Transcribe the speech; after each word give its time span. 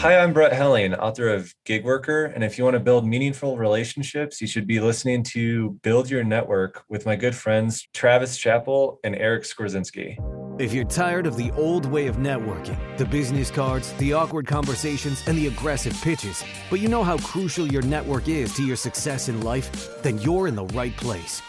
Hi, 0.00 0.16
I'm 0.16 0.32
Brett 0.32 0.54
Helling, 0.54 0.94
author 0.94 1.28
of 1.28 1.54
Gig 1.66 1.84
Worker. 1.84 2.24
And 2.24 2.42
if 2.42 2.56
you 2.56 2.64
want 2.64 2.72
to 2.72 2.80
build 2.80 3.06
meaningful 3.06 3.58
relationships, 3.58 4.40
you 4.40 4.46
should 4.46 4.66
be 4.66 4.80
listening 4.80 5.22
to 5.24 5.72
Build 5.82 6.08
Your 6.08 6.24
Network 6.24 6.84
with 6.88 7.04
my 7.04 7.16
good 7.16 7.34
friends 7.34 7.86
Travis 7.92 8.38
Chappell 8.38 8.98
and 9.04 9.14
Eric 9.14 9.42
Skwarczynski. 9.42 10.16
If 10.58 10.72
you're 10.72 10.86
tired 10.86 11.26
of 11.26 11.36
the 11.36 11.50
old 11.50 11.84
way 11.84 12.06
of 12.06 12.16
networking, 12.16 12.78
the 12.96 13.04
business 13.04 13.50
cards, 13.50 13.92
the 13.98 14.14
awkward 14.14 14.46
conversations, 14.46 15.22
and 15.26 15.36
the 15.36 15.48
aggressive 15.48 15.92
pitches, 16.00 16.42
but 16.70 16.80
you 16.80 16.88
know 16.88 17.04
how 17.04 17.18
crucial 17.18 17.70
your 17.70 17.82
network 17.82 18.26
is 18.26 18.54
to 18.54 18.64
your 18.64 18.76
success 18.76 19.28
in 19.28 19.42
life, 19.42 20.02
then 20.02 20.16
you're 20.22 20.48
in 20.48 20.54
the 20.54 20.64
right 20.66 20.96
place. 20.96 21.42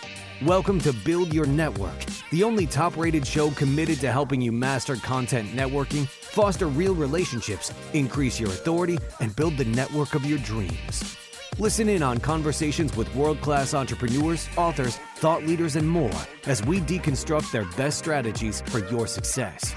Welcome 0.45 0.79
to 0.79 0.91
Build 0.91 1.35
Your 1.35 1.45
Network, 1.45 1.93
the 2.31 2.43
only 2.43 2.65
top 2.65 2.97
rated 2.97 3.27
show 3.27 3.51
committed 3.51 3.99
to 3.99 4.11
helping 4.11 4.41
you 4.41 4.51
master 4.51 4.95
content 4.95 5.47
networking, 5.51 6.07
foster 6.07 6.65
real 6.65 6.95
relationships, 6.95 7.71
increase 7.93 8.39
your 8.39 8.49
authority, 8.49 8.97
and 9.19 9.35
build 9.35 9.55
the 9.55 9.65
network 9.65 10.15
of 10.15 10.25
your 10.25 10.39
dreams. 10.39 11.15
Listen 11.59 11.87
in 11.87 12.01
on 12.01 12.17
conversations 12.17 12.97
with 12.97 13.13
world 13.13 13.39
class 13.39 13.75
entrepreneurs, 13.75 14.49
authors, 14.57 14.97
thought 15.17 15.43
leaders, 15.43 15.75
and 15.75 15.87
more 15.87 16.09
as 16.47 16.65
we 16.65 16.79
deconstruct 16.79 17.51
their 17.51 17.65
best 17.77 17.99
strategies 17.99 18.61
for 18.61 18.79
your 18.89 19.05
success. 19.05 19.75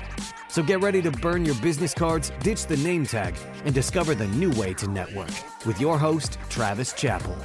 So 0.48 0.62
get 0.62 0.81
ready 0.81 1.02
to 1.02 1.10
burn 1.10 1.44
your 1.44 1.56
business 1.56 1.92
cards, 1.92 2.32
ditch 2.41 2.69
the 2.69 2.78
name 2.78 3.04
tag, 3.04 3.36
and 3.66 3.75
discover 3.75 4.14
the 4.14 4.28
new 4.28 4.50
way 4.52 4.72
to 4.75 4.88
network 4.88 5.28
with 5.66 5.78
your 5.78 5.98
host, 5.98 6.38
Travis 6.48 6.94
Chappell. 6.94 7.36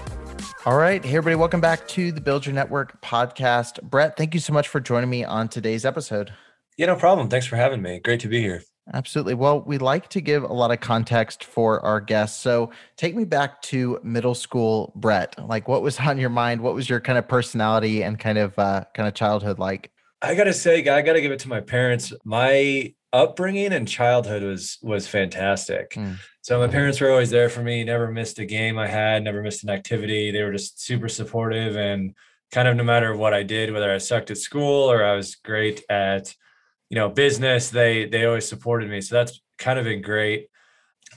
All 0.65 0.75
right. 0.75 1.03
Hey, 1.03 1.15
everybody. 1.15 1.35
Welcome 1.35 1.61
back 1.61 1.87
to 1.89 2.11
the 2.11 2.19
Build 2.19 2.45
Your 2.45 2.53
Network 2.53 3.01
podcast. 3.01 3.81
Brett, 3.81 4.17
thank 4.17 4.33
you 4.33 4.41
so 4.41 4.51
much 4.51 4.67
for 4.67 4.81
joining 4.81 5.09
me 5.09 5.23
on 5.23 5.47
today's 5.47 5.85
episode. 5.85 6.33
Yeah, 6.77 6.87
no 6.87 6.97
problem. 6.97 7.29
Thanks 7.29 7.45
for 7.45 7.55
having 7.55 7.81
me. 7.81 7.99
Great 7.99 8.19
to 8.19 8.27
be 8.27 8.41
here. 8.41 8.61
Absolutely. 8.93 9.35
Well, 9.35 9.61
we 9.61 9.77
like 9.77 10.09
to 10.09 10.19
give 10.19 10.43
a 10.43 10.51
lot 10.51 10.71
of 10.71 10.81
context 10.81 11.45
for 11.45 11.79
our 11.85 12.01
guests. 12.01 12.41
So 12.41 12.71
take 12.97 13.15
me 13.15 13.23
back 13.23 13.61
to 13.63 14.01
middle 14.03 14.35
school, 14.35 14.91
Brett. 14.97 15.33
Like, 15.47 15.69
what 15.69 15.81
was 15.81 15.97
on 16.01 16.17
your 16.17 16.29
mind? 16.29 16.59
What 16.59 16.75
was 16.75 16.89
your 16.89 16.99
kind 16.99 17.17
of 17.17 17.25
personality 17.25 18.03
and 18.03 18.19
kind 18.19 18.37
of 18.37 18.59
uh, 18.59 18.83
kind 18.93 19.07
of 19.07 19.13
childhood 19.13 19.59
like? 19.59 19.91
I 20.21 20.35
gotta 20.35 20.53
say, 20.53 20.85
I 20.89 21.01
gotta 21.01 21.21
give 21.21 21.31
it 21.31 21.39
to 21.39 21.47
my 21.47 21.61
parents. 21.61 22.11
My 22.25 22.93
upbringing 23.11 23.73
and 23.73 23.87
childhood 23.87 24.43
was 24.43 24.77
was 24.81 25.07
fantastic. 25.07 25.91
Mm. 25.91 26.17
So 26.41 26.59
my 26.59 26.67
parents 26.67 26.99
were 26.99 27.11
always 27.11 27.29
there 27.29 27.49
for 27.49 27.61
me. 27.61 27.83
Never 27.83 28.11
missed 28.11 28.39
a 28.39 28.45
game 28.45 28.77
I 28.77 28.87
had. 28.87 29.23
Never 29.23 29.41
missed 29.41 29.63
an 29.63 29.69
activity. 29.69 30.31
They 30.31 30.43
were 30.43 30.51
just 30.51 30.81
super 30.81 31.09
supportive 31.09 31.75
and 31.75 32.15
kind 32.51 32.67
of 32.67 32.75
no 32.75 32.83
matter 32.83 33.15
what 33.15 33.33
I 33.33 33.43
did, 33.43 33.71
whether 33.71 33.91
I 33.91 33.97
sucked 33.97 34.31
at 34.31 34.37
school 34.37 34.91
or 34.91 35.03
I 35.03 35.15
was 35.15 35.35
great 35.35 35.83
at 35.89 36.33
you 36.89 36.95
know 36.95 37.09
business, 37.09 37.69
they 37.69 38.05
they 38.05 38.25
always 38.25 38.47
supported 38.47 38.89
me. 38.89 39.01
So 39.01 39.15
that's 39.15 39.41
kind 39.57 39.79
of 39.79 39.85
been 39.85 40.01
great. 40.01 40.47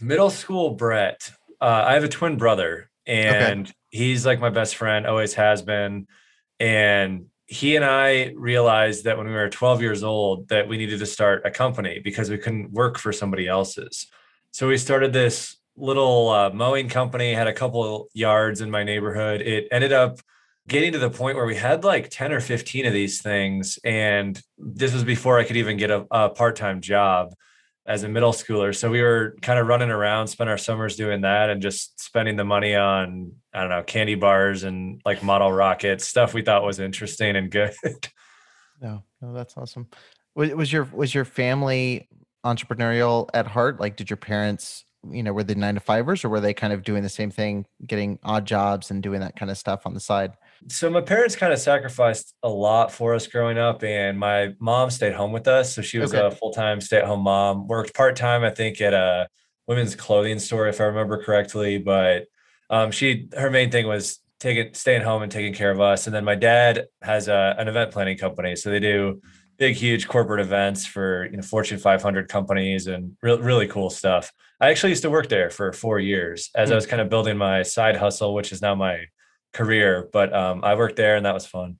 Middle 0.00 0.31
school, 0.31 0.70
Brett. 0.70 1.31
Uh, 1.60 1.84
I 1.86 1.94
have 1.94 2.04
a 2.04 2.08
twin 2.08 2.36
brother, 2.36 2.91
and 3.06 3.66
okay. 3.66 3.75
he's 3.91 4.26
like 4.26 4.41
my 4.41 4.50
best 4.50 4.76
friend. 4.76 5.06
Always 5.06 5.34
has 5.34 5.62
been, 5.62 6.06
and 6.60 7.26
he 7.52 7.76
and 7.76 7.84
I 7.84 8.32
realized 8.34 9.04
that 9.04 9.18
when 9.18 9.26
we 9.26 9.34
were 9.34 9.50
12 9.50 9.82
years 9.82 10.02
old 10.02 10.48
that 10.48 10.66
we 10.68 10.78
needed 10.78 11.00
to 11.00 11.06
start 11.06 11.42
a 11.44 11.50
company 11.50 12.00
because 12.02 12.30
we 12.30 12.38
couldn't 12.38 12.72
work 12.72 12.98
for 12.98 13.12
somebody 13.12 13.46
else's. 13.46 14.06
So 14.52 14.68
we 14.68 14.78
started 14.78 15.12
this 15.12 15.58
little 15.76 16.30
uh, 16.30 16.50
mowing 16.50 16.88
company, 16.88 17.34
had 17.34 17.48
a 17.48 17.52
couple 17.52 18.08
yards 18.14 18.62
in 18.62 18.70
my 18.70 18.84
neighborhood. 18.84 19.42
It 19.42 19.68
ended 19.70 19.92
up 19.92 20.18
getting 20.66 20.92
to 20.92 20.98
the 20.98 21.10
point 21.10 21.36
where 21.36 21.44
we 21.44 21.56
had 21.56 21.84
like 21.84 22.08
10 22.08 22.32
or 22.32 22.40
15 22.40 22.86
of 22.86 22.94
these 22.94 23.20
things. 23.20 23.78
And 23.84 24.40
this 24.56 24.94
was 24.94 25.04
before 25.04 25.38
I 25.38 25.44
could 25.44 25.58
even 25.58 25.76
get 25.76 25.90
a, 25.90 26.06
a 26.10 26.30
part 26.30 26.56
time 26.56 26.80
job 26.80 27.34
as 27.87 28.04
a 28.04 28.09
middle 28.09 28.32
schooler. 28.32 28.75
So 28.75 28.91
we 28.91 29.03
were 29.03 29.37
kind 29.43 29.59
of 29.59 29.66
running 29.66 29.91
around, 29.91 30.28
spent 30.28 30.48
our 30.48 30.59
summers 30.59 30.97
doing 30.97 31.22
that 31.22 31.50
and 31.50 31.60
just 31.60 32.00
spending 32.00 32.37
the 32.37 32.44
money 32.44 32.76
on, 32.76 33.32
I 33.53 33.60
don't 33.60 33.70
know, 33.70 33.82
candy 33.82 34.15
bars 34.15 34.62
and 34.62 35.00
like 35.04 35.22
model 35.22 35.53
rockets, 35.53 36.06
stuff 36.06 36.32
we 36.32 36.43
thought 36.43 36.62
was 36.62 36.78
interesting 36.78 37.34
and 37.34 37.50
good. 37.50 37.75
no, 38.81 39.03
no, 39.20 39.32
that's 39.32 39.56
awesome. 39.56 39.88
Was, 40.34 40.72
your, 40.72 40.84
was 40.93 41.15
your 41.15 41.25
family 41.25 42.09
entrepreneurial 42.44 43.28
at 43.34 43.47
heart? 43.47 43.81
Like, 43.81 43.97
did 43.97 44.09
your 44.09 44.16
parents, 44.16 44.84
you 45.10 45.22
know, 45.22 45.32
were 45.32 45.43
they 45.44 45.54
nine 45.54 45.75
to 45.75 45.81
fivers 45.81 46.25
or 46.25 46.28
were 46.28 46.41
they 46.41 46.54
kind 46.54 46.72
of 46.72 46.84
doing 46.84 47.03
the 47.03 47.09
same 47.09 47.31
thing, 47.31 47.66
getting 47.84 48.19
odd 48.22 48.46
jobs 48.46 48.90
and 48.90 49.02
doing 49.02 49.20
that 49.20 49.37
kind 49.37 49.50
of 49.50 49.58
stuff 49.58 49.87
on 49.87 49.94
the 49.94 50.00
side? 50.00 50.34
So 50.69 50.91
my 50.91 51.00
parents 51.00 51.37
kind 51.37 51.53
of 51.53 51.59
sacrificed 51.59 52.35
a 52.43 52.49
lot 52.49 52.93
for 52.93 53.14
us 53.14 53.26
growing 53.26 53.59
up, 53.59 53.82
and 53.82 54.19
my 54.19 54.55
mom 54.59 54.91
stayed 54.91 55.14
home 55.14 55.32
with 55.32 55.49
us. 55.49 55.75
So 55.75 55.82
she 55.82 55.99
was 55.99 56.14
okay. 56.14 56.26
a 56.26 56.31
full 56.31 56.53
time 56.53 56.81
stay 56.81 56.99
at 56.99 57.05
home 57.05 57.23
mom. 57.23 57.67
Worked 57.67 57.94
part 57.94 58.17
time, 58.17 58.44
I 58.44 58.50
think, 58.50 58.81
at 58.81 58.94
a 58.94 59.29
women's 59.67 59.94
clothing 59.94 60.38
store, 60.38 60.69
if 60.69 60.81
I 60.81 60.85
remember 60.85 61.23
correctly. 61.23 61.79
But 61.79 62.26
um, 62.70 62.91
she 62.91 63.29
her 63.37 63.50
main 63.50 63.70
thing 63.70 63.87
was 63.87 64.19
taking 64.41 64.75
staying 64.75 65.03
home 65.03 65.23
and 65.23 65.31
taking 65.31 65.55
care 65.55 65.70
of 65.70 65.81
us. 65.81 66.06
And 66.06 66.14
then 66.14 66.25
my 66.25 66.35
dad 66.35 66.87
has 67.03 67.29
a, 67.29 67.55
an 67.58 67.69
event 67.69 67.91
planning 67.91 68.19
company, 68.19 68.56
so 68.56 68.70
they 68.70 68.81
do 68.81 69.20
big, 69.58 69.76
huge 69.76 70.08
corporate 70.08 70.41
events 70.41 70.85
for 70.85 71.26
you 71.31 71.37
know 71.37 71.43
Fortune 71.43 71.79
500 71.79 72.29
companies 72.29 72.87
and 72.87 73.17
re- 73.23 73.37
really 73.37 73.67
cool 73.69 73.91
stuff. 73.91 74.32
I 74.61 74.70
actually 74.70 74.91
used 74.91 75.03
to 75.03 75.11
work 75.11 75.29
there 75.29 75.50
for 75.50 75.73
four 75.73 75.99
years 75.99 76.50
as 76.55 76.70
I 76.70 76.75
hmm. 76.75 76.76
was 76.76 76.87
kind 76.87 77.03
of 77.03 77.08
building 77.08 77.37
my 77.37 77.62
side 77.62 77.97
hustle, 77.97 78.35
which 78.35 78.53
is 78.53 78.62
now 78.62 78.75
my 78.75 79.05
career, 79.52 80.08
but 80.12 80.32
um, 80.32 80.64
I 80.64 80.75
worked 80.75 80.96
there 80.96 81.16
and 81.16 81.26
that 81.26 81.34
was 81.34 81.46
fun. 81.46 81.78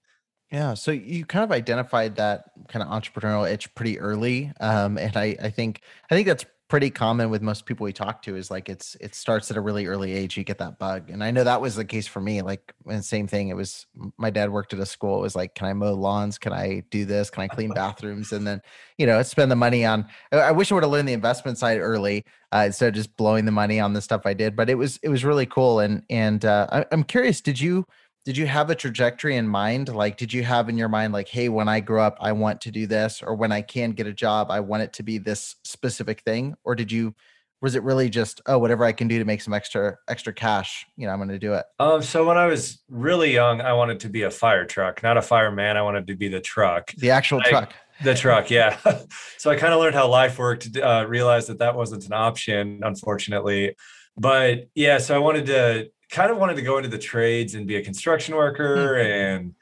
Yeah. 0.51 0.75
So 0.75 0.91
you 0.91 1.25
kind 1.25 1.45
of 1.45 1.51
identified 1.51 2.17
that 2.17 2.51
kind 2.69 2.83
of 2.83 2.89
entrepreneurial 2.91 3.51
itch 3.51 3.75
pretty 3.75 3.99
early. 3.99 4.53
Um, 4.61 4.99
and 4.99 5.17
I, 5.17 5.37
I 5.43 5.51
think, 5.51 5.81
I 6.11 6.15
think 6.15 6.27
that's 6.27 6.45
pretty 6.73 6.89
common 6.89 7.29
with 7.29 7.43
most 7.43 7.67
people 7.67 7.85
we 7.85 7.93
talk 7.93 8.23
to 8.23 8.35
is 8.35 8.51
like 8.51 8.71
it's 8.71 8.97
it 8.99 9.15
starts 9.15 9.51
at 9.51 9.59
a 9.59 9.61
really 9.61 9.85
early 9.85 10.11
age 10.11 10.39
you 10.39 10.43
get 10.43 10.57
that 10.57 10.79
bug 10.79 11.11
and 11.11 11.23
i 11.23 11.31
know 11.31 11.45
that 11.45 11.61
was 11.61 11.77
the 11.77 11.85
case 11.85 12.07
for 12.07 12.19
me 12.19 12.41
like 12.41 12.73
and 12.87 13.05
same 13.05 13.27
thing 13.27 13.51
it 13.51 13.55
was 13.55 13.85
my 14.17 14.31
dad 14.31 14.51
worked 14.51 14.73
at 14.73 14.79
a 14.79 14.87
school 14.87 15.19
it 15.19 15.21
was 15.21 15.37
like 15.37 15.55
can 15.55 15.67
i 15.67 15.75
mow 15.75 15.93
lawns? 15.93 16.39
Can 16.39 16.55
i 16.55 16.83
do 16.89 17.05
this? 17.05 17.29
Can 17.29 17.43
i 17.43 17.49
clean 17.49 17.69
bathrooms? 17.75 18.33
And 18.33 18.47
then 18.47 18.63
you 18.97 19.05
know 19.05 19.23
spend 19.23 19.51
the 19.51 19.57
money 19.57 19.85
on 19.85 20.07
i 20.33 20.51
wish 20.51 20.73
i 20.73 20.75
would 20.75 20.83
have 20.83 20.91
learned 20.91 21.07
the 21.07 21.13
investment 21.13 21.59
side 21.59 21.79
early 21.79 22.25
uh, 22.53 22.63
instead 22.65 22.89
of 22.89 22.95
just 22.95 23.15
blowing 23.19 23.45
the 23.45 23.53
money 23.53 23.79
on 23.79 23.93
the 23.93 24.01
stuff 24.01 24.23
i 24.25 24.33
did 24.33 24.57
but 24.57 24.71
it 24.71 24.77
was 24.77 24.99
it 25.03 25.11
was 25.11 25.27
really 25.27 25.45
cool 25.45 25.79
and 25.79 26.03
and 26.09 26.47
uh, 26.47 26.67
I, 26.73 26.87
i'm 26.91 27.05
curious 27.05 27.43
did 27.43 27.61
you 27.61 27.87
did 28.25 28.37
you 28.37 28.47
have 28.47 28.71
a 28.71 28.75
trajectory 28.75 29.37
in 29.37 29.49
mind? 29.49 29.89
Like 29.89 30.17
did 30.17 30.33
you 30.33 30.45
have 30.45 30.69
in 30.69 30.79
your 30.79 30.89
mind 30.89 31.13
like 31.13 31.29
hey 31.29 31.49
when 31.49 31.69
i 31.69 31.81
grow 31.81 32.03
up 32.03 32.17
i 32.21 32.31
want 32.33 32.61
to 32.61 32.71
do 32.71 32.87
this 32.87 33.23
or 33.23 33.35
when 33.35 33.51
i 33.51 33.61
can 33.61 33.91
get 33.91 34.07
a 34.07 34.13
job 34.13 34.51
i 34.51 34.61
want 34.61 34.83
it 34.83 34.93
to 34.93 35.03
be 35.03 35.19
this 35.19 35.57
specific 35.65 36.21
thing 36.21 36.55
or 36.65 36.75
did 36.75 36.93
you 36.93 37.15
was 37.61 37.75
it 37.75 37.83
really 37.83 38.09
just 38.09 38.41
oh 38.47 38.59
whatever 38.59 38.85
i 38.85 38.93
can 38.93 39.09
do 39.09 39.19
to 39.19 39.25
make 39.25 39.41
some 39.41 39.53
extra 39.53 39.97
extra 40.09 40.33
cash 40.33 40.87
you 40.97 41.07
know 41.07 41.13
i'm 41.13 41.19
going 41.19 41.29
to 41.29 41.39
do 41.39 41.55
it. 41.55 41.65
Um 41.79 42.03
so 42.03 42.25
when 42.25 42.37
i 42.39 42.47
was 42.47 42.83
really 42.89 43.33
young 43.33 43.61
i 43.61 43.73
wanted 43.73 44.01
to 44.01 44.09
be 44.09 44.23
a 44.23 44.31
fire 44.31 44.65
truck 44.65 45.03
not 45.03 45.17
a 45.17 45.23
fireman 45.23 45.77
i 45.77 45.83
wanted 45.83 46.07
to 46.07 46.17
be 46.17 46.29
the 46.29 46.41
truck. 46.41 46.93
The 46.93 47.11
actual 47.11 47.41
I, 47.45 47.49
truck. 47.51 47.75
The 48.05 48.15
truck 48.15 48.51
yeah. 48.51 48.79
So 49.39 49.51
i 49.51 49.57
kind 49.57 49.73
of 49.73 49.81
learned 49.81 49.95
how 49.95 50.09
life 50.09 50.39
worked 50.39 50.77
uh, 50.77 51.05
realized 51.09 51.49
that 51.49 51.59
that 51.59 51.75
wasn't 51.75 52.07
an 52.07 52.13
option 52.13 52.81
unfortunately. 52.83 53.77
But 54.17 54.69
yeah 54.75 54.99
so 54.99 55.15
i 55.15 55.19
wanted 55.19 55.47
to 55.47 55.89
kind 56.13 56.31
of 56.31 56.37
wanted 56.37 56.57
to 56.57 56.63
go 56.63 56.77
into 56.77 56.91
the 56.91 56.99
trades 56.99 57.55
and 57.55 57.67
be 57.67 57.77
a 57.77 57.83
construction 57.83 58.37
worker 58.37 58.77
mm-hmm. 58.77 59.11
and 59.11 59.55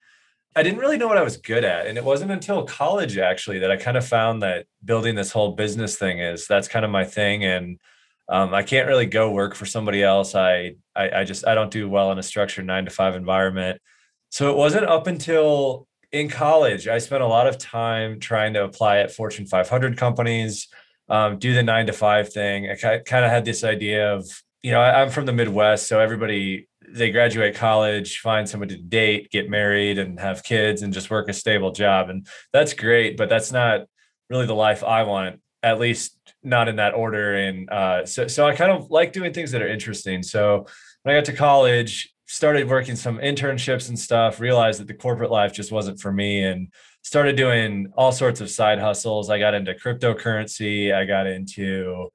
I 0.56 0.64
didn't 0.64 0.80
really 0.80 0.98
know 0.98 1.06
what 1.06 1.16
I 1.16 1.22
was 1.22 1.36
good 1.36 1.64
at. 1.64 1.86
And 1.86 1.96
it 1.96 2.04
wasn't 2.04 2.32
until 2.32 2.64
college 2.64 3.16
actually 3.18 3.60
that 3.60 3.70
I 3.70 3.76
kind 3.76 3.96
of 3.96 4.04
found 4.04 4.42
that 4.42 4.66
building 4.84 5.14
this 5.14 5.30
whole 5.30 5.52
business 5.52 5.96
thing 5.96 6.18
is 6.18 6.48
that's 6.48 6.66
kind 6.66 6.84
of 6.84 6.90
my 6.90 7.04
thing. 7.04 7.44
And 7.44 7.78
um, 8.28 8.52
I 8.52 8.64
can't 8.64 8.88
really 8.88 9.06
go 9.06 9.30
work 9.30 9.54
for 9.54 9.64
somebody 9.64 10.02
else. 10.02 10.34
I, 10.34 10.74
I 10.96 11.20
I 11.20 11.24
just 11.24 11.46
I 11.46 11.54
don't 11.54 11.70
do 11.70 11.88
well 11.88 12.10
in 12.10 12.18
a 12.18 12.22
structured 12.22 12.66
nine 12.66 12.84
to 12.84 12.90
five 12.90 13.14
environment. 13.14 13.80
So 14.30 14.50
it 14.50 14.56
wasn't 14.56 14.86
up 14.86 15.06
until 15.06 15.86
in 16.10 16.28
college 16.28 16.88
I 16.88 16.98
spent 16.98 17.22
a 17.22 17.28
lot 17.28 17.46
of 17.46 17.56
time 17.56 18.18
trying 18.18 18.54
to 18.54 18.64
apply 18.64 18.98
at 18.98 19.12
Fortune 19.12 19.46
500 19.46 19.96
companies, 19.96 20.66
um, 21.08 21.38
do 21.38 21.54
the 21.54 21.62
nine 21.62 21.86
to 21.86 21.92
five 21.92 22.32
thing. 22.32 22.68
I 22.68 22.74
kind 22.74 23.24
of 23.24 23.30
had 23.30 23.44
this 23.44 23.62
idea 23.62 24.12
of 24.12 24.28
you 24.62 24.70
know, 24.72 24.80
I, 24.80 25.02
am 25.02 25.10
from 25.10 25.26
the 25.26 25.32
Midwest, 25.32 25.86
so 25.86 26.00
everybody 26.00 26.68
they 26.92 27.10
graduate 27.10 27.54
college, 27.54 28.18
find 28.18 28.48
somebody 28.48 28.76
to 28.76 28.82
date, 28.82 29.30
get 29.30 29.48
married, 29.48 29.98
and 29.98 30.18
have 30.18 30.42
kids, 30.42 30.82
and 30.82 30.92
just 30.92 31.10
work 31.10 31.28
a 31.28 31.32
stable 31.32 31.72
job, 31.72 32.10
and 32.10 32.26
that's 32.52 32.74
great. 32.74 33.16
But 33.16 33.28
that's 33.28 33.52
not 33.52 33.82
really 34.28 34.46
the 34.46 34.54
life 34.54 34.82
I 34.84 35.04
want, 35.04 35.40
at 35.62 35.78
least 35.78 36.18
not 36.42 36.68
in 36.68 36.76
that 36.76 36.94
order. 36.94 37.34
And 37.34 37.70
uh, 37.70 38.06
so, 38.06 38.26
so 38.26 38.46
I 38.46 38.54
kind 38.54 38.72
of 38.72 38.90
like 38.90 39.12
doing 39.12 39.32
things 39.32 39.52
that 39.52 39.62
are 39.62 39.68
interesting. 39.68 40.22
So 40.22 40.66
when 41.02 41.14
I 41.14 41.18
got 41.18 41.26
to 41.26 41.32
college, 41.32 42.12
started 42.26 42.68
working 42.68 42.94
some 42.94 43.18
internships 43.18 43.88
and 43.88 43.98
stuff. 43.98 44.38
Realized 44.38 44.80
that 44.80 44.86
the 44.86 44.94
corporate 44.94 45.30
life 45.30 45.52
just 45.52 45.72
wasn't 45.72 46.00
for 46.00 46.12
me, 46.12 46.44
and 46.44 46.68
started 47.02 47.36
doing 47.36 47.92
all 47.96 48.12
sorts 48.12 48.40
of 48.40 48.50
side 48.50 48.78
hustles. 48.78 49.30
I 49.30 49.38
got 49.38 49.54
into 49.54 49.74
cryptocurrency. 49.74 50.94
I 50.94 51.04
got 51.04 51.26
into 51.26 52.10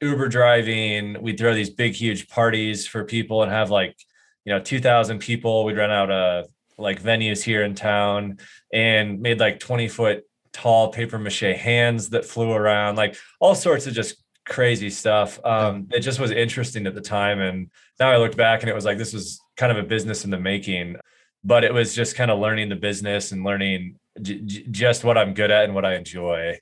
Uber 0.00 0.28
driving. 0.28 1.20
We'd 1.22 1.38
throw 1.38 1.54
these 1.54 1.70
big, 1.70 1.94
huge 1.94 2.28
parties 2.28 2.86
for 2.86 3.04
people 3.04 3.42
and 3.42 3.52
have 3.52 3.70
like, 3.70 3.96
you 4.44 4.52
know, 4.52 4.60
2000 4.60 5.18
people. 5.18 5.64
We'd 5.64 5.76
run 5.76 5.90
out 5.90 6.10
of 6.10 6.46
like 6.78 7.02
venues 7.02 7.42
here 7.42 7.62
in 7.62 7.74
town 7.74 8.38
and 8.72 9.20
made 9.20 9.38
like 9.38 9.60
20 9.60 9.88
foot 9.88 10.24
tall 10.52 10.88
paper 10.88 11.18
mache 11.18 11.40
hands 11.40 12.10
that 12.10 12.24
flew 12.24 12.52
around, 12.52 12.96
like 12.96 13.16
all 13.38 13.54
sorts 13.54 13.86
of 13.86 13.94
just 13.94 14.16
crazy 14.46 14.90
stuff. 14.90 15.38
Um, 15.44 15.88
it 15.92 16.00
just 16.00 16.18
was 16.18 16.30
interesting 16.30 16.86
at 16.86 16.94
the 16.94 17.00
time. 17.00 17.40
And 17.40 17.70
now 17.98 18.10
I 18.10 18.16
look 18.16 18.36
back 18.36 18.62
and 18.62 18.70
it 18.70 18.74
was 18.74 18.84
like, 18.84 18.98
this 18.98 19.12
was 19.12 19.40
kind 19.56 19.70
of 19.70 19.78
a 19.78 19.86
business 19.86 20.24
in 20.24 20.30
the 20.30 20.38
making, 20.38 20.96
but 21.44 21.64
it 21.64 21.72
was 21.72 21.94
just 21.94 22.16
kind 22.16 22.30
of 22.30 22.38
learning 22.38 22.68
the 22.68 22.76
business 22.76 23.32
and 23.32 23.44
learning 23.44 23.96
j- 24.20 24.66
just 24.70 25.04
what 25.04 25.18
I'm 25.18 25.34
good 25.34 25.50
at 25.50 25.64
and 25.64 25.74
what 25.74 25.84
I 25.84 25.94
enjoy. 25.94 26.58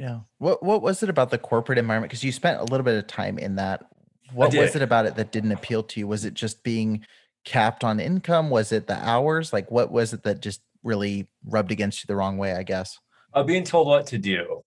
Yeah. 0.00 0.20
What 0.38 0.62
what 0.62 0.80
was 0.80 1.02
it 1.02 1.10
about 1.10 1.30
the 1.30 1.36
corporate 1.36 1.78
environment? 1.78 2.10
Because 2.10 2.24
you 2.24 2.32
spent 2.32 2.58
a 2.58 2.64
little 2.64 2.84
bit 2.84 2.96
of 2.96 3.06
time 3.06 3.38
in 3.38 3.56
that. 3.56 3.84
What 4.32 4.54
was 4.54 4.74
it 4.74 4.80
about 4.80 5.04
it 5.04 5.16
that 5.16 5.30
didn't 5.30 5.52
appeal 5.52 5.82
to 5.82 6.00
you? 6.00 6.06
Was 6.06 6.24
it 6.24 6.32
just 6.34 6.62
being 6.62 7.04
capped 7.44 7.84
on 7.84 8.00
income? 8.00 8.48
Was 8.48 8.72
it 8.72 8.86
the 8.86 8.96
hours? 8.96 9.52
Like 9.52 9.70
what 9.70 9.92
was 9.92 10.14
it 10.14 10.22
that 10.22 10.40
just 10.40 10.62
really 10.82 11.28
rubbed 11.44 11.70
against 11.70 12.02
you 12.02 12.06
the 12.06 12.16
wrong 12.16 12.38
way, 12.38 12.54
I 12.54 12.62
guess? 12.62 12.98
Uh, 13.34 13.42
being 13.42 13.62
told 13.62 13.88
what 13.88 14.06
to 14.06 14.18
do. 14.18 14.62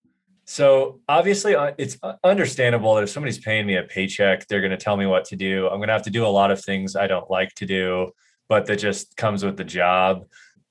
So 0.46 1.00
obviously, 1.10 1.56
uh, 1.56 1.72
it's 1.80 1.98
uh, 2.04 2.14
understandable 2.24 2.94
that 2.96 3.04
if 3.04 3.10
somebody's 3.10 3.40
paying 3.40 3.66
me 3.66 3.78
a 3.78 3.84
paycheck, 3.84 4.46
they're 4.48 4.62
going 4.62 4.72
to 4.72 4.78
tell 4.78 4.98
me 4.98 5.08
what 5.08 5.26
to 5.26 5.36
do. 5.36 5.68
I'm 5.68 5.80
going 5.80 5.88
to 5.88 5.94
have 5.94 6.04
to 6.04 6.12
do 6.12 6.26
a 6.26 6.28
lot 6.28 6.52
of 6.52 6.64
things 6.64 6.96
I 6.96 7.08
don't 7.08 7.30
like 7.32 7.56
to 7.56 7.66
do, 7.66 8.12
but 8.50 8.68
that 8.68 8.78
just 8.78 9.18
comes 9.18 9.44
with 9.44 9.58
the 9.58 9.64
job. 9.64 10.26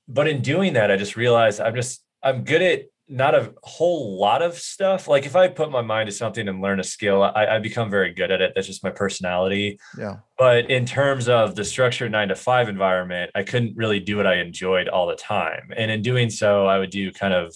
But 0.06 0.28
in 0.28 0.42
doing 0.42 0.74
that, 0.74 0.90
I 0.90 0.96
just 0.96 1.16
realized 1.16 1.60
I'm 1.60 1.74
just 1.74 2.04
I'm 2.22 2.44
good 2.44 2.62
at 2.62 2.82
not 3.08 3.34
a 3.34 3.52
whole 3.62 4.18
lot 4.18 4.42
of 4.42 4.54
stuff. 4.54 5.08
Like 5.08 5.26
if 5.26 5.36
I 5.36 5.48
put 5.48 5.70
my 5.70 5.82
mind 5.82 6.08
to 6.08 6.12
something 6.12 6.48
and 6.48 6.62
learn 6.62 6.80
a 6.80 6.84
skill, 6.84 7.22
I, 7.22 7.46
I, 7.46 7.58
become 7.58 7.90
very 7.90 8.12
good 8.12 8.30
at 8.30 8.40
it. 8.40 8.52
That's 8.54 8.66
just 8.66 8.84
my 8.84 8.90
personality. 8.90 9.78
Yeah. 9.98 10.18
But 10.38 10.70
in 10.70 10.86
terms 10.86 11.28
of 11.28 11.54
the 11.54 11.64
structured 11.64 12.12
nine 12.12 12.28
to 12.28 12.36
five 12.36 12.68
environment, 12.68 13.30
I 13.34 13.42
couldn't 13.42 13.76
really 13.76 14.00
do 14.00 14.16
what 14.16 14.26
I 14.26 14.36
enjoyed 14.36 14.88
all 14.88 15.06
the 15.06 15.16
time. 15.16 15.72
And 15.76 15.90
in 15.90 16.00
doing 16.00 16.30
so, 16.30 16.66
I 16.66 16.78
would 16.78 16.90
do 16.90 17.12
kind 17.12 17.34
of, 17.34 17.54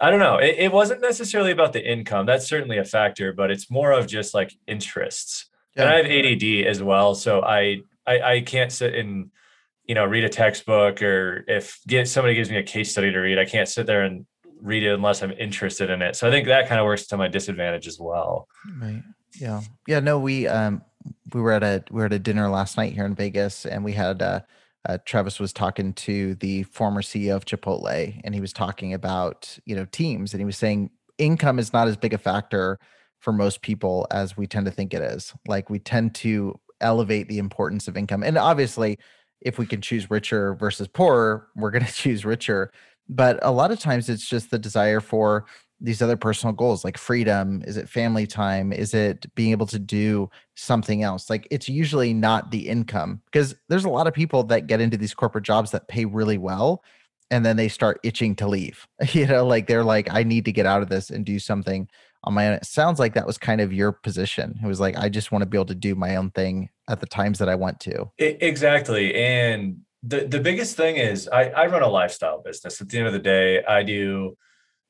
I 0.00 0.10
don't 0.10 0.20
know, 0.20 0.36
it, 0.36 0.56
it 0.58 0.72
wasn't 0.72 1.00
necessarily 1.00 1.52
about 1.52 1.72
the 1.72 1.88
income. 1.88 2.26
That's 2.26 2.48
certainly 2.48 2.78
a 2.78 2.84
factor, 2.84 3.32
but 3.32 3.50
it's 3.50 3.70
more 3.70 3.92
of 3.92 4.06
just 4.06 4.34
like 4.34 4.52
interests. 4.66 5.48
Yeah. 5.76 5.84
And 5.84 5.90
I 5.90 5.96
have 5.98 6.06
ADD 6.06 6.66
as 6.66 6.82
well. 6.82 7.14
So 7.14 7.42
I, 7.42 7.78
I, 8.06 8.20
I 8.20 8.40
can't 8.40 8.72
sit 8.72 8.94
and, 8.94 9.30
you 9.84 9.94
know, 9.94 10.04
read 10.04 10.24
a 10.24 10.28
textbook 10.28 11.00
or 11.00 11.44
if 11.48 11.80
get 11.86 12.08
somebody 12.08 12.34
gives 12.34 12.50
me 12.50 12.56
a 12.56 12.62
case 12.62 12.90
study 12.90 13.12
to 13.12 13.18
read, 13.18 13.38
I 13.38 13.44
can't 13.44 13.68
sit 13.68 13.86
there 13.86 14.02
and 14.02 14.26
read 14.62 14.82
it 14.82 14.94
unless 14.94 15.22
I'm 15.22 15.32
interested 15.32 15.90
in 15.90 16.02
it. 16.02 16.16
So 16.16 16.28
I 16.28 16.30
think 16.30 16.46
that 16.46 16.68
kind 16.68 16.80
of 16.80 16.86
works 16.86 17.06
to 17.08 17.16
my 17.16 17.28
disadvantage 17.28 17.86
as 17.86 17.98
well. 17.98 18.48
Right. 18.80 19.02
Yeah. 19.38 19.62
Yeah. 19.86 20.00
No, 20.00 20.18
we 20.18 20.46
um 20.46 20.82
we 21.32 21.40
were 21.40 21.52
at 21.52 21.62
a 21.62 21.84
we 21.90 22.00
were 22.00 22.06
at 22.06 22.12
a 22.12 22.18
dinner 22.18 22.48
last 22.48 22.76
night 22.76 22.92
here 22.92 23.04
in 23.04 23.14
Vegas, 23.14 23.66
and 23.66 23.84
we 23.84 23.92
had 23.92 24.22
uh, 24.22 24.40
uh, 24.88 24.98
Travis 25.04 25.38
was 25.38 25.52
talking 25.52 25.92
to 25.94 26.34
the 26.36 26.62
former 26.64 27.02
CEO 27.02 27.36
of 27.36 27.44
Chipotle, 27.44 28.20
and 28.24 28.34
he 28.34 28.40
was 28.40 28.52
talking 28.52 28.94
about 28.94 29.58
you 29.64 29.74
know 29.74 29.86
teams, 29.86 30.32
and 30.32 30.40
he 30.40 30.44
was 30.44 30.56
saying 30.56 30.90
income 31.18 31.58
is 31.58 31.72
not 31.72 31.88
as 31.88 31.96
big 31.96 32.14
a 32.14 32.18
factor 32.18 32.78
for 33.20 33.32
most 33.32 33.60
people 33.62 34.06
as 34.10 34.36
we 34.36 34.46
tend 34.46 34.66
to 34.66 34.72
think 34.72 34.94
it 34.94 35.02
is. 35.02 35.34
Like 35.46 35.68
we 35.68 35.78
tend 35.78 36.14
to 36.16 36.58
elevate 36.80 37.28
the 37.28 37.38
importance 37.38 37.88
of 37.88 37.96
income, 37.96 38.22
and 38.22 38.38
obviously, 38.38 38.98
if 39.40 39.58
we 39.58 39.66
can 39.66 39.80
choose 39.80 40.10
richer 40.10 40.54
versus 40.54 40.88
poorer, 40.88 41.48
we're 41.56 41.70
going 41.70 41.84
to 41.86 41.92
choose 41.92 42.24
richer 42.24 42.72
but 43.10 43.38
a 43.42 43.50
lot 43.50 43.70
of 43.70 43.78
times 43.78 44.08
it's 44.08 44.26
just 44.26 44.50
the 44.50 44.58
desire 44.58 45.00
for 45.00 45.44
these 45.82 46.02
other 46.02 46.16
personal 46.16 46.52
goals 46.52 46.84
like 46.84 46.98
freedom 46.98 47.62
is 47.66 47.76
it 47.78 47.88
family 47.88 48.26
time 48.26 48.70
is 48.72 48.92
it 48.92 49.26
being 49.34 49.50
able 49.50 49.66
to 49.66 49.78
do 49.78 50.30
something 50.54 51.02
else? 51.02 51.30
Like 51.30 51.48
it's 51.50 51.68
usually 51.68 52.12
not 52.12 52.50
the 52.50 52.68
income 52.68 53.22
because 53.26 53.54
there's 53.68 53.84
a 53.84 53.90
lot 53.90 54.06
of 54.06 54.14
people 54.14 54.44
that 54.44 54.66
get 54.66 54.80
into 54.80 54.96
these 54.96 55.14
corporate 55.14 55.44
jobs 55.44 55.70
that 55.70 55.88
pay 55.88 56.04
really 56.04 56.38
well 56.38 56.84
and 57.30 57.46
then 57.46 57.56
they 57.56 57.68
start 57.68 57.98
itching 58.02 58.34
to 58.36 58.46
leave 58.46 58.86
you 59.12 59.26
know 59.26 59.46
like 59.46 59.66
they're 59.66 59.84
like 59.84 60.12
i 60.12 60.22
need 60.22 60.44
to 60.44 60.52
get 60.52 60.66
out 60.66 60.82
of 60.82 60.88
this 60.88 61.10
and 61.10 61.24
do 61.24 61.38
something 61.38 61.88
on 62.24 62.34
my 62.34 62.48
own. 62.48 62.52
It 62.54 62.66
sounds 62.66 62.98
like 62.98 63.14
that 63.14 63.26
was 63.26 63.38
kind 63.38 63.62
of 63.62 63.72
your 63.72 63.92
position. 63.92 64.60
It 64.62 64.66
was 64.66 64.80
like 64.80 64.98
i 64.98 65.08
just 65.08 65.32
want 65.32 65.42
to 65.42 65.46
be 65.46 65.56
able 65.56 65.66
to 65.66 65.74
do 65.74 65.94
my 65.94 66.16
own 66.16 66.30
thing 66.30 66.68
at 66.88 67.00
the 67.00 67.06
times 67.06 67.38
that 67.38 67.48
i 67.48 67.54
want 67.54 67.80
to. 67.80 68.10
Exactly 68.18 69.14
and 69.14 69.80
the 70.02 70.26
the 70.26 70.40
biggest 70.40 70.76
thing 70.76 70.96
is 70.96 71.28
I, 71.28 71.44
I 71.50 71.66
run 71.66 71.82
a 71.82 71.88
lifestyle 71.88 72.42
business. 72.42 72.80
At 72.80 72.88
the 72.88 72.98
end 72.98 73.06
of 73.06 73.12
the 73.12 73.18
day, 73.18 73.62
I 73.64 73.82
do 73.82 74.36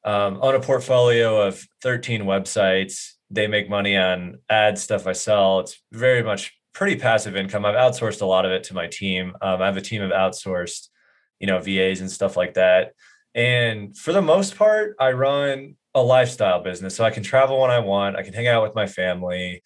um, 0.05 0.39
own 0.41 0.55
a 0.55 0.61
portfolio 0.61 1.41
of 1.41 1.67
13 1.83 2.23
websites. 2.23 3.13
They 3.31 3.47
make 3.47 3.69
money 3.69 3.97
on 3.97 4.39
ad 4.49 4.79
stuff 4.79 5.07
I 5.07 5.13
sell. 5.13 5.61
It's 5.61 5.81
very 5.93 6.23
much 6.23 6.57
pretty 6.73 6.97
passive 6.97 7.37
income. 7.37 7.65
I've 7.65 7.75
outsourced 7.75 8.23
a 8.23 8.27
lot 8.27 8.45
of 8.45 8.53
it 8.53 8.65
to 8.65 8.75
my 8.75 8.87
team. 8.87 9.35
Um, 9.43 9.61
I 9.61 9.67
have 9.67 9.77
a 9.77 9.83
team 9.83 10.03
of 10.03 10.11
outsourced, 10.11 10.89
you 11.39 11.47
know, 11.47 11.61
VAs 11.61 12.01
and 12.01 12.11
stuff 12.11 12.37
like 12.37 12.55
that. 12.55 12.93
And 13.35 13.97
for 13.97 14.13
the 14.13 14.23
most 14.23 14.57
part, 14.57 14.97
I 14.99 15.13
run 15.13 15.77
a 15.95 16.03
lifestyle 16.03 16.63
business. 16.63 16.95
So 16.95 17.05
I 17.05 17.11
can 17.11 17.23
travel 17.23 17.61
when 17.61 17.71
I 17.71 17.81
want. 17.81 18.17
I 18.17 18.23
can 18.23 18.33
hang 18.33 18.47
out 18.47 18.63
with 18.63 18.75
my 18.75 18.87
family, 18.87 19.63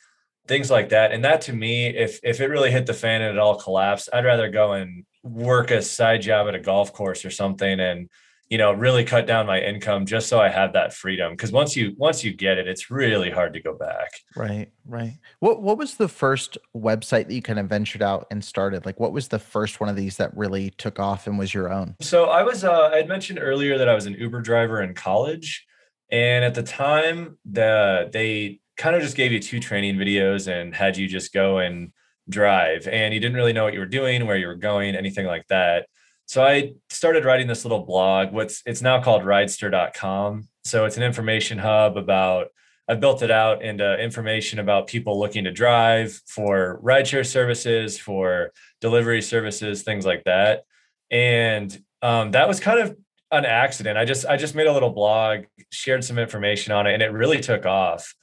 things 0.48 0.70
like 0.70 0.90
that. 0.90 1.12
And 1.12 1.24
that 1.24 1.42
to 1.42 1.52
me, 1.52 1.86
if 1.86 2.18
if 2.22 2.40
it 2.40 2.48
really 2.48 2.70
hit 2.70 2.86
the 2.86 2.94
fan 2.94 3.22
and 3.22 3.36
it 3.36 3.38
all 3.38 3.56
collapsed, 3.56 4.08
I'd 4.12 4.24
rather 4.24 4.48
go 4.48 4.72
and 4.72 5.04
work 5.24 5.70
a 5.70 5.82
side 5.82 6.22
job 6.22 6.46
at 6.48 6.54
a 6.54 6.60
golf 6.60 6.92
course 6.92 7.24
or 7.24 7.30
something 7.30 7.80
and 7.80 8.08
you 8.50 8.58
know 8.58 8.72
really 8.72 9.04
cut 9.04 9.26
down 9.26 9.46
my 9.46 9.58
income 9.58 10.04
just 10.04 10.28
so 10.28 10.38
i 10.38 10.50
have 10.50 10.74
that 10.74 10.92
freedom. 10.92 11.32
Because 11.32 11.50
once 11.50 11.74
you 11.74 11.94
once 11.96 12.22
you 12.22 12.32
get 12.32 12.58
it 12.58 12.68
it's 12.68 12.90
really 12.90 13.30
hard 13.30 13.54
to 13.54 13.60
go 13.60 13.74
back. 13.74 14.10
Right 14.36 14.70
right. 14.84 15.14
What 15.40 15.62
what 15.62 15.78
was 15.78 15.94
the 15.94 16.08
first 16.08 16.58
website 16.76 17.26
that 17.26 17.34
you 17.34 17.42
kind 17.42 17.58
of 17.58 17.66
ventured 17.66 18.02
out 18.02 18.26
and 18.30 18.44
started? 18.44 18.84
Like 18.84 19.00
what 19.00 19.12
was 19.12 19.28
the 19.28 19.38
first 19.38 19.80
one 19.80 19.88
of 19.88 19.96
these 19.96 20.18
that 20.18 20.36
really 20.36 20.70
took 20.70 21.00
off 21.00 21.26
and 21.26 21.38
was 21.38 21.54
your 21.54 21.72
own? 21.72 21.96
So 22.02 22.26
i 22.26 22.42
was 22.42 22.62
uh, 22.62 22.90
i 22.92 22.96
had 22.98 23.08
mentioned 23.08 23.38
earlier 23.40 23.78
that 23.78 23.88
i 23.88 23.94
was 23.94 24.04
an 24.04 24.14
uber 24.14 24.42
driver 24.42 24.82
in 24.82 24.94
college 24.94 25.66
and 26.10 26.44
at 26.44 26.54
the 26.54 26.62
time 26.62 27.38
the 27.50 28.10
they 28.12 28.60
kind 28.76 28.94
of 28.94 29.02
just 29.02 29.16
gave 29.16 29.32
you 29.32 29.40
two 29.40 29.60
training 29.60 29.96
videos 29.96 30.48
and 30.48 30.74
had 30.74 30.96
you 30.96 31.08
just 31.08 31.32
go 31.32 31.58
and 31.58 31.92
drive. 32.28 32.86
And 32.88 33.12
you 33.12 33.20
didn't 33.20 33.36
really 33.36 33.52
know 33.52 33.64
what 33.64 33.74
you 33.74 33.80
were 33.80 33.86
doing, 33.86 34.26
where 34.26 34.36
you 34.36 34.46
were 34.46 34.54
going, 34.54 34.94
anything 34.94 35.26
like 35.26 35.46
that. 35.48 35.86
So 36.26 36.42
I 36.42 36.74
started 36.88 37.24
writing 37.24 37.46
this 37.46 37.64
little 37.64 37.84
blog. 37.84 38.32
What's 38.32 38.62
it's 38.64 38.82
now 38.82 39.02
called 39.02 39.22
ridester.com. 39.22 40.48
So 40.64 40.86
it's 40.86 40.96
an 40.96 41.02
information 41.02 41.58
hub 41.58 41.96
about 41.96 42.48
I've 42.88 43.00
built 43.00 43.22
it 43.22 43.30
out 43.30 43.62
into 43.62 43.98
information 43.98 44.58
about 44.58 44.86
people 44.86 45.18
looking 45.18 45.44
to 45.44 45.50
drive 45.50 46.20
for 46.26 46.80
rideshare 46.82 47.26
services, 47.26 47.98
for 47.98 48.52
delivery 48.80 49.22
services, 49.22 49.82
things 49.82 50.04
like 50.04 50.24
that. 50.24 50.64
And 51.10 51.76
um, 52.02 52.32
that 52.32 52.46
was 52.46 52.60
kind 52.60 52.80
of 52.80 52.96
an 53.30 53.44
accident. 53.46 53.98
I 53.98 54.04
just 54.04 54.26
I 54.26 54.36
just 54.36 54.54
made 54.54 54.66
a 54.66 54.72
little 54.72 54.90
blog, 54.90 55.44
shared 55.70 56.04
some 56.04 56.18
information 56.18 56.72
on 56.72 56.86
it, 56.86 56.94
and 56.94 57.02
it 57.02 57.12
really 57.12 57.40
took 57.40 57.66
off. 57.66 58.14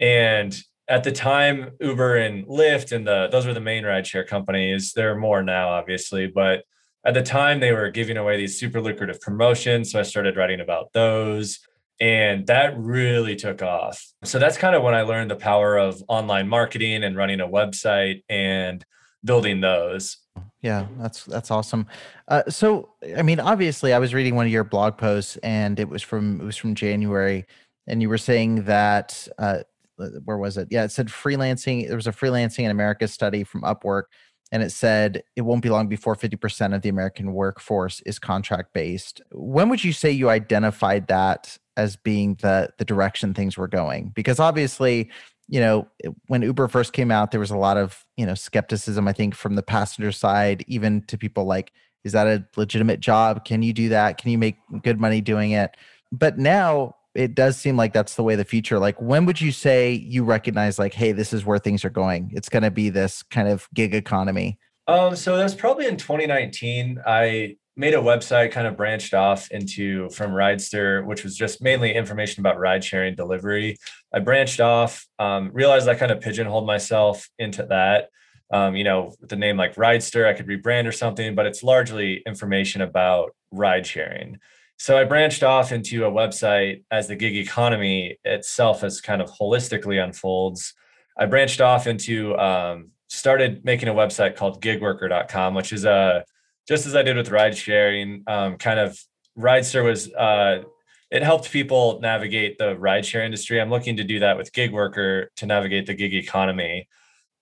And 0.00 0.56
at 0.88 1.04
the 1.04 1.12
time, 1.12 1.72
Uber 1.80 2.16
and 2.16 2.46
Lyft 2.46 2.92
and 2.92 3.06
the 3.06 3.28
those 3.30 3.46
were 3.46 3.54
the 3.54 3.60
main 3.60 3.84
rideshare 3.84 4.26
companies. 4.26 4.92
There 4.94 5.12
are 5.12 5.18
more 5.18 5.42
now, 5.42 5.68
obviously, 5.70 6.26
but 6.26 6.64
at 7.04 7.14
the 7.14 7.22
time 7.22 7.60
they 7.60 7.72
were 7.72 7.90
giving 7.90 8.16
away 8.16 8.36
these 8.36 8.58
super 8.58 8.80
lucrative 8.80 9.20
promotions. 9.20 9.92
So 9.92 10.00
I 10.00 10.02
started 10.02 10.36
writing 10.36 10.60
about 10.60 10.92
those. 10.92 11.60
And 12.00 12.46
that 12.46 12.78
really 12.78 13.34
took 13.34 13.60
off. 13.60 14.06
So 14.22 14.38
that's 14.38 14.56
kind 14.56 14.76
of 14.76 14.84
when 14.84 14.94
I 14.94 15.02
learned 15.02 15.32
the 15.32 15.36
power 15.36 15.76
of 15.76 16.00
online 16.06 16.48
marketing 16.48 17.02
and 17.02 17.16
running 17.16 17.40
a 17.40 17.48
website 17.48 18.22
and 18.28 18.84
building 19.24 19.60
those. 19.60 20.18
Yeah, 20.62 20.86
that's 20.98 21.24
that's 21.24 21.50
awesome. 21.50 21.88
Uh, 22.28 22.44
so, 22.48 22.90
I 23.16 23.22
mean, 23.22 23.40
obviously, 23.40 23.92
I 23.92 23.98
was 23.98 24.14
reading 24.14 24.36
one 24.36 24.46
of 24.46 24.52
your 24.52 24.62
blog 24.62 24.96
posts, 24.96 25.38
and 25.38 25.80
it 25.80 25.88
was 25.88 26.02
from 26.02 26.40
it 26.40 26.44
was 26.44 26.56
from 26.56 26.76
January, 26.76 27.46
and 27.88 28.00
you 28.00 28.08
were 28.08 28.18
saying 28.18 28.64
that 28.64 29.26
uh, 29.38 29.60
Uh, 29.98 30.20
where 30.24 30.38
was 30.38 30.56
it? 30.56 30.68
Yeah, 30.70 30.84
it 30.84 30.92
said 30.92 31.08
freelancing. 31.08 31.86
There 31.86 31.96
was 31.96 32.06
a 32.06 32.12
freelancing 32.12 32.64
in 32.64 32.70
America 32.70 33.08
study 33.08 33.44
from 33.44 33.62
Upwork, 33.62 34.04
and 34.52 34.62
it 34.62 34.70
said 34.70 35.22
it 35.36 35.42
won't 35.42 35.62
be 35.62 35.70
long 35.70 35.88
before 35.88 36.14
fifty 36.14 36.36
percent 36.36 36.74
of 36.74 36.82
the 36.82 36.88
American 36.88 37.32
workforce 37.32 38.00
is 38.06 38.18
contract 38.18 38.72
based. 38.72 39.20
When 39.32 39.68
would 39.68 39.84
you 39.84 39.92
say 39.92 40.10
you 40.10 40.30
identified 40.30 41.08
that 41.08 41.58
as 41.76 41.96
being 41.96 42.36
the 42.40 42.70
the 42.78 42.84
direction 42.84 43.34
things 43.34 43.56
were 43.56 43.68
going? 43.68 44.12
Because 44.14 44.40
obviously, 44.40 45.10
you 45.48 45.60
know, 45.60 45.88
when 46.26 46.42
Uber 46.42 46.68
first 46.68 46.92
came 46.92 47.10
out, 47.10 47.30
there 47.30 47.40
was 47.40 47.50
a 47.50 47.56
lot 47.56 47.76
of, 47.76 48.04
you 48.16 48.26
know, 48.26 48.34
skepticism, 48.34 49.08
I 49.08 49.12
think, 49.12 49.34
from 49.34 49.54
the 49.54 49.62
passenger 49.62 50.12
side, 50.12 50.64
even 50.68 51.02
to 51.06 51.16
people 51.16 51.44
like, 51.44 51.72
is 52.04 52.12
that 52.12 52.26
a 52.26 52.44
legitimate 52.56 53.00
job? 53.00 53.44
Can 53.44 53.62
you 53.62 53.72
do 53.72 53.88
that? 53.88 54.18
Can 54.18 54.30
you 54.30 54.38
make 54.38 54.56
good 54.82 55.00
money 55.00 55.20
doing 55.20 55.52
it? 55.52 55.76
But 56.12 56.38
now 56.38 56.96
it 57.18 57.34
does 57.34 57.56
seem 57.56 57.76
like 57.76 57.92
that's 57.92 58.14
the 58.14 58.22
way 58.22 58.36
the 58.36 58.44
future. 58.44 58.78
Like, 58.78 59.00
when 59.02 59.26
would 59.26 59.40
you 59.40 59.50
say 59.50 59.92
you 59.92 60.22
recognize, 60.22 60.78
like, 60.78 60.94
hey, 60.94 61.10
this 61.10 61.32
is 61.32 61.44
where 61.44 61.58
things 61.58 61.84
are 61.84 61.90
going? 61.90 62.30
It's 62.32 62.48
going 62.48 62.62
to 62.62 62.70
be 62.70 62.90
this 62.90 63.24
kind 63.24 63.48
of 63.48 63.68
gig 63.74 63.92
economy. 63.92 64.56
Um, 64.86 65.16
so 65.16 65.36
that's 65.36 65.54
probably 65.54 65.86
in 65.86 65.96
2019. 65.96 67.02
I 67.04 67.56
made 67.76 67.94
a 67.94 67.98
website 67.98 68.52
kind 68.52 68.68
of 68.68 68.76
branched 68.76 69.14
off 69.14 69.50
into 69.50 70.08
from 70.10 70.30
Ridester, 70.30 71.04
which 71.04 71.24
was 71.24 71.36
just 71.36 71.60
mainly 71.60 71.92
information 71.92 72.40
about 72.40 72.56
ride 72.56 72.84
sharing 72.84 73.16
delivery. 73.16 73.78
I 74.14 74.20
branched 74.20 74.60
off, 74.60 75.04
um, 75.18 75.50
realized 75.52 75.88
I 75.88 75.96
kind 75.96 76.12
of 76.12 76.20
pigeonholed 76.20 76.68
myself 76.68 77.28
into 77.36 77.64
that. 77.64 78.10
Um, 78.52 78.76
you 78.76 78.84
know, 78.84 79.12
with 79.20 79.28
the 79.28 79.36
name 79.36 79.56
like 79.56 79.74
Ridester, 79.74 80.24
I 80.24 80.34
could 80.34 80.46
rebrand 80.46 80.86
or 80.86 80.92
something, 80.92 81.34
but 81.34 81.46
it's 81.46 81.64
largely 81.64 82.22
information 82.26 82.80
about 82.80 83.34
ride 83.50 83.88
sharing. 83.88 84.38
So 84.78 84.96
I 84.96 85.04
branched 85.04 85.42
off 85.42 85.72
into 85.72 86.04
a 86.04 86.10
website 86.10 86.84
as 86.90 87.08
the 87.08 87.16
gig 87.16 87.36
economy 87.36 88.16
itself 88.24 88.84
as 88.84 89.00
kind 89.00 89.20
of 89.20 89.30
holistically 89.30 90.02
unfolds. 90.02 90.72
I 91.18 91.26
branched 91.26 91.60
off 91.60 91.86
into 91.86 92.36
um, 92.38 92.90
started 93.08 93.64
making 93.64 93.88
a 93.88 93.94
website 93.94 94.36
called 94.36 94.62
gigworker.com, 94.62 95.54
which 95.54 95.72
is 95.72 95.84
a 95.84 96.24
just 96.68 96.86
as 96.86 96.94
I 96.94 97.02
did 97.02 97.16
with 97.16 97.30
ride 97.30 97.56
sharing, 97.56 98.22
um, 98.26 98.56
kind 98.56 98.78
of 98.78 98.98
Ridester 99.36 99.82
was 99.82 100.12
uh, 100.12 100.62
it 101.10 101.22
helped 101.22 101.50
people 101.50 101.98
navigate 102.00 102.58
the 102.58 102.76
rideshare 102.76 103.24
industry. 103.24 103.60
I'm 103.60 103.70
looking 103.70 103.96
to 103.96 104.04
do 104.04 104.20
that 104.20 104.36
with 104.36 104.52
gig 104.52 104.72
worker 104.72 105.30
to 105.36 105.46
navigate 105.46 105.86
the 105.86 105.94
gig 105.94 106.14
economy. 106.14 106.88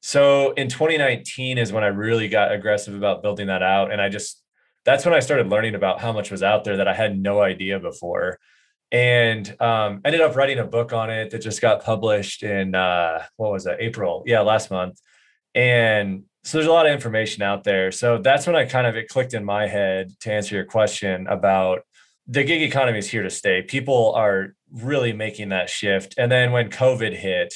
So 0.00 0.52
in 0.52 0.68
2019 0.68 1.58
is 1.58 1.72
when 1.72 1.82
I 1.82 1.88
really 1.88 2.28
got 2.28 2.52
aggressive 2.52 2.94
about 2.94 3.22
building 3.22 3.48
that 3.48 3.62
out. 3.62 3.90
And 3.90 4.00
I 4.00 4.08
just, 4.08 4.40
that's 4.86 5.04
when 5.04 5.14
I 5.14 5.20
started 5.20 5.48
learning 5.48 5.74
about 5.74 6.00
how 6.00 6.12
much 6.12 6.30
was 6.30 6.42
out 6.42 6.64
there 6.64 6.78
that 6.78 6.88
I 6.88 6.94
had 6.94 7.18
no 7.18 7.40
idea 7.42 7.80
before. 7.80 8.38
And 8.92 9.60
um, 9.60 10.00
ended 10.04 10.20
up 10.20 10.36
writing 10.36 10.60
a 10.60 10.64
book 10.64 10.92
on 10.92 11.10
it 11.10 11.30
that 11.30 11.42
just 11.42 11.60
got 11.60 11.84
published 11.84 12.44
in, 12.44 12.74
uh, 12.76 13.24
what 13.36 13.50
was 13.50 13.64
that, 13.64 13.80
April? 13.80 14.22
Yeah, 14.26 14.40
last 14.40 14.70
month. 14.70 15.00
And 15.56 16.22
so 16.44 16.56
there's 16.56 16.68
a 16.68 16.72
lot 16.72 16.86
of 16.86 16.92
information 16.92 17.42
out 17.42 17.64
there. 17.64 17.90
So 17.90 18.18
that's 18.18 18.46
when 18.46 18.54
I 18.54 18.64
kind 18.64 18.86
of 18.86 18.94
it 18.94 19.08
clicked 19.08 19.34
in 19.34 19.44
my 19.44 19.66
head 19.66 20.12
to 20.20 20.32
answer 20.32 20.54
your 20.54 20.64
question 20.64 21.26
about 21.26 21.80
the 22.28 22.44
gig 22.44 22.62
economy 22.62 23.00
is 23.00 23.10
here 23.10 23.24
to 23.24 23.30
stay. 23.30 23.62
People 23.62 24.14
are 24.14 24.54
really 24.72 25.12
making 25.12 25.48
that 25.48 25.68
shift. 25.68 26.14
And 26.16 26.30
then 26.30 26.52
when 26.52 26.70
COVID 26.70 27.12
hit, 27.12 27.54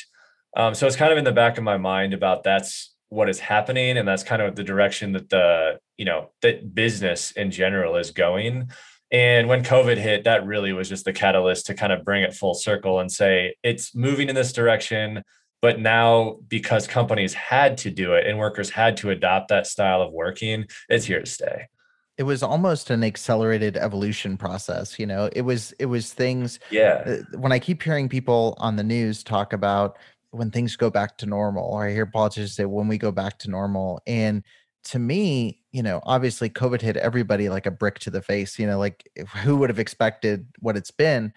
um, 0.56 0.74
so 0.74 0.88
it's 0.88 0.96
kind 0.96 1.12
of 1.12 1.18
in 1.18 1.24
the 1.24 1.32
back 1.32 1.58
of 1.58 1.64
my 1.64 1.76
mind 1.76 2.12
about 2.12 2.42
that's 2.42 2.92
what 3.10 3.28
is 3.28 3.38
happening, 3.38 3.98
and 3.98 4.08
that's 4.08 4.22
kind 4.22 4.42
of 4.42 4.56
the 4.56 4.64
direction 4.64 5.12
that 5.12 5.28
the 5.28 5.78
you 5.96 6.04
know 6.04 6.30
that 6.42 6.74
business 6.74 7.30
in 7.32 7.50
general 7.50 7.96
is 7.96 8.10
going. 8.10 8.70
And 9.12 9.48
when 9.48 9.64
COVID 9.64 9.98
hit, 9.98 10.24
that 10.24 10.46
really 10.46 10.72
was 10.72 10.88
just 10.88 11.04
the 11.04 11.12
catalyst 11.12 11.66
to 11.66 11.74
kind 11.74 11.92
of 11.92 12.04
bring 12.04 12.22
it 12.22 12.32
full 12.32 12.54
circle 12.54 13.00
and 13.00 13.10
say 13.10 13.56
it's 13.62 13.94
moving 13.94 14.28
in 14.28 14.36
this 14.36 14.52
direction 14.52 15.24
but 15.62 15.78
now, 15.78 16.38
because 16.48 16.86
companies 16.86 17.34
had 17.34 17.76
to 17.78 17.90
do 17.90 18.14
it 18.14 18.26
and 18.26 18.38
workers 18.38 18.70
had 18.70 18.96
to 18.98 19.10
adopt 19.10 19.48
that 19.48 19.66
style 19.66 20.00
of 20.00 20.12
working, 20.12 20.66
it's 20.88 21.04
here 21.04 21.20
to 21.20 21.26
stay. 21.26 21.66
It 22.16 22.22
was 22.22 22.42
almost 22.42 22.90
an 22.90 23.02
accelerated 23.02 23.76
evolution 23.76 24.36
process. 24.36 24.98
You 24.98 25.06
know, 25.06 25.30
it 25.32 25.42
was 25.42 25.72
it 25.78 25.86
was 25.86 26.12
things. 26.12 26.60
Yeah. 26.70 27.02
Uh, 27.06 27.38
when 27.38 27.52
I 27.52 27.58
keep 27.58 27.82
hearing 27.82 28.08
people 28.08 28.54
on 28.58 28.76
the 28.76 28.82
news 28.82 29.22
talk 29.22 29.52
about 29.52 29.96
when 30.30 30.50
things 30.50 30.76
go 30.76 30.90
back 30.90 31.18
to 31.18 31.26
normal, 31.26 31.64
or 31.64 31.86
I 31.86 31.92
hear 31.92 32.06
politicians 32.06 32.54
say 32.54 32.64
when 32.64 32.88
we 32.88 32.98
go 32.98 33.12
back 33.12 33.38
to 33.40 33.50
normal, 33.50 34.00
and 34.06 34.44
to 34.84 34.98
me, 34.98 35.60
you 35.72 35.82
know, 35.82 36.00
obviously 36.04 36.48
COVID 36.48 36.80
hit 36.80 36.96
everybody 36.96 37.48
like 37.48 37.66
a 37.66 37.70
brick 37.70 37.98
to 38.00 38.10
the 38.10 38.22
face. 38.22 38.58
You 38.58 38.66
know, 38.66 38.78
like 38.78 39.08
eh, 39.16 39.24
who 39.42 39.56
would 39.56 39.70
have 39.70 39.78
expected 39.78 40.46
what 40.60 40.76
it's 40.76 40.90
been? 40.90 41.32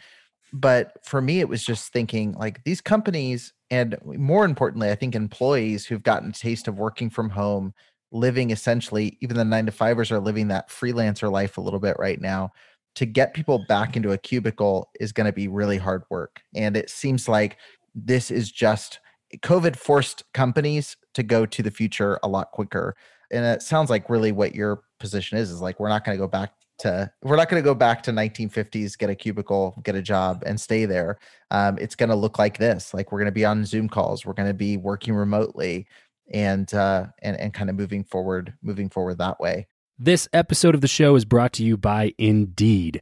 But 0.53 1.03
for 1.03 1.21
me, 1.21 1.39
it 1.39 1.49
was 1.49 1.63
just 1.63 1.91
thinking 1.91 2.33
like 2.33 2.63
these 2.63 2.79
companies 2.79 3.53
and 3.73 3.97
more 4.05 4.45
importantly, 4.45 4.91
I 4.91 4.95
think 4.95 5.15
employees 5.15 5.83
who've 5.83 6.03
gotten 6.03 6.29
a 6.29 6.33
taste 6.33 6.67
of 6.67 6.77
working 6.77 7.09
from 7.09 7.31
home, 7.31 7.73
living 8.11 8.51
essentially, 8.51 9.17
even 9.19 9.35
the 9.35 9.43
nine 9.43 9.65
to 9.65 9.71
fivers 9.71 10.11
are 10.11 10.19
living 10.19 10.49
that 10.49 10.69
freelancer 10.69 11.31
life 11.31 11.57
a 11.57 11.61
little 11.61 11.79
bit 11.79 11.95
right 11.97 12.21
now. 12.21 12.51
To 12.97 13.07
get 13.07 13.33
people 13.33 13.65
back 13.67 13.95
into 13.95 14.11
a 14.11 14.17
cubicle 14.19 14.91
is 14.99 15.11
going 15.11 15.25
to 15.25 15.33
be 15.33 15.47
really 15.47 15.79
hard 15.79 16.03
work. 16.11 16.43
And 16.53 16.77
it 16.77 16.91
seems 16.91 17.27
like 17.27 17.57
this 17.95 18.31
is 18.31 18.51
just 18.51 18.99
COVID 19.37 19.75
forced 19.75 20.23
companies 20.33 20.97
to 21.13 21.23
go 21.23 21.45
to 21.45 21.63
the 21.63 21.71
future 21.71 22.19
a 22.23 22.27
lot 22.27 22.51
quicker. 22.51 22.95
And 23.31 23.45
it 23.45 23.61
sounds 23.61 23.89
like 23.89 24.09
really 24.09 24.31
what 24.31 24.53
your 24.53 24.83
position 24.99 25.37
is 25.37 25.49
is 25.49 25.61
like, 25.61 25.79
we're 25.79 25.89
not 25.89 26.05
going 26.05 26.17
to 26.17 26.21
go 26.21 26.27
back 26.27 26.53
to 26.79 27.11
we're 27.21 27.35
not 27.35 27.49
going 27.49 27.61
to 27.61 27.65
go 27.65 27.75
back 27.75 28.01
to 28.01 28.11
1950s 28.11 28.97
get 28.97 29.09
a 29.09 29.15
cubicle 29.15 29.79
get 29.83 29.95
a 29.95 30.01
job 30.01 30.41
and 30.45 30.59
stay 30.59 30.85
there. 30.85 31.19
Um, 31.51 31.77
it's 31.79 31.95
going 31.95 32.09
to 32.09 32.15
look 32.15 32.39
like 32.39 32.57
this 32.57 32.95
like 32.95 33.11
we're 33.11 33.19
going 33.19 33.27
to 33.27 33.31
be 33.31 33.45
on 33.45 33.63
zoom 33.63 33.87
calls 33.87 34.25
we're 34.25 34.33
going 34.33 34.49
to 34.49 34.55
be 34.55 34.77
working 34.77 35.13
remotely 35.13 35.87
and 36.31 36.73
uh 36.73 37.05
and 37.21 37.39
and 37.39 37.53
kind 37.53 37.69
of 37.69 37.75
moving 37.75 38.03
forward 38.03 38.53
moving 38.63 38.89
forward 38.89 39.19
that 39.19 39.39
way. 39.39 39.67
This 39.99 40.27
episode 40.33 40.73
of 40.73 40.81
the 40.81 40.87
show 40.87 41.15
is 41.15 41.25
brought 41.25 41.53
to 41.53 41.63
you 41.63 41.77
by 41.77 42.13
indeed 42.17 43.01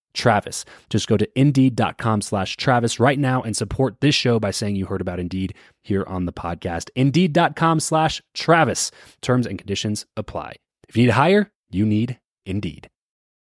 Travis. 0.13 0.65
Just 0.89 1.07
go 1.07 1.17
to 1.17 1.27
indeed.com 1.39 2.21
slash 2.21 2.57
Travis 2.57 2.99
right 2.99 3.19
now 3.19 3.41
and 3.41 3.55
support 3.55 4.01
this 4.01 4.15
show 4.15 4.39
by 4.39 4.51
saying 4.51 4.75
you 4.75 4.85
heard 4.85 5.01
about 5.01 5.19
Indeed 5.19 5.53
here 5.83 6.03
on 6.07 6.25
the 6.25 6.33
podcast. 6.33 6.89
Indeed.com 6.95 7.79
slash 7.79 8.21
Travis. 8.33 8.91
Terms 9.21 9.45
and 9.45 9.57
conditions 9.57 10.05
apply. 10.17 10.55
If 10.87 10.95
you 10.97 11.03
need 11.03 11.07
to 11.07 11.13
hire, 11.13 11.51
you 11.69 11.85
need 11.85 12.19
Indeed. 12.45 12.89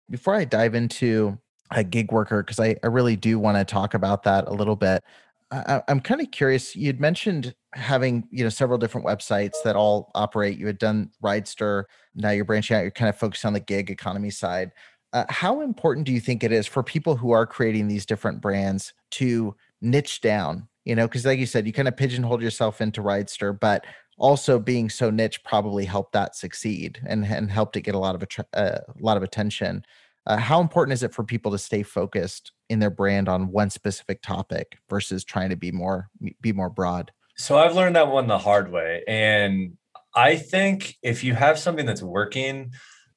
Before 0.09 0.35
I 0.35 0.45
dive 0.45 0.75
into 0.75 1.37
a 1.71 1.83
gig 1.83 2.11
worker, 2.11 2.43
because 2.43 2.59
I, 2.59 2.75
I 2.83 2.87
really 2.87 3.15
do 3.15 3.39
want 3.39 3.57
to 3.57 3.65
talk 3.65 3.93
about 3.93 4.23
that 4.23 4.47
a 4.47 4.53
little 4.53 4.75
bit. 4.75 5.03
I, 5.51 5.81
I'm 5.87 5.99
kind 5.99 6.21
of 6.21 6.31
curious. 6.31 6.75
You'd 6.75 6.99
mentioned 6.99 7.53
having 7.73 8.27
you 8.31 8.43
know 8.43 8.49
several 8.49 8.77
different 8.77 9.05
websites 9.05 9.55
that 9.63 9.75
all 9.75 10.11
operate. 10.15 10.57
You 10.57 10.67
had 10.67 10.77
done 10.77 11.11
Ridester. 11.23 11.85
Now 12.15 12.31
you're 12.31 12.45
branching 12.45 12.77
out. 12.77 12.81
You're 12.81 12.91
kind 12.91 13.09
of 13.09 13.17
focused 13.17 13.45
on 13.45 13.53
the 13.53 13.59
gig 13.59 13.89
economy 13.89 14.29
side. 14.29 14.71
Uh, 15.13 15.25
how 15.29 15.61
important 15.61 16.05
do 16.05 16.13
you 16.13 16.21
think 16.21 16.43
it 16.43 16.51
is 16.51 16.67
for 16.67 16.83
people 16.83 17.15
who 17.15 17.31
are 17.31 17.45
creating 17.45 17.87
these 17.87 18.05
different 18.05 18.41
brands 18.41 18.93
to 19.11 19.55
niche 19.81 20.21
down? 20.21 20.67
You 20.85 20.95
know, 20.95 21.07
because 21.07 21.25
like 21.25 21.39
you 21.39 21.45
said, 21.45 21.67
you 21.67 21.73
kind 21.73 21.87
of 21.87 21.97
pigeonhole 21.97 22.41
yourself 22.41 22.81
into 22.81 23.01
Ridester, 23.01 23.57
but 23.57 23.85
also 24.17 24.59
being 24.59 24.89
so 24.89 25.09
niche 25.09 25.43
probably 25.43 25.85
helped 25.85 26.13
that 26.13 26.35
succeed 26.35 27.01
and 27.05 27.25
and 27.25 27.51
helped 27.51 27.75
it 27.75 27.81
get 27.81 27.95
a 27.95 27.99
lot 27.99 28.15
of 28.15 28.23
a 28.53 28.57
uh, 28.57 28.79
lot 28.99 29.17
of 29.17 29.23
attention. 29.23 29.83
Uh, 30.27 30.37
how 30.37 30.61
important 30.61 30.93
is 30.93 31.01
it 31.03 31.13
for 31.13 31.23
people 31.23 31.51
to 31.51 31.57
stay 31.57 31.81
focused 31.81 32.51
in 32.69 32.79
their 32.79 32.91
brand 32.91 33.27
on 33.27 33.51
one 33.51 33.69
specific 33.69 34.21
topic 34.21 34.77
versus 34.89 35.23
trying 35.23 35.49
to 35.49 35.55
be 35.55 35.71
more 35.71 36.09
be 36.41 36.53
more 36.53 36.69
broad? 36.69 37.11
So 37.37 37.57
I've 37.57 37.75
learned 37.75 37.95
that 37.95 38.09
one 38.09 38.27
the 38.27 38.37
hard 38.37 38.71
way, 38.71 39.03
and 39.07 39.77
I 40.15 40.35
think 40.35 40.95
if 41.01 41.23
you 41.23 41.33
have 41.33 41.57
something 41.57 41.85
that's 41.85 42.03
working, 42.03 42.71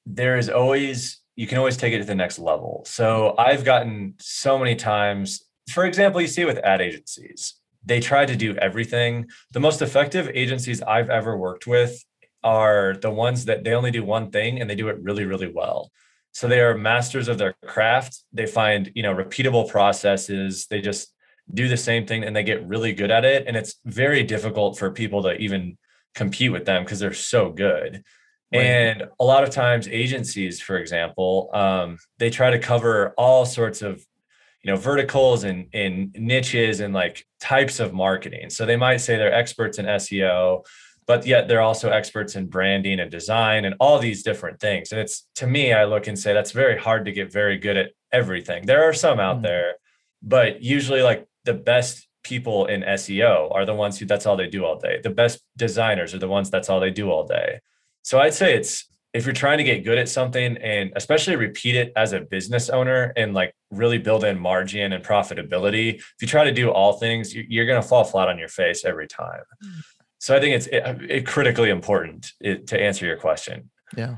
there 0.06 0.38
is 0.38 0.48
always 0.48 1.20
you 1.36 1.46
can 1.46 1.58
always 1.58 1.76
take 1.76 1.92
it 1.92 1.98
to 1.98 2.04
the 2.04 2.14
next 2.14 2.38
level. 2.38 2.82
So 2.86 3.34
I've 3.38 3.64
gotten 3.64 4.14
so 4.18 4.58
many 4.58 4.76
times, 4.76 5.44
for 5.70 5.84
example, 5.84 6.20
you 6.20 6.26
see 6.26 6.44
with 6.44 6.58
ad 6.58 6.80
agencies, 6.80 7.54
they 7.84 8.00
try 8.00 8.24
to 8.24 8.36
do 8.36 8.56
everything. 8.56 9.28
The 9.52 9.60
most 9.60 9.82
effective 9.82 10.30
agencies 10.32 10.80
I've 10.82 11.10
ever 11.10 11.36
worked 11.36 11.66
with 11.66 12.02
are 12.42 12.96
the 13.00 13.10
ones 13.10 13.46
that 13.46 13.64
they 13.64 13.74
only 13.74 13.90
do 13.90 14.04
one 14.04 14.30
thing 14.30 14.60
and 14.60 14.68
they 14.68 14.74
do 14.74 14.88
it 14.88 14.98
really, 15.00 15.24
really 15.24 15.48
well. 15.48 15.90
So 16.32 16.48
they 16.48 16.60
are 16.60 16.76
masters 16.76 17.28
of 17.28 17.38
their 17.38 17.54
craft. 17.66 18.22
They 18.32 18.46
find, 18.46 18.90
you 18.94 19.02
know, 19.02 19.14
repeatable 19.14 19.68
processes. 19.68 20.66
They 20.66 20.80
just 20.80 21.12
do 21.52 21.68
the 21.68 21.76
same 21.76 22.06
thing 22.06 22.24
and 22.24 22.34
they 22.34 22.42
get 22.42 22.66
really 22.66 22.92
good 22.92 23.10
at 23.10 23.24
it. 23.24 23.46
And 23.46 23.56
it's 23.56 23.76
very 23.84 24.22
difficult 24.22 24.78
for 24.78 24.90
people 24.90 25.22
to 25.22 25.36
even 25.36 25.78
compete 26.14 26.52
with 26.52 26.64
them 26.64 26.84
because 26.84 27.00
they're 27.00 27.12
so 27.12 27.50
good. 27.50 28.04
Right. 28.54 28.62
And 28.64 29.04
a 29.18 29.24
lot 29.24 29.42
of 29.42 29.50
times, 29.50 29.88
agencies, 29.88 30.60
for 30.60 30.78
example, 30.78 31.50
um, 31.52 31.98
they 32.18 32.30
try 32.30 32.50
to 32.50 32.58
cover 32.58 33.12
all 33.18 33.44
sorts 33.44 33.82
of 33.82 34.04
you 34.64 34.72
know 34.72 34.78
verticals 34.78 35.44
and, 35.44 35.66
and 35.74 36.12
niches 36.14 36.80
and 36.80 36.94
like 36.94 37.26
types 37.38 37.80
of 37.80 37.92
marketing. 37.92 38.50
So 38.50 38.64
they 38.64 38.76
might 38.76 38.98
say 38.98 39.16
they're 39.16 39.32
experts 39.32 39.78
in 39.78 39.86
seo 39.86 40.64
but 41.06 41.26
yet 41.26 41.48
they're 41.48 41.60
also 41.60 41.90
experts 41.90 42.34
in 42.34 42.46
branding 42.46 42.98
and 42.98 43.10
design 43.10 43.66
and 43.66 43.74
all 43.78 43.98
these 43.98 44.22
different 44.22 44.58
things. 44.58 44.90
And 44.90 44.98
it's 44.98 45.26
to 45.36 45.46
me 45.46 45.72
i 45.72 45.84
look 45.84 46.06
and 46.06 46.18
say 46.18 46.32
that's 46.32 46.52
very 46.52 46.78
hard 46.80 47.04
to 47.04 47.12
get 47.12 47.30
very 47.30 47.58
good 47.58 47.76
at 47.76 47.90
everything. 48.10 48.64
There 48.64 48.88
are 48.88 48.94
some 48.94 49.20
out 49.20 49.36
mm-hmm. 49.36 49.44
there 49.44 49.74
but 50.22 50.62
usually 50.62 51.02
like 51.02 51.26
the 51.44 51.54
best 51.54 52.08
people 52.22 52.64
in 52.64 52.80
seo 52.80 53.54
are 53.54 53.66
the 53.66 53.74
ones 53.74 53.98
who 53.98 54.06
that's 54.06 54.24
all 54.24 54.36
they 54.36 54.48
do 54.48 54.64
all 54.64 54.78
day. 54.78 54.98
The 55.02 55.10
best 55.10 55.42
designers 55.58 56.14
are 56.14 56.18
the 56.18 56.28
ones 56.28 56.48
that's 56.50 56.70
all 56.70 56.80
they 56.80 56.90
do 56.90 57.10
all 57.10 57.26
day 57.26 57.60
so 58.04 58.20
i'd 58.20 58.32
say 58.32 58.54
it's 58.54 58.86
if 59.14 59.24
you're 59.24 59.32
trying 59.32 59.58
to 59.58 59.64
get 59.64 59.84
good 59.84 59.96
at 59.96 60.08
something 60.08 60.56
and 60.56 60.92
especially 60.96 61.36
repeat 61.36 61.76
it 61.76 61.92
as 61.94 62.12
a 62.12 62.20
business 62.20 62.68
owner 62.68 63.12
and 63.16 63.32
like 63.32 63.54
really 63.70 63.96
build 63.96 64.24
in 64.24 64.36
margin 64.38 64.92
and 64.92 65.04
profitability, 65.04 65.94
if 65.94 66.14
you 66.20 66.26
try 66.26 66.42
to 66.42 66.50
do 66.50 66.68
all 66.70 66.94
things, 66.94 67.32
you're 67.32 67.64
going 67.64 67.80
to 67.80 67.86
fall 67.86 68.02
flat 68.02 68.28
on 68.28 68.38
your 68.38 68.48
face 68.48 68.84
every 68.84 69.06
time. 69.06 69.44
So 70.18 70.36
I 70.36 70.40
think 70.40 70.56
it's 70.56 70.66
it, 70.66 70.82
it 71.08 71.26
critically 71.26 71.70
important 71.70 72.32
it, 72.40 72.66
to 72.68 72.80
answer 72.80 73.06
your 73.06 73.16
question. 73.16 73.70
Yeah, 73.96 74.16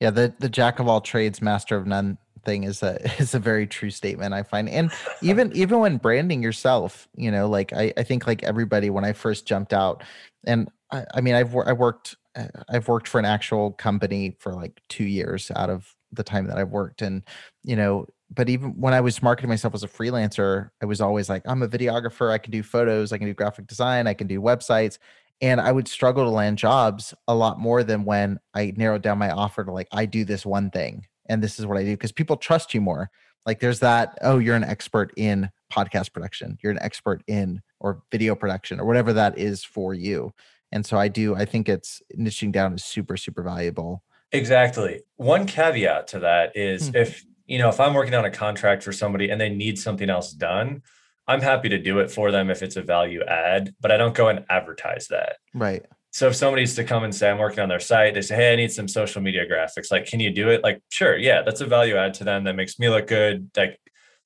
yeah. 0.00 0.10
The 0.10 0.32
the 0.38 0.48
jack 0.48 0.78
of 0.78 0.88
all 0.88 1.00
trades, 1.00 1.42
master 1.42 1.76
of 1.76 1.86
none 1.86 2.16
thing 2.44 2.62
is 2.62 2.82
a 2.82 3.02
is 3.20 3.34
a 3.34 3.40
very 3.40 3.66
true 3.66 3.90
statement 3.90 4.34
I 4.34 4.44
find. 4.44 4.68
And 4.68 4.92
even 5.20 5.50
even 5.56 5.80
when 5.80 5.96
branding 5.96 6.42
yourself, 6.42 7.08
you 7.16 7.32
know, 7.32 7.48
like 7.48 7.72
I 7.72 7.92
I 7.96 8.04
think 8.04 8.26
like 8.26 8.44
everybody 8.44 8.88
when 8.88 9.04
I 9.04 9.12
first 9.12 9.46
jumped 9.46 9.72
out, 9.72 10.04
and 10.46 10.70
I, 10.92 11.04
I 11.12 11.20
mean 11.20 11.34
I've 11.34 11.54
I 11.56 11.72
worked 11.72 12.14
Uh, 12.38 12.46
I've 12.68 12.88
worked 12.88 13.08
for 13.08 13.18
an 13.18 13.24
actual 13.24 13.72
company 13.72 14.36
for 14.38 14.54
like 14.54 14.80
two 14.88 15.04
years 15.04 15.50
out 15.56 15.70
of 15.70 15.94
the 16.12 16.22
time 16.22 16.46
that 16.46 16.58
I've 16.58 16.70
worked. 16.70 17.02
And, 17.02 17.22
you 17.64 17.76
know, 17.76 18.06
but 18.30 18.48
even 18.48 18.70
when 18.80 18.94
I 18.94 19.00
was 19.00 19.22
marketing 19.22 19.48
myself 19.48 19.74
as 19.74 19.82
a 19.82 19.88
freelancer, 19.88 20.70
I 20.82 20.86
was 20.86 21.00
always 21.00 21.28
like, 21.28 21.42
I'm 21.46 21.62
a 21.62 21.68
videographer. 21.68 22.30
I 22.30 22.38
can 22.38 22.50
do 22.50 22.62
photos. 22.62 23.12
I 23.12 23.18
can 23.18 23.26
do 23.26 23.34
graphic 23.34 23.66
design. 23.66 24.06
I 24.06 24.14
can 24.14 24.26
do 24.26 24.40
websites. 24.40 24.98
And 25.40 25.60
I 25.60 25.72
would 25.72 25.88
struggle 25.88 26.24
to 26.24 26.30
land 26.30 26.58
jobs 26.58 27.14
a 27.26 27.34
lot 27.34 27.58
more 27.58 27.84
than 27.84 28.04
when 28.04 28.38
I 28.54 28.72
narrowed 28.76 29.02
down 29.02 29.18
my 29.18 29.30
offer 29.30 29.64
to 29.64 29.72
like, 29.72 29.88
I 29.92 30.04
do 30.04 30.24
this 30.24 30.44
one 30.44 30.70
thing 30.70 31.06
and 31.28 31.42
this 31.42 31.58
is 31.58 31.66
what 31.66 31.78
I 31.78 31.84
do 31.84 31.92
because 31.92 32.12
people 32.12 32.36
trust 32.36 32.74
you 32.74 32.80
more. 32.80 33.10
Like 33.46 33.60
there's 33.60 33.80
that, 33.80 34.18
oh, 34.22 34.38
you're 34.38 34.56
an 34.56 34.64
expert 34.64 35.12
in 35.16 35.50
podcast 35.72 36.12
production, 36.12 36.58
you're 36.62 36.72
an 36.72 36.82
expert 36.82 37.22
in 37.26 37.62
or 37.80 38.02
video 38.10 38.34
production 38.34 38.80
or 38.80 38.84
whatever 38.84 39.12
that 39.12 39.38
is 39.38 39.62
for 39.64 39.94
you. 39.94 40.32
And 40.72 40.84
so 40.84 40.98
I 40.98 41.08
do, 41.08 41.34
I 41.34 41.44
think 41.44 41.68
it's 41.68 42.02
niching 42.18 42.52
down 42.52 42.74
is 42.74 42.84
super, 42.84 43.16
super 43.16 43.42
valuable. 43.42 44.02
Exactly. 44.32 45.00
One 45.16 45.46
caveat 45.46 46.08
to 46.08 46.20
that 46.20 46.56
is 46.56 46.88
hmm. 46.88 46.96
if, 46.96 47.24
you 47.46 47.58
know, 47.58 47.68
if 47.68 47.80
I'm 47.80 47.94
working 47.94 48.14
on 48.14 48.24
a 48.24 48.30
contract 48.30 48.82
for 48.82 48.92
somebody 48.92 49.30
and 49.30 49.40
they 49.40 49.48
need 49.48 49.78
something 49.78 50.10
else 50.10 50.32
done, 50.32 50.82
I'm 51.26 51.40
happy 51.40 51.68
to 51.70 51.78
do 51.78 51.98
it 52.00 52.10
for 52.10 52.30
them 52.30 52.50
if 52.50 52.62
it's 52.62 52.76
a 52.76 52.82
value 52.82 53.22
add, 53.24 53.74
but 53.80 53.90
I 53.90 53.96
don't 53.96 54.14
go 54.14 54.28
and 54.28 54.44
advertise 54.48 55.08
that. 55.08 55.36
Right. 55.54 55.84
So 56.10 56.28
if 56.28 56.36
somebody's 56.36 56.74
to 56.76 56.84
come 56.84 57.04
and 57.04 57.14
say, 57.14 57.30
I'm 57.30 57.38
working 57.38 57.60
on 57.60 57.68
their 57.68 57.80
site, 57.80 58.14
they 58.14 58.22
say, 58.22 58.34
Hey, 58.34 58.52
I 58.52 58.56
need 58.56 58.72
some 58.72 58.88
social 58.88 59.20
media 59.20 59.46
graphics. 59.46 59.90
Like, 59.90 60.06
can 60.06 60.20
you 60.20 60.30
do 60.30 60.48
it? 60.48 60.62
Like, 60.62 60.82
sure. 60.88 61.16
Yeah. 61.16 61.42
That's 61.42 61.60
a 61.60 61.66
value 61.66 61.96
add 61.96 62.14
to 62.14 62.24
them. 62.24 62.44
That 62.44 62.56
makes 62.56 62.78
me 62.78 62.88
look 62.88 63.06
good. 63.06 63.50
Like 63.56 63.78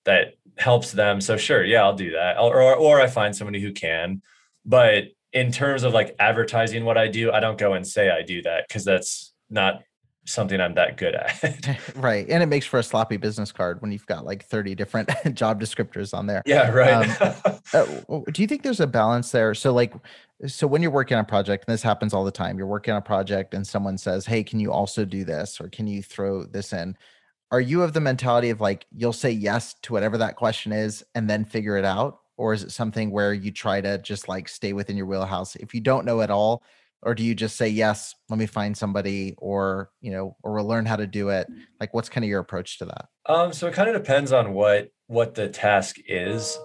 that 0.05 0.35
helps 0.59 0.93
them. 0.93 1.21
So 1.21 1.37
sure. 1.37 1.65
Yeah, 1.65 1.83
I'll 1.83 1.95
do 1.95 2.13
that. 2.13 2.39
Or, 2.39 2.63
or, 2.63 2.77
or 2.77 3.01
I 3.01 3.09
find 3.09 3.35
somebody 3.35 3.61
who 3.61 3.73
can, 3.73 4.23
but 4.65 5.05
in 5.33 5.51
terms 5.51 5.83
of 5.83 5.93
like 5.93 6.15
advertising 6.19 6.85
what 6.85 6.99
I 6.99 7.09
do, 7.09 7.33
I 7.33 7.41
don't 7.41 7.59
go 7.59 7.73
and 7.73 7.87
say 7.87 8.11
I 8.11 8.23
do 8.23 8.43
that 8.43 8.69
because 8.69 8.85
that's 8.85 9.33
not 9.51 9.83
something 10.25 10.61
I'm 10.61 10.75
that 10.75 10.97
good 10.97 11.15
at. 11.15 11.79
right. 11.97 12.27
And 12.29 12.43
it 12.43 12.47
makes 12.47 12.67
for 12.67 12.79
a 12.79 12.83
sloppy 12.83 13.17
business 13.17 13.51
card 13.51 13.83
when 13.83 13.91
you've 13.91 14.07
got 14.07 14.25
like 14.25 14.45
30 14.45 14.75
different 14.75 15.11
job 15.35 15.61
descriptors 15.61 16.15
on 16.17 16.27
there. 16.27 16.43
Yeah, 16.47 16.71
right. 16.71 17.21
um, 17.21 17.61
uh, 17.73 18.21
do 18.31 18.43
you 18.43 18.49
think 18.49 18.63
there's 18.63 18.81
a 18.81 18.87
balance 18.87 19.33
there? 19.33 19.55
So 19.55 19.73
like 19.73 19.95
so 20.47 20.67
when 20.67 20.83
you're 20.83 20.91
working 20.91 21.17
on 21.17 21.25
a 21.25 21.27
project, 21.27 21.65
and 21.67 21.73
this 21.73 21.83
happens 21.83 22.13
all 22.13 22.25
the 22.25 22.33
time, 22.33 22.59
you're 22.59 22.67
working 22.67 22.93
on 22.93 22.99
a 22.99 23.03
project 23.03 23.55
and 23.55 23.67
someone 23.67 23.97
says, 23.97 24.27
Hey, 24.27 24.43
can 24.43 24.61
you 24.61 24.73
also 24.73 25.05
do 25.05 25.25
this? 25.25 25.61
Or 25.61 25.69
can 25.69 25.87
you 25.87 26.03
throw 26.03 26.45
this 26.45 26.73
in? 26.73 26.97
Are 27.51 27.61
you 27.61 27.83
of 27.83 27.93
the 27.93 28.01
mentality 28.01 28.51
of 28.51 28.61
like 28.61 28.87
you'll 28.95 29.13
say 29.13 29.31
yes 29.31 29.75
to 29.83 29.93
whatever 29.93 30.19
that 30.19 30.37
question 30.37 30.73
is 30.73 31.05
and 31.15 31.29
then 31.29 31.45
figure 31.45 31.77
it 31.77 31.85
out? 31.85 32.21
Or 32.37 32.53
is 32.53 32.63
it 32.63 32.71
something 32.71 33.11
where 33.11 33.33
you 33.33 33.51
try 33.51 33.81
to 33.81 33.99
just 33.99 34.29
like 34.29 34.49
stay 34.49 34.73
within 34.73 34.97
your 34.97 35.07
wheelhouse 35.07 35.57
if 35.57 35.75
you 35.75 35.81
don't 35.81 36.05
know 36.05 36.21
at 36.21 36.31
all 36.31 36.63
or 37.03 37.15
do 37.15 37.23
you 37.23 37.35
just 37.35 37.57
say 37.57 37.69
yes 37.69 38.15
let 38.29 38.39
me 38.39 38.47
find 38.47 38.77
somebody 38.77 39.35
or 39.39 39.91
you 40.01 40.11
know 40.11 40.37
or 40.43 40.55
we'll 40.55 40.67
learn 40.67 40.87
how 40.87 40.97
to 40.97 41.07
do 41.07 41.29
it 41.29 41.47
like 41.81 41.93
what's 41.95 42.09
kind 42.09 42.25
of 42.25 42.29
your 42.29 42.41
approach 42.41 42.79
to 42.79 42.85
that 42.85 43.07
um 43.27 43.53
so 43.53 43.67
it 43.67 43.75
kind 43.75 43.89
of 43.89 43.95
depends 43.95 44.33
on 44.33 44.53
what 44.53 44.89
what 45.07 45.35
the 45.35 45.49
task 45.49 45.97
is 46.07 46.59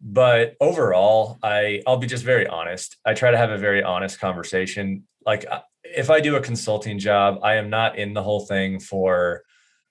but 0.00 0.56
overall, 0.60 1.38
I 1.42 1.82
I'll 1.86 1.98
be 1.98 2.06
just 2.06 2.24
very 2.24 2.46
honest. 2.46 2.96
I 3.04 3.14
try 3.14 3.30
to 3.30 3.36
have 3.36 3.50
a 3.50 3.58
very 3.58 3.82
honest 3.82 4.18
conversation. 4.18 5.04
Like 5.26 5.44
uh, 5.50 5.60
if 5.84 6.08
I 6.08 6.20
do 6.20 6.36
a 6.36 6.40
consulting 6.40 6.98
job, 6.98 7.40
I 7.42 7.56
am 7.56 7.68
not 7.68 7.98
in 7.98 8.14
the 8.14 8.22
whole 8.22 8.46
thing 8.46 8.80
for, 8.80 9.42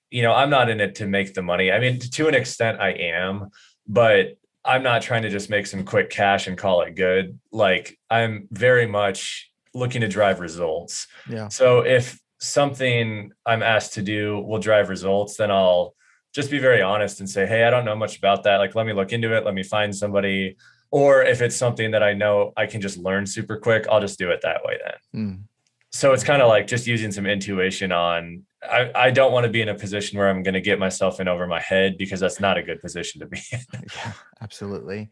you 0.10 0.24
know, 0.24 0.34
I'm 0.34 0.50
not 0.50 0.70
in 0.70 0.80
it 0.80 0.96
to 0.96 1.08
make 1.08 1.36
the 1.36 1.44
money. 1.44 1.72
I 1.72 1.80
mean, 1.80 2.00
to 2.00 2.28
an 2.28 2.34
extent, 2.34 2.80
I 2.80 2.90
am, 2.92 3.50
but 3.88 4.38
I'm 4.70 4.84
not 4.84 5.02
trying 5.02 5.24
to 5.24 5.30
just 5.30 5.50
make 5.50 5.66
some 5.66 5.84
quick 5.84 6.12
cash 6.12 6.46
and 6.46 6.56
call 6.56 6.82
it 6.84 6.94
good. 6.94 7.40
Like 7.52 7.98
I'm 8.08 8.48
very 8.52 8.86
much 8.86 9.52
looking 9.74 10.02
to 10.02 10.08
drive 10.08 10.40
results. 10.40 11.08
Yeah. 11.28 11.48
So 11.48 11.80
if 11.80 12.20
something 12.40 13.32
I'm 13.48 13.64
asked 13.64 13.96
to 13.96 14.04
do 14.04 14.40
will 14.42 14.60
drive 14.60 14.90
results, 14.90 15.38
then 15.38 15.50
I'll 15.50 15.96
just 16.36 16.52
be 16.52 16.60
very 16.60 16.84
honest 16.84 17.20
and 17.20 17.28
say, 17.28 17.48
Hey, 17.48 17.64
I 17.64 17.72
don't 17.72 17.84
know 17.84 17.96
much 17.96 18.20
about 18.20 18.44
that. 18.44 18.58
Like, 18.58 18.76
let 18.76 18.86
me 18.86 18.94
look 18.94 19.12
into 19.12 19.36
it. 19.36 19.44
Let 19.44 19.56
me 19.56 19.64
find 19.64 19.94
somebody. 19.96 20.56
Or 20.92 21.24
if 21.24 21.42
it's 21.42 21.56
something 21.56 21.90
that 21.92 22.04
I 22.04 22.14
know 22.14 22.54
I 22.56 22.68
can 22.68 22.80
just 22.80 22.98
learn 22.98 23.26
super 23.26 23.58
quick, 23.58 23.88
I'll 23.90 24.02
just 24.02 24.20
do 24.20 24.30
it 24.30 24.42
that 24.44 24.62
way 24.64 24.78
then. 24.86 25.22
Mm. 25.26 25.44
So 25.92 26.14
it's 26.14 26.24
kind 26.24 26.44
of 26.44 26.48
like 26.48 26.68
just 26.68 26.86
using 26.86 27.12
some 27.12 27.26
intuition 27.26 27.92
on 27.92 28.44
I, 28.64 28.92
I 28.94 29.12
don't 29.12 29.32
want 29.32 29.46
to 29.46 29.52
be 29.52 29.62
in 29.62 29.70
a 29.70 29.76
position 29.76 30.20
where 30.20 30.30
I'm 30.30 30.44
going 30.44 30.54
to 30.54 30.62
get 30.62 30.80
myself 30.80 31.20
in 31.20 31.28
over 31.28 31.48
my 31.48 31.62
head 31.62 31.98
because 31.98 32.20
that's 32.20 32.40
not 32.40 32.58
a 32.58 32.64
good 32.64 32.82
position 32.82 33.22
to 33.22 33.28
be 33.28 33.42
in. 33.52 33.60
yeah, 33.96 34.14
absolutely. 34.42 35.10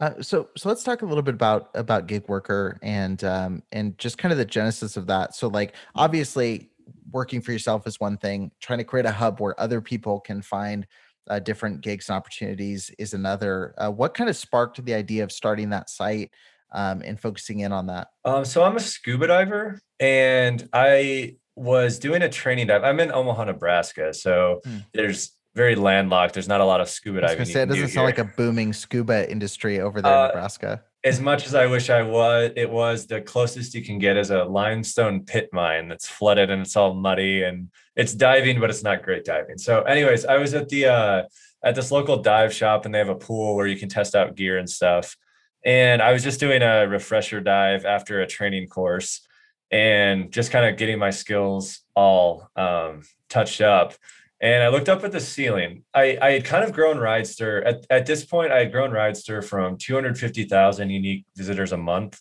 Uh, 0.00 0.20
so 0.22 0.48
so 0.56 0.68
let's 0.68 0.82
talk 0.82 1.02
a 1.02 1.06
little 1.06 1.22
bit 1.22 1.34
about 1.34 1.70
about 1.74 2.06
gig 2.06 2.26
worker 2.26 2.78
and 2.82 3.22
um 3.22 3.62
and 3.70 3.98
just 3.98 4.16
kind 4.16 4.32
of 4.32 4.38
the 4.38 4.44
genesis 4.44 4.96
of 4.96 5.06
that. 5.06 5.34
So 5.34 5.48
like 5.48 5.74
obviously 5.94 6.70
working 7.10 7.40
for 7.40 7.52
yourself 7.52 7.86
is 7.86 8.00
one 8.00 8.16
thing. 8.16 8.50
Trying 8.60 8.78
to 8.78 8.84
create 8.84 9.06
a 9.06 9.12
hub 9.12 9.40
where 9.40 9.58
other 9.60 9.80
people 9.80 10.20
can 10.20 10.42
find 10.42 10.86
uh, 11.28 11.38
different 11.38 11.80
gigs 11.80 12.08
and 12.08 12.16
opportunities 12.16 12.90
is 12.98 13.14
another. 13.14 13.74
Uh, 13.78 13.90
what 13.90 14.14
kind 14.14 14.30
of 14.30 14.36
sparked 14.36 14.82
the 14.84 14.94
idea 14.94 15.22
of 15.22 15.30
starting 15.30 15.70
that 15.70 15.90
site 15.90 16.30
um, 16.72 17.02
and 17.04 17.20
focusing 17.20 17.60
in 17.60 17.72
on 17.72 17.86
that? 17.86 18.08
Um, 18.24 18.44
so 18.44 18.64
I'm 18.64 18.76
a 18.76 18.80
scuba 18.80 19.26
diver, 19.26 19.80
and 19.98 20.68
I 20.72 21.36
was 21.56 21.98
doing 21.98 22.22
a 22.22 22.28
training 22.28 22.68
dive. 22.68 22.84
I'm 22.84 23.00
in 23.00 23.12
Omaha, 23.12 23.44
Nebraska, 23.44 24.14
so 24.14 24.60
hmm. 24.64 24.78
there's 24.94 25.32
very 25.54 25.74
landlocked. 25.74 26.34
There's 26.34 26.48
not 26.48 26.60
a 26.60 26.64
lot 26.64 26.80
of 26.80 26.88
scuba 26.88 27.22
diving. 27.22 27.44
Say, 27.44 27.62
it 27.62 27.66
doesn't 27.66 27.82
do 27.82 27.88
sound 27.88 28.06
like 28.06 28.18
a 28.18 28.24
booming 28.24 28.72
scuba 28.72 29.30
industry 29.30 29.80
over 29.80 30.00
there 30.00 30.12
uh, 30.12 30.22
in 30.22 30.28
Nebraska. 30.28 30.82
As 31.02 31.20
much 31.20 31.46
as 31.46 31.54
I 31.54 31.66
wish 31.66 31.90
I 31.90 32.02
was, 32.02 32.52
it 32.56 32.70
was 32.70 33.06
the 33.06 33.20
closest 33.20 33.74
you 33.74 33.82
can 33.82 33.98
get 33.98 34.16
is 34.16 34.30
a 34.30 34.44
limestone 34.44 35.24
pit 35.24 35.48
mine 35.52 35.88
that's 35.88 36.06
flooded 36.06 36.50
and 36.50 36.62
it's 36.62 36.76
all 36.76 36.94
muddy 36.94 37.42
and 37.42 37.70
it's 37.96 38.14
diving, 38.14 38.60
but 38.60 38.70
it's 38.70 38.82
not 38.82 39.02
great 39.02 39.24
diving. 39.24 39.58
So, 39.58 39.82
anyways, 39.82 40.24
I 40.26 40.36
was 40.36 40.54
at 40.54 40.68
the 40.68 40.86
uh, 40.86 41.22
at 41.64 41.74
this 41.74 41.90
local 41.90 42.18
dive 42.18 42.52
shop 42.52 42.84
and 42.84 42.94
they 42.94 42.98
have 42.98 43.08
a 43.08 43.14
pool 43.14 43.56
where 43.56 43.66
you 43.66 43.76
can 43.76 43.88
test 43.88 44.14
out 44.14 44.36
gear 44.36 44.58
and 44.58 44.68
stuff. 44.68 45.16
And 45.64 46.00
I 46.00 46.12
was 46.12 46.22
just 46.22 46.40
doing 46.40 46.62
a 46.62 46.86
refresher 46.86 47.40
dive 47.40 47.84
after 47.84 48.20
a 48.20 48.26
training 48.26 48.68
course 48.68 49.26
and 49.70 50.32
just 50.32 50.50
kind 50.50 50.66
of 50.66 50.76
getting 50.76 50.98
my 50.98 51.10
skills 51.10 51.80
all 51.94 52.48
um, 52.56 53.02
touched 53.28 53.60
up. 53.60 53.94
And 54.40 54.62
I 54.62 54.68
looked 54.68 54.88
up 54.88 55.04
at 55.04 55.12
the 55.12 55.20
ceiling. 55.20 55.84
I, 55.92 56.16
I 56.20 56.30
had 56.32 56.44
kind 56.44 56.64
of 56.64 56.72
grown 56.72 56.96
Ridester. 56.96 57.64
At, 57.64 57.86
at 57.90 58.06
this 58.06 58.24
point, 58.24 58.52
I 58.52 58.60
had 58.60 58.72
grown 58.72 58.90
Ridester 58.90 59.44
from 59.44 59.76
250,000 59.76 60.88
unique 60.88 61.26
visitors 61.36 61.72
a 61.72 61.76
month 61.76 62.20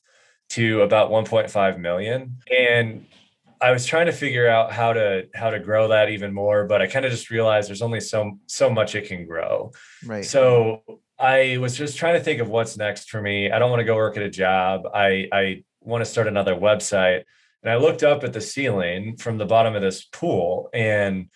to 0.50 0.82
about 0.82 1.12
1.5 1.12 1.80
million. 1.80 2.38
And 2.56 3.06
I 3.62 3.72
was 3.72 3.86
trying 3.86 4.06
to 4.08 4.12
figure 4.12 4.50
out 4.50 4.72
how 4.72 4.94
to 4.94 5.28
how 5.34 5.50
to 5.50 5.60
grow 5.60 5.90
that 5.90 6.10
even 6.10 6.34
more, 6.34 6.66
but 6.66 6.82
I 6.82 6.88
kind 6.88 7.06
of 7.06 7.12
just 7.12 7.30
realized 7.30 7.70
there's 7.70 7.82
only 7.82 8.00
so 8.00 8.40
so 8.48 8.70
much 8.70 8.96
it 8.96 9.08
can 9.08 9.26
grow. 9.26 9.72
Right. 10.06 10.24
So 10.24 10.84
I 11.20 11.58
was 11.58 11.78
just 11.78 11.98
trying 11.98 12.14
to 12.16 12.24
think 12.24 12.40
of 12.40 12.48
what's 12.48 12.78
next 12.78 13.10
for 13.10 13.22
me. 13.22 13.52
I 13.52 13.60
don't 13.60 13.70
want 13.70 13.82
to 13.82 13.86
go 13.86 13.96
work 13.96 14.16
at 14.16 14.24
a 14.24 14.30
job. 14.30 14.84
I 14.94 15.28
I 15.32 15.64
want 15.90 16.04
to 16.04 16.10
start 16.10 16.28
another 16.28 16.56
website. 16.56 17.24
And 17.64 17.72
I 17.72 17.76
looked 17.76 18.04
up 18.04 18.24
at 18.24 18.34
the 18.34 18.42
ceiling 18.42 19.18
from 19.18 19.38
the 19.38 19.46
bottom 19.46 19.76
of 19.76 19.82
this 19.82 20.06
pool 20.06 20.70
and 20.74 21.30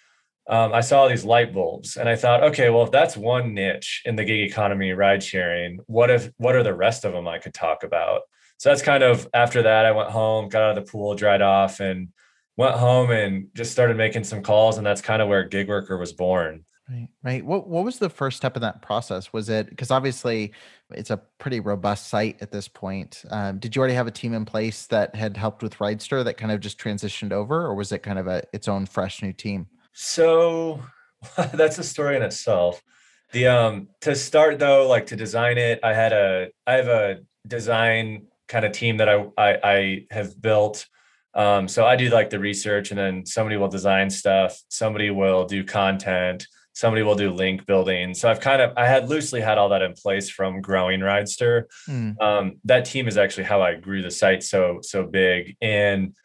um, 0.49 0.73
I 0.73 0.81
saw 0.81 1.07
these 1.07 1.23
light 1.23 1.53
bulbs 1.53 1.95
and 1.95 2.09
I 2.09 2.15
thought, 2.15 2.43
okay, 2.43 2.69
well, 2.69 2.83
if 2.83 2.91
that's 2.91 3.15
one 3.15 3.53
niche 3.53 4.01
in 4.05 4.15
the 4.15 4.25
gig 4.25 4.41
economy 4.41 4.91
ride 4.91 5.23
sharing, 5.23 5.79
what 5.87 6.09
if 6.09 6.31
what 6.37 6.55
are 6.55 6.63
the 6.63 6.73
rest 6.73 7.05
of 7.05 7.13
them 7.13 7.27
I 7.27 7.39
could 7.39 7.53
talk 7.53 7.83
about? 7.83 8.21
So 8.57 8.69
that's 8.69 8.81
kind 8.81 9.03
of 9.03 9.27
after 9.33 9.63
that, 9.63 9.85
I 9.85 9.91
went 9.91 10.09
home, 10.09 10.49
got 10.49 10.63
out 10.63 10.77
of 10.77 10.85
the 10.85 10.91
pool, 10.91 11.15
dried 11.15 11.41
off, 11.41 11.79
and 11.79 12.09
went 12.57 12.75
home 12.75 13.11
and 13.11 13.47
just 13.55 13.71
started 13.71 13.97
making 13.97 14.25
some 14.25 14.43
calls. 14.43 14.77
And 14.77 14.85
that's 14.85 15.01
kind 15.01 15.21
of 15.21 15.27
where 15.27 15.43
gig 15.43 15.69
worker 15.69 15.97
was 15.97 16.13
born. 16.13 16.65
Right, 16.93 17.09
right. 17.23 17.45
What 17.45 17.67
what 17.67 17.83
was 17.83 17.97
the 17.97 18.09
first 18.09 18.37
step 18.37 18.55
in 18.55 18.61
that 18.61 18.83
process? 18.83 19.33
Was 19.33 19.49
it 19.49 19.67
because 19.67 19.89
obviously 19.89 20.53
it's 20.91 21.09
a 21.09 21.17
pretty 21.39 21.59
robust 21.59 22.07
site 22.07 22.37
at 22.39 22.51
this 22.51 22.67
point? 22.67 23.23
Um, 23.31 23.57
did 23.57 23.75
you 23.75 23.79
already 23.79 23.95
have 23.95 24.05
a 24.05 24.11
team 24.11 24.35
in 24.35 24.45
place 24.45 24.85
that 24.87 25.15
had 25.15 25.35
helped 25.35 25.63
with 25.63 25.79
Ridester 25.79 26.23
that 26.23 26.37
kind 26.37 26.51
of 26.51 26.59
just 26.59 26.77
transitioned 26.77 27.31
over, 27.31 27.65
or 27.65 27.73
was 27.73 27.91
it 27.91 28.03
kind 28.03 28.19
of 28.19 28.27
a 28.27 28.43
its 28.53 28.67
own 28.67 28.85
fresh 28.85 29.23
new 29.23 29.33
team? 29.33 29.65
So 29.93 30.81
that's 31.53 31.79
a 31.79 31.83
story 31.83 32.15
in 32.15 32.21
itself. 32.21 32.83
The 33.31 33.47
um 33.47 33.87
to 34.01 34.13
start 34.15 34.59
though, 34.59 34.87
like 34.87 35.07
to 35.07 35.15
design 35.15 35.57
it, 35.57 35.79
I 35.83 35.93
had 35.93 36.13
a 36.13 36.49
I 36.67 36.73
have 36.73 36.87
a 36.89 37.21
design 37.47 38.27
kind 38.47 38.65
of 38.65 38.71
team 38.71 38.97
that 38.97 39.09
I 39.09 39.25
I, 39.35 39.59
I 39.63 40.05
have 40.11 40.39
built. 40.39 40.85
Um, 41.33 41.67
so 41.67 41.87
I 41.87 41.95
do 41.95 42.09
like 42.09 42.29
the 42.29 42.37
research, 42.37 42.91
and 42.91 42.99
then 42.99 43.25
somebody 43.25 43.57
will 43.57 43.67
design 43.67 44.11
stuff, 44.11 44.61
somebody 44.69 45.09
will 45.09 45.45
do 45.45 45.63
content, 45.63 46.45
somebody 46.73 47.03
will 47.03 47.15
do 47.15 47.31
link 47.31 47.65
building. 47.65 48.13
So 48.13 48.29
I've 48.29 48.39
kind 48.39 48.61
of 48.61 48.73
I 48.75 48.87
had 48.87 49.09
loosely 49.09 49.41
had 49.41 49.57
all 49.57 49.69
that 49.69 49.81
in 49.81 49.93
place 49.93 50.29
from 50.29 50.61
growing 50.61 50.99
Ridester. 50.99 51.63
Mm. 51.87 52.21
Um, 52.21 52.53
that 52.65 52.85
team 52.85 53.07
is 53.07 53.17
actually 53.17 53.45
how 53.45 53.61
I 53.61 53.75
grew 53.75 54.01
the 54.01 54.11
site 54.11 54.43
so 54.43 54.79
so 54.81 55.05
big, 55.05 55.55
and 55.61 56.15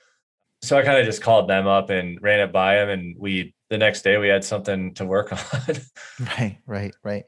so 0.63 0.77
I 0.77 0.83
kind 0.83 0.99
of 0.99 1.07
just 1.07 1.23
called 1.23 1.49
them 1.49 1.67
up 1.67 1.91
and 1.91 2.21
ran 2.21 2.41
it 2.41 2.53
by 2.53 2.77
them, 2.77 2.89
and 2.89 3.17
we 3.19 3.55
the 3.71 3.79
next 3.79 4.03
day 4.03 4.17
we 4.17 4.29
had 4.29 4.45
something 4.45 4.95
to 4.95 5.05
work 5.05 5.33
on. 5.55 5.77
right, 6.39 6.59
right, 6.67 6.95
right. 7.03 7.25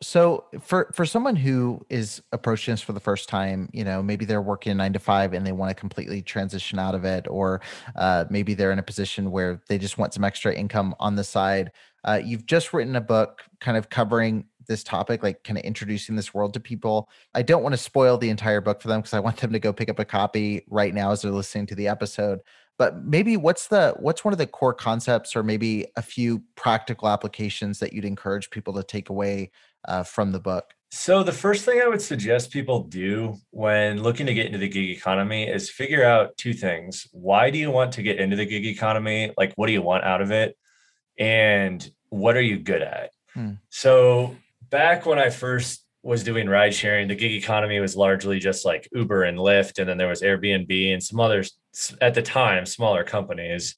So 0.00 0.44
for 0.60 0.90
for 0.94 1.04
someone 1.04 1.34
who 1.34 1.84
is 1.90 2.22
approaching 2.32 2.72
this 2.72 2.80
for 2.80 2.92
the 2.92 3.00
first 3.00 3.28
time, 3.28 3.68
you 3.72 3.82
know, 3.82 4.00
maybe 4.00 4.24
they're 4.24 4.42
working 4.42 4.76
nine 4.76 4.92
to 4.92 5.00
five 5.00 5.32
and 5.32 5.44
they 5.44 5.50
want 5.50 5.70
to 5.70 5.74
completely 5.74 6.22
transition 6.22 6.78
out 6.78 6.94
of 6.94 7.04
it, 7.04 7.26
or 7.28 7.60
uh, 7.96 8.26
maybe 8.30 8.54
they're 8.54 8.70
in 8.70 8.78
a 8.78 8.82
position 8.82 9.32
where 9.32 9.60
they 9.68 9.76
just 9.76 9.98
want 9.98 10.14
some 10.14 10.22
extra 10.22 10.54
income 10.54 10.94
on 11.00 11.16
the 11.16 11.24
side. 11.24 11.72
Uh, 12.08 12.22
you've 12.24 12.46
just 12.46 12.72
written 12.72 12.96
a 12.96 13.02
book, 13.02 13.44
kind 13.60 13.76
of 13.76 13.90
covering 13.90 14.46
this 14.66 14.82
topic, 14.82 15.22
like 15.22 15.44
kind 15.44 15.58
of 15.58 15.64
introducing 15.64 16.16
this 16.16 16.32
world 16.32 16.54
to 16.54 16.60
people. 16.60 17.10
I 17.34 17.42
don't 17.42 17.62
want 17.62 17.74
to 17.74 17.78
spoil 17.78 18.16
the 18.16 18.30
entire 18.30 18.62
book 18.62 18.80
for 18.80 18.88
them 18.88 19.00
because 19.00 19.12
I 19.12 19.20
want 19.20 19.36
them 19.36 19.52
to 19.52 19.58
go 19.58 19.74
pick 19.74 19.90
up 19.90 19.98
a 19.98 20.06
copy 20.06 20.64
right 20.70 20.94
now 20.94 21.10
as 21.10 21.20
they're 21.20 21.30
listening 21.30 21.66
to 21.66 21.74
the 21.74 21.86
episode. 21.86 22.40
But 22.78 23.04
maybe 23.04 23.36
what's 23.36 23.66
the 23.66 23.94
what's 23.98 24.24
one 24.24 24.32
of 24.32 24.38
the 24.38 24.46
core 24.46 24.72
concepts 24.72 25.36
or 25.36 25.42
maybe 25.42 25.84
a 25.96 26.02
few 26.02 26.42
practical 26.54 27.08
applications 27.08 27.78
that 27.80 27.92
you'd 27.92 28.06
encourage 28.06 28.48
people 28.48 28.72
to 28.74 28.82
take 28.82 29.10
away 29.10 29.50
uh, 29.86 30.02
from 30.02 30.32
the 30.32 30.40
book? 30.40 30.72
So 30.90 31.22
the 31.22 31.32
first 31.32 31.66
thing 31.66 31.82
i 31.82 31.86
would 31.86 32.00
suggest 32.00 32.50
people 32.50 32.84
do 32.84 33.36
when 33.50 34.02
looking 34.02 34.24
to 34.24 34.32
get 34.32 34.46
into 34.46 34.56
the 34.56 34.68
gig 34.68 34.88
economy 34.88 35.46
is 35.46 35.68
figure 35.68 36.04
out 36.04 36.38
two 36.38 36.54
things. 36.54 37.06
Why 37.12 37.50
do 37.50 37.58
you 37.58 37.70
want 37.70 37.92
to 37.92 38.02
get 38.02 38.18
into 38.18 38.36
the 38.36 38.46
gig 38.46 38.64
economy? 38.64 39.34
Like 39.36 39.52
what 39.56 39.66
do 39.66 39.74
you 39.74 39.82
want 39.82 40.04
out 40.04 40.22
of 40.22 40.30
it? 40.30 40.56
And 41.18 41.86
what 42.10 42.36
are 42.36 42.42
you 42.42 42.58
good 42.58 42.82
at 42.82 43.10
hmm. 43.34 43.52
so 43.68 44.34
back 44.70 45.06
when 45.06 45.18
i 45.18 45.30
first 45.30 45.84
was 46.02 46.22
doing 46.22 46.48
ride 46.48 46.74
sharing, 46.74 47.08
the 47.08 47.14
gig 47.14 47.32
economy 47.32 47.80
was 47.80 47.96
largely 47.96 48.38
just 48.38 48.64
like 48.64 48.88
Uber 48.92 49.24
and 49.24 49.38
Lyft, 49.38 49.78
and 49.78 49.88
then 49.88 49.98
there 49.98 50.08
was 50.08 50.22
Airbnb 50.22 50.92
and 50.92 51.02
some 51.02 51.20
others 51.20 51.52
at 52.00 52.14
the 52.14 52.22
time, 52.22 52.64
smaller 52.66 53.04
companies. 53.04 53.76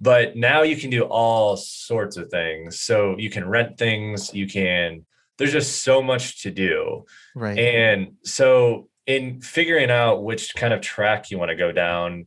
But 0.00 0.36
now 0.36 0.62
you 0.62 0.76
can 0.76 0.90
do 0.90 1.02
all 1.02 1.56
sorts 1.56 2.16
of 2.16 2.28
things. 2.28 2.80
So 2.80 3.16
you 3.18 3.30
can 3.30 3.48
rent 3.48 3.78
things, 3.78 4.34
you 4.34 4.46
can, 4.46 5.06
there's 5.38 5.52
just 5.52 5.82
so 5.82 6.02
much 6.02 6.42
to 6.42 6.50
do. 6.50 7.06
Right. 7.34 7.58
And 7.58 8.12
so 8.22 8.88
in 9.06 9.40
figuring 9.40 9.90
out 9.90 10.22
which 10.22 10.54
kind 10.54 10.72
of 10.72 10.80
track 10.80 11.30
you 11.30 11.38
want 11.38 11.50
to 11.50 11.56
go 11.56 11.72
down, 11.72 12.26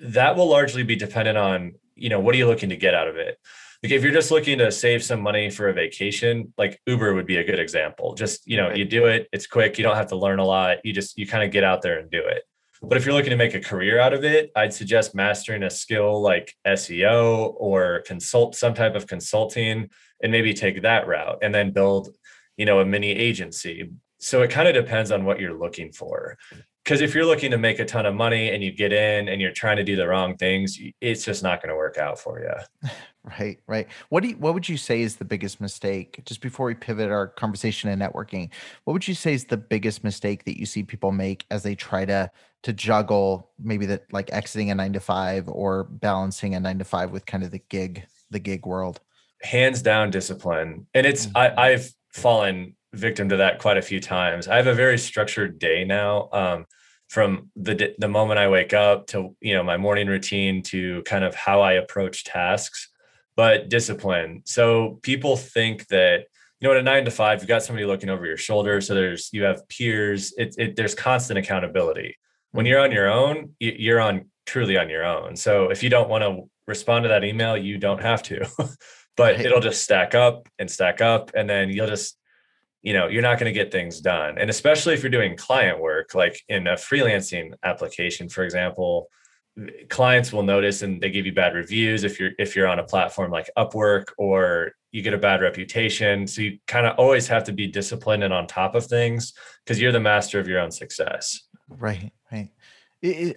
that 0.00 0.36
will 0.36 0.48
largely 0.48 0.82
be 0.82 0.96
dependent 0.96 1.36
on, 1.36 1.74
you 1.94 2.08
know, 2.08 2.20
what 2.20 2.34
are 2.34 2.38
you 2.38 2.46
looking 2.46 2.70
to 2.70 2.76
get 2.76 2.94
out 2.94 3.08
of 3.08 3.16
it? 3.16 3.38
Like 3.82 3.92
if 3.92 4.02
you're 4.02 4.12
just 4.12 4.30
looking 4.30 4.58
to 4.58 4.70
save 4.70 5.02
some 5.02 5.20
money 5.20 5.50
for 5.50 5.68
a 5.68 5.72
vacation 5.72 6.52
like 6.58 6.80
uber 6.86 7.14
would 7.14 7.26
be 7.26 7.36
a 7.36 7.44
good 7.44 7.58
example 7.58 8.14
just 8.14 8.46
you 8.46 8.56
know 8.56 8.68
right. 8.68 8.76
you 8.76 8.84
do 8.84 9.06
it 9.06 9.28
it's 9.32 9.46
quick 9.46 9.78
you 9.78 9.84
don't 9.84 9.96
have 9.96 10.08
to 10.08 10.16
learn 10.16 10.38
a 10.38 10.44
lot 10.44 10.78
you 10.84 10.92
just 10.92 11.18
you 11.18 11.26
kind 11.26 11.44
of 11.44 11.50
get 11.50 11.64
out 11.64 11.82
there 11.82 11.98
and 11.98 12.10
do 12.10 12.22
it 12.24 12.42
but 12.82 12.96
if 12.96 13.04
you're 13.04 13.14
looking 13.14 13.30
to 13.30 13.36
make 13.36 13.54
a 13.54 13.60
career 13.60 13.98
out 13.98 14.12
of 14.12 14.24
it 14.24 14.50
i'd 14.56 14.72
suggest 14.72 15.14
mastering 15.14 15.62
a 15.62 15.70
skill 15.70 16.20
like 16.20 16.54
seo 16.66 17.54
or 17.56 18.02
consult 18.06 18.54
some 18.54 18.74
type 18.74 18.94
of 18.94 19.06
consulting 19.06 19.88
and 20.22 20.32
maybe 20.32 20.52
take 20.52 20.82
that 20.82 21.06
route 21.06 21.38
and 21.42 21.54
then 21.54 21.70
build 21.70 22.14
you 22.56 22.66
know 22.66 22.80
a 22.80 22.84
mini 22.84 23.10
agency 23.10 23.90
so 24.18 24.42
it 24.42 24.50
kind 24.50 24.68
of 24.68 24.74
depends 24.74 25.10
on 25.10 25.24
what 25.24 25.40
you're 25.40 25.58
looking 25.58 25.90
for 25.92 26.36
because 26.84 27.00
if 27.02 27.14
you're 27.14 27.26
looking 27.26 27.50
to 27.52 27.58
make 27.58 27.78
a 27.78 27.84
ton 27.84 28.06
of 28.06 28.14
money 28.14 28.50
and 28.50 28.64
you 28.64 28.72
get 28.72 28.92
in 28.92 29.28
and 29.28 29.40
you're 29.40 29.52
trying 29.52 29.76
to 29.76 29.84
do 29.84 29.96
the 29.96 30.08
wrong 30.08 30.36
things, 30.36 30.78
it's 31.00 31.24
just 31.24 31.42
not 31.42 31.62
going 31.62 31.68
to 31.68 31.76
work 31.76 31.98
out 31.98 32.18
for 32.18 32.40
you. 32.40 32.90
Right, 33.22 33.60
right. 33.66 33.86
What 34.08 34.22
do 34.22 34.30
you, 34.30 34.36
what 34.36 34.54
would 34.54 34.66
you 34.66 34.78
say 34.78 35.02
is 35.02 35.16
the 35.16 35.26
biggest 35.26 35.60
mistake? 35.60 36.22
Just 36.24 36.40
before 36.40 36.66
we 36.66 36.74
pivot 36.74 37.10
our 37.10 37.28
conversation 37.28 37.90
and 37.90 38.00
networking, 38.00 38.48
what 38.84 38.94
would 38.94 39.06
you 39.06 39.14
say 39.14 39.34
is 39.34 39.44
the 39.44 39.58
biggest 39.58 40.02
mistake 40.02 40.44
that 40.44 40.58
you 40.58 40.64
see 40.64 40.82
people 40.82 41.12
make 41.12 41.44
as 41.50 41.62
they 41.62 41.74
try 41.74 42.04
to 42.06 42.30
to 42.62 42.72
juggle 42.72 43.50
maybe 43.58 43.86
that 43.86 44.04
like 44.12 44.30
exiting 44.32 44.70
a 44.70 44.74
9 44.74 44.92
to 44.94 45.00
5 45.00 45.48
or 45.48 45.84
balancing 45.84 46.54
a 46.54 46.60
9 46.60 46.78
to 46.78 46.84
5 46.84 47.10
with 47.10 47.24
kind 47.26 47.42
of 47.42 47.50
the 47.50 47.60
gig 47.68 48.04
the 48.30 48.38
gig 48.38 48.64
world? 48.64 49.00
Hands 49.42 49.80
down 49.82 50.10
discipline. 50.10 50.86
And 50.94 51.06
it's 51.06 51.26
mm-hmm. 51.26 51.36
I 51.36 51.72
I've 51.72 51.92
fallen 52.08 52.74
victim 52.94 53.28
to 53.28 53.36
that 53.36 53.58
quite 53.58 53.76
a 53.76 53.82
few 53.82 54.00
times. 54.00 54.48
I 54.48 54.56
have 54.56 54.66
a 54.66 54.74
very 54.74 54.98
structured 54.98 55.58
day 55.58 55.84
now. 55.84 56.28
Um, 56.32 56.66
from 57.08 57.50
the 57.56 57.94
the 57.98 58.08
moment 58.08 58.38
I 58.38 58.48
wake 58.48 58.72
up 58.72 59.08
to 59.08 59.36
you 59.40 59.54
know 59.54 59.64
my 59.64 59.76
morning 59.76 60.06
routine 60.06 60.62
to 60.64 61.02
kind 61.02 61.24
of 61.24 61.34
how 61.34 61.60
I 61.60 61.72
approach 61.72 62.24
tasks, 62.24 62.88
but 63.36 63.68
discipline. 63.68 64.42
So 64.44 64.98
people 65.02 65.36
think 65.36 65.86
that 65.88 66.24
you 66.60 66.68
know 66.68 66.72
at 66.72 66.80
a 66.80 66.82
nine 66.82 67.04
to 67.04 67.10
five 67.10 67.40
you've 67.40 67.48
got 67.48 67.62
somebody 67.62 67.86
looking 67.86 68.10
over 68.10 68.26
your 68.26 68.36
shoulder, 68.36 68.80
so 68.80 68.94
there's 68.94 69.30
you 69.32 69.44
have 69.44 69.68
peers. 69.68 70.34
It, 70.36 70.54
it 70.58 70.76
there's 70.76 70.94
constant 70.94 71.38
accountability. 71.38 72.16
When 72.52 72.66
you're 72.66 72.80
on 72.80 72.92
your 72.92 73.10
own, 73.10 73.54
you're 73.60 74.00
on 74.00 74.26
truly 74.46 74.76
on 74.76 74.90
your 74.90 75.04
own. 75.04 75.36
So 75.36 75.70
if 75.70 75.82
you 75.82 75.90
don't 75.90 76.08
want 76.08 76.24
to 76.24 76.50
respond 76.66 77.04
to 77.04 77.08
that 77.08 77.24
email, 77.24 77.56
you 77.56 77.78
don't 77.78 78.02
have 78.02 78.22
to. 78.24 78.46
but 79.16 79.40
it'll 79.40 79.60
just 79.60 79.84
stack 79.84 80.14
up 80.14 80.48
and 80.58 80.70
stack 80.70 81.00
up, 81.00 81.30
and 81.34 81.48
then 81.48 81.70
you'll 81.70 81.86
just 81.86 82.16
you 82.82 82.92
know 82.92 83.08
you're 83.08 83.22
not 83.22 83.38
going 83.38 83.52
to 83.52 83.58
get 83.58 83.70
things 83.70 84.00
done 84.00 84.38
and 84.38 84.48
especially 84.48 84.94
if 84.94 85.02
you're 85.02 85.10
doing 85.10 85.36
client 85.36 85.80
work 85.80 86.14
like 86.14 86.40
in 86.48 86.66
a 86.66 86.74
freelancing 86.74 87.52
application 87.62 88.28
for 88.28 88.42
example 88.42 89.08
clients 89.88 90.32
will 90.32 90.42
notice 90.42 90.82
and 90.82 91.00
they 91.00 91.10
give 91.10 91.26
you 91.26 91.32
bad 91.32 91.54
reviews 91.54 92.04
if 92.04 92.18
you're 92.20 92.30
if 92.38 92.54
you're 92.54 92.68
on 92.68 92.78
a 92.78 92.84
platform 92.84 93.30
like 93.30 93.50
upwork 93.56 94.06
or 94.18 94.72
you 94.92 95.02
get 95.02 95.14
a 95.14 95.18
bad 95.18 95.40
reputation. 95.40 96.26
So 96.26 96.42
you 96.42 96.58
kind 96.66 96.86
of 96.86 96.98
always 96.98 97.28
have 97.28 97.44
to 97.44 97.52
be 97.52 97.66
disciplined 97.66 98.24
and 98.24 98.32
on 98.32 98.46
top 98.46 98.74
of 98.74 98.86
things 98.86 99.32
because 99.64 99.80
you're 99.80 99.92
the 99.92 100.00
master 100.00 100.40
of 100.40 100.48
your 100.48 100.60
own 100.60 100.70
success. 100.70 101.48
Right 101.68 102.12
right. 102.32 102.50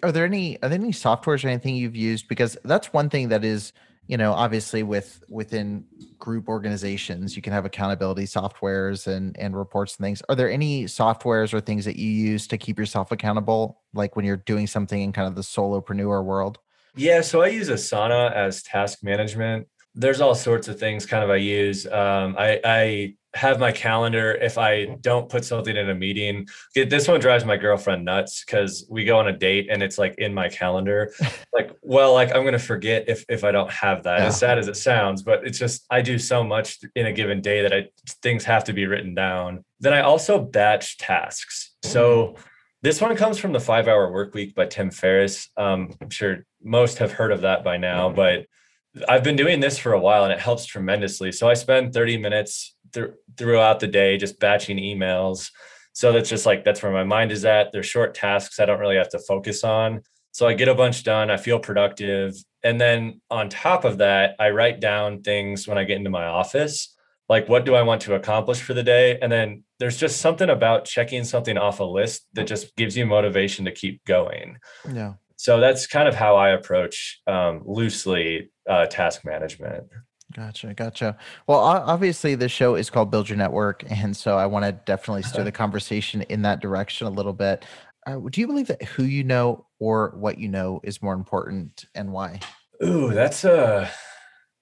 Are 0.03 0.12
there 0.12 0.25
any 0.25 0.62
are 0.62 0.69
there 0.69 0.79
any 0.79 0.91
softwares 0.91 1.45
or 1.45 1.47
anything 1.47 1.75
you've 1.75 1.95
used? 1.95 2.27
Because 2.27 2.57
that's 2.63 2.91
one 2.91 3.09
thing 3.09 3.29
that 3.29 3.45
is 3.45 3.73
you 4.07 4.17
know 4.17 4.33
obviously 4.33 4.83
with 4.83 5.23
within 5.29 5.85
group 6.19 6.47
organizations 6.47 7.35
you 7.35 7.41
can 7.41 7.53
have 7.53 7.65
accountability 7.65 8.23
softwares 8.23 9.07
and 9.07 9.37
and 9.39 9.55
reports 9.55 9.97
and 9.97 10.05
things. 10.05 10.21
Are 10.29 10.35
there 10.35 10.51
any 10.51 10.85
softwares 10.85 11.53
or 11.53 11.61
things 11.61 11.85
that 11.85 11.95
you 11.95 12.09
use 12.09 12.47
to 12.47 12.57
keep 12.57 12.77
yourself 12.77 13.11
accountable 13.11 13.81
like 13.93 14.15
when 14.15 14.25
you're 14.25 14.37
doing 14.37 14.67
something 14.67 15.01
in 15.01 15.11
kind 15.11 15.27
of 15.27 15.35
the 15.35 15.41
solopreneur 15.41 16.23
world? 16.23 16.59
Yeah 16.95 17.21
so 17.21 17.41
i 17.41 17.47
use 17.47 17.69
asana 17.69 18.31
as 18.33 18.61
task 18.61 19.03
management 19.03 19.67
there's 19.95 20.21
all 20.21 20.36
sorts 20.36 20.67
of 20.67 20.79
things 20.79 21.06
kind 21.06 21.23
of 21.23 21.29
i 21.29 21.36
use 21.36 21.86
um, 21.88 22.36
i 22.38 22.60
i 22.63 23.15
have 23.36 23.60
my 23.60 23.71
calendar 23.71 24.34
if 24.34 24.58
I 24.58 24.86
don't 25.01 25.27
put 25.27 25.43
something 25.43 25.75
in 25.75 25.89
a 25.89 25.95
meeting. 25.95 26.47
This 26.75 27.08
one 27.08 27.19
drives 27.19 27.45
my 27.45 27.58
girlfriend 27.58 28.06
nuts 28.06 28.43
because 28.45 28.86
we 28.89 29.06
go 29.06 29.17
on 29.17 29.27
a 29.27 29.38
date 29.38 29.67
and 29.71 29.82
it's 29.82 29.97
like 29.97 30.15
in 30.19 30.34
my 30.34 30.49
calendar. 30.49 31.12
like, 31.53 31.71
well, 31.82 32.13
like 32.13 32.36
I'm 32.36 32.45
gonna 32.45 32.60
forget 32.60 33.06
if 33.08 33.25
if 33.29 33.43
I 33.43 33.51
don't 33.51 33.71
have 33.71 34.03
that. 34.03 34.19
Yeah. 34.19 34.25
As 34.27 34.39
sad 34.39 34.60
as 34.60 34.67
it 34.67 34.77
sounds, 34.77 35.23
but 35.23 35.45
it's 35.45 35.58
just 35.58 35.86
I 35.89 36.01
do 36.01 36.19
so 36.19 36.43
much 36.43 36.79
in 36.95 37.08
a 37.08 37.13
given 37.13 37.41
day 37.41 37.63
that 37.63 37.73
I 37.73 37.89
things 38.21 38.43
have 38.43 38.65
to 38.65 38.73
be 38.73 38.86
written 38.86 39.15
down. 39.15 39.65
Then 39.79 39.93
I 39.93 40.01
also 40.01 40.39
batch 40.39 40.97
tasks. 40.97 41.73
So 41.84 42.36
this 42.84 43.01
one 43.01 43.15
comes 43.15 43.39
from 43.39 43.53
the 43.53 43.60
Five 43.60 43.88
Hour 43.88 44.12
Work 44.12 44.34
Week 44.36 44.53
by 44.53 44.67
Tim 44.67 44.91
Ferriss. 44.91 45.49
Um, 45.58 45.95
I'm 46.01 46.10
sure 46.10 46.45
most 46.62 46.99
have 46.99 47.13
heard 47.13 47.32
of 47.32 47.41
that 47.41 47.63
by 47.63 47.77
now, 47.77 48.10
but 48.10 48.45
I've 49.08 49.23
been 49.23 49.36
doing 49.36 49.60
this 49.60 49.77
for 49.77 49.93
a 49.93 49.99
while 49.99 50.23
and 50.23 50.34
it 50.34 50.39
helps 50.39 50.65
tremendously. 50.65 51.32
So 51.32 51.49
I 51.49 51.56
spend 51.56 51.93
30 51.93 52.17
minutes 52.17 52.75
th- 52.93 53.12
throughout 53.38 53.79
the 53.79 53.88
day 53.88 54.17
just 54.17 54.39
batching 54.39 54.77
emails. 54.77 55.49
So 55.93 56.12
that's 56.12 56.29
just 56.29 56.45
like 56.45 56.63
that's 56.63 56.82
where 56.82 56.91
my 56.91 57.03
mind 57.03 57.32
is 57.32 57.45
at. 57.45 57.71
They're 57.71 57.84
short 57.84 58.13
tasks 58.13 58.60
I 58.60 58.65
don't 58.65 58.79
really 58.79 58.97
have 58.97 59.10
to 59.10 59.19
focus 59.19 59.63
on. 59.63 60.01
So 60.32 60.47
I 60.47 60.53
get 60.53 60.67
a 60.67 60.75
bunch 60.75 61.03
done. 61.03 61.29
I 61.29 61.38
feel 61.38 61.60
productive. 61.60 62.36
And 62.63 62.82
then 62.82 63.21
on 63.29 63.49
top 63.49 63.84
of 63.84 63.99
that, 63.99 64.36
I 64.39 64.49
write 64.49 64.79
down 64.79 65.21
things 65.21 65.67
when 65.67 65.77
I 65.77 65.84
get 65.84 65.97
into 65.97 66.10
my 66.10 66.25
office, 66.25 66.95
like 67.29 67.47
what 67.47 67.65
do 67.65 67.75
I 67.75 67.84
want 67.84 68.01
to 68.03 68.15
accomplish 68.15 68.62
for 68.62 68.73
the 68.73 68.84
day? 68.84 69.19
And 69.19 69.32
then 69.32 69.63
there's 69.79 69.97
just 69.97 70.21
something 70.21 70.49
about 70.49 70.86
checking 70.86 71.23
something 71.23 71.58
off 71.58 71.79
a 71.79 71.84
list 71.84 72.27
that 72.34 72.47
just 72.47 72.75
gives 72.75 72.97
you 72.97 73.06
motivation 73.06 73.65
to 73.65 73.71
keep 73.71 74.03
going. 74.06 74.58
Yeah. 74.91 75.13
So 75.43 75.60
that's 75.60 75.88
kind 75.88 76.08
of 76.08 76.15
how 76.15 76.38
I 76.38 76.51
approach 76.51 77.19
um, 77.27 77.63
loosely 77.65 78.49
uh, 78.65 78.86
task 78.86 79.25
management. 79.25 79.84
Gotcha, 80.34 80.73
gotcha. 80.73 81.17
Well, 81.47 81.60
obviously, 81.60 82.36
the 82.36 82.47
show 82.47 82.75
is 82.75 82.89
called 82.89 83.12
Build 83.12 83.27
Your 83.27 83.38
Network, 83.38 83.84
and 83.89 84.15
so 84.15 84.38
I 84.38 84.45
want 84.45 84.63
to 84.63 84.71
definitely 84.71 85.23
steer 85.23 85.43
the 85.43 85.51
conversation 85.51 86.21
in 86.21 86.43
that 86.43 86.62
direction 86.62 87.08
a 87.08 87.10
little 87.10 87.34
bit. 87.34 87.65
Uh, 88.08 88.19
do 88.29 88.39
you 88.39 88.47
believe 88.47 88.67
that 88.67 88.84
who 88.84 89.03
you 89.03 89.25
know 89.25 89.65
or 89.79 90.13
what 90.15 90.38
you 90.38 90.47
know 90.47 90.79
is 90.82 91.01
more 91.01 91.13
important, 91.13 91.88
and 91.93 92.13
why? 92.13 92.39
Ooh, 92.82 93.13
that's 93.13 93.43
a. 93.43 93.63
Uh, 93.65 93.89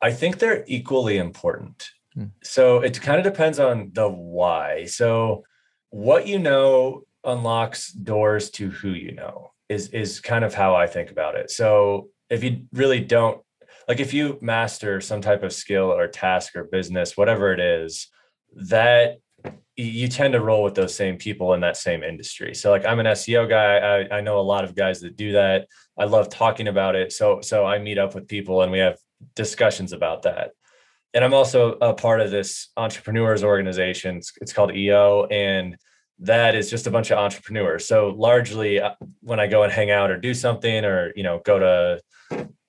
I 0.01 0.11
think 0.11 0.39
they're 0.39 0.63
equally 0.65 1.19
important. 1.19 1.91
Hmm. 2.15 2.25
So 2.41 2.79
it 2.79 2.99
kind 2.99 3.19
of 3.19 3.23
depends 3.23 3.59
on 3.59 3.91
the 3.93 4.09
why. 4.09 4.85
So 4.85 5.43
what 5.91 6.25
you 6.25 6.39
know 6.39 7.03
unlocks 7.23 7.91
doors 7.91 8.49
to 8.49 8.71
who 8.71 8.89
you 8.89 9.11
know 9.11 9.50
is 9.71 9.87
is 9.89 10.19
kind 10.19 10.43
of 10.43 10.53
how 10.53 10.75
I 10.75 10.85
think 10.85 11.11
about 11.11 11.35
it. 11.35 11.49
So 11.49 12.09
if 12.29 12.43
you 12.43 12.65
really 12.73 12.99
don't 12.99 13.41
like 13.87 13.99
if 13.99 14.13
you 14.13 14.37
master 14.41 14.99
some 14.99 15.21
type 15.21 15.43
of 15.43 15.53
skill 15.53 15.91
or 15.91 16.07
task 16.07 16.55
or 16.55 16.65
business 16.65 17.15
whatever 17.15 17.53
it 17.53 17.59
is 17.59 18.07
that 18.55 19.17
you 19.77 20.07
tend 20.07 20.33
to 20.33 20.41
roll 20.41 20.61
with 20.61 20.75
those 20.75 20.93
same 20.93 21.17
people 21.17 21.53
in 21.53 21.61
that 21.61 21.77
same 21.77 22.03
industry. 22.03 22.53
So 22.53 22.69
like 22.69 22.85
i'm 22.85 22.99
an 22.99 23.05
seo 23.05 23.47
guy. 23.47 23.77
I, 23.77 24.17
I 24.17 24.21
know 24.21 24.39
a 24.39 24.49
lot 24.53 24.65
of 24.65 24.75
guys 24.75 24.99
that 25.01 25.15
do 25.15 25.31
that. 25.31 25.67
I 25.97 26.03
love 26.03 26.29
talking 26.29 26.67
about 26.67 26.95
it. 26.95 27.13
So 27.13 27.39
so 27.41 27.65
i 27.65 27.79
meet 27.79 27.97
up 27.97 28.13
with 28.13 28.27
people 28.27 28.61
and 28.61 28.71
we 28.71 28.79
have 28.79 28.97
discussions 29.35 29.93
about 29.93 30.23
that. 30.23 30.51
And 31.13 31.23
i'm 31.23 31.33
also 31.33 31.77
a 31.81 31.93
part 31.93 32.19
of 32.19 32.29
this 32.29 32.69
entrepreneurs 32.75 33.43
organization. 33.43 34.17
It's, 34.17 34.33
it's 34.41 34.53
called 34.53 34.75
eo 34.75 35.25
and 35.27 35.77
that 36.21 36.55
is 36.55 36.69
just 36.69 36.87
a 36.87 36.91
bunch 36.91 37.11
of 37.11 37.17
entrepreneurs 37.17 37.85
so 37.85 38.13
largely 38.17 38.79
uh, 38.79 38.93
when 39.21 39.39
i 39.39 39.47
go 39.47 39.63
and 39.63 39.73
hang 39.73 39.91
out 39.91 40.09
or 40.11 40.17
do 40.17 40.33
something 40.33 40.85
or 40.85 41.11
you 41.15 41.23
know 41.23 41.41
go 41.43 41.59
to 41.59 41.99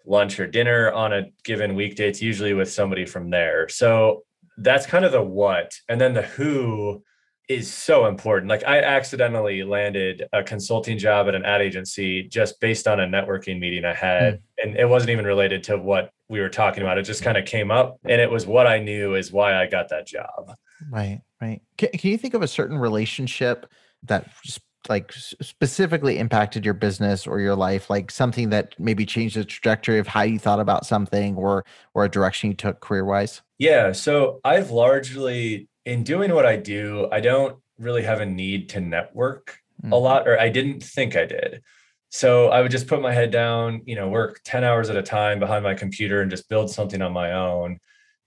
lunch 0.06 0.40
or 0.40 0.46
dinner 0.46 0.90
on 0.92 1.12
a 1.12 1.24
given 1.44 1.74
weekday. 1.74 2.08
It's 2.08 2.22
usually 2.22 2.54
with 2.54 2.70
somebody 2.70 3.06
from 3.06 3.30
there. 3.30 3.68
So 3.68 4.24
that's 4.58 4.86
kind 4.86 5.04
of 5.04 5.12
the 5.12 5.22
what. 5.22 5.72
And 5.88 6.00
then 6.00 6.14
the 6.14 6.22
who 6.22 7.02
is 7.48 7.72
so 7.72 8.06
important. 8.06 8.48
Like 8.48 8.64
I 8.64 8.80
accidentally 8.80 9.62
landed 9.64 10.24
a 10.32 10.42
consulting 10.42 10.98
job 10.98 11.28
at 11.28 11.34
an 11.34 11.44
ad 11.44 11.60
agency 11.60 12.22
just 12.22 12.60
based 12.60 12.86
on 12.86 13.00
a 13.00 13.06
networking 13.06 13.58
meeting 13.58 13.84
I 13.84 13.94
had. 13.94 14.34
Mm. 14.34 14.40
And 14.62 14.76
it 14.76 14.88
wasn't 14.88 15.10
even 15.10 15.24
related 15.24 15.62
to 15.64 15.76
what 15.76 16.10
we 16.28 16.40
were 16.40 16.48
talking 16.48 16.82
about. 16.82 16.98
It 16.98 17.02
just 17.02 17.22
kind 17.22 17.36
of 17.36 17.44
came 17.44 17.70
up 17.70 17.98
and 18.04 18.20
it 18.20 18.30
was 18.30 18.46
what 18.46 18.66
I 18.66 18.78
knew 18.78 19.14
is 19.14 19.32
why 19.32 19.60
I 19.60 19.66
got 19.66 19.88
that 19.90 20.06
job. 20.06 20.54
Right. 20.90 21.20
Right. 21.40 21.60
Can, 21.76 21.90
can 21.90 22.10
you 22.10 22.18
think 22.18 22.34
of 22.34 22.42
a 22.42 22.48
certain 22.48 22.78
relationship 22.78 23.66
that 24.04 24.28
like 24.88 25.12
specifically 25.12 26.18
impacted 26.18 26.64
your 26.64 26.74
business 26.74 27.26
or 27.26 27.38
your 27.38 27.54
life 27.54 27.88
like 27.88 28.10
something 28.10 28.50
that 28.50 28.74
maybe 28.80 29.06
changed 29.06 29.36
the 29.36 29.44
trajectory 29.44 29.98
of 29.98 30.08
how 30.08 30.22
you 30.22 30.38
thought 30.38 30.58
about 30.58 30.84
something 30.84 31.36
or 31.36 31.64
or 31.94 32.04
a 32.04 32.08
direction 32.08 32.50
you 32.50 32.56
took 32.56 32.80
career 32.80 33.04
wise 33.04 33.42
yeah 33.58 33.92
so 33.92 34.40
i've 34.44 34.70
largely 34.72 35.68
in 35.84 36.02
doing 36.02 36.34
what 36.34 36.46
i 36.46 36.56
do 36.56 37.08
i 37.12 37.20
don't 37.20 37.56
really 37.78 38.02
have 38.02 38.20
a 38.20 38.26
need 38.26 38.68
to 38.68 38.80
network 38.80 39.58
mm-hmm. 39.82 39.92
a 39.92 39.96
lot 39.96 40.28
or 40.28 40.38
i 40.38 40.48
didn't 40.48 40.82
think 40.82 41.16
i 41.16 41.24
did 41.24 41.62
so 42.10 42.48
i 42.48 42.60
would 42.60 42.70
just 42.70 42.86
put 42.86 43.02
my 43.02 43.12
head 43.12 43.30
down 43.30 43.82
you 43.86 43.94
know 43.94 44.08
work 44.08 44.40
10 44.44 44.64
hours 44.64 44.90
at 44.90 44.96
a 44.96 45.02
time 45.02 45.38
behind 45.38 45.64
my 45.64 45.74
computer 45.74 46.22
and 46.22 46.30
just 46.30 46.48
build 46.48 46.70
something 46.70 47.02
on 47.02 47.12
my 47.12 47.32
own 47.32 47.78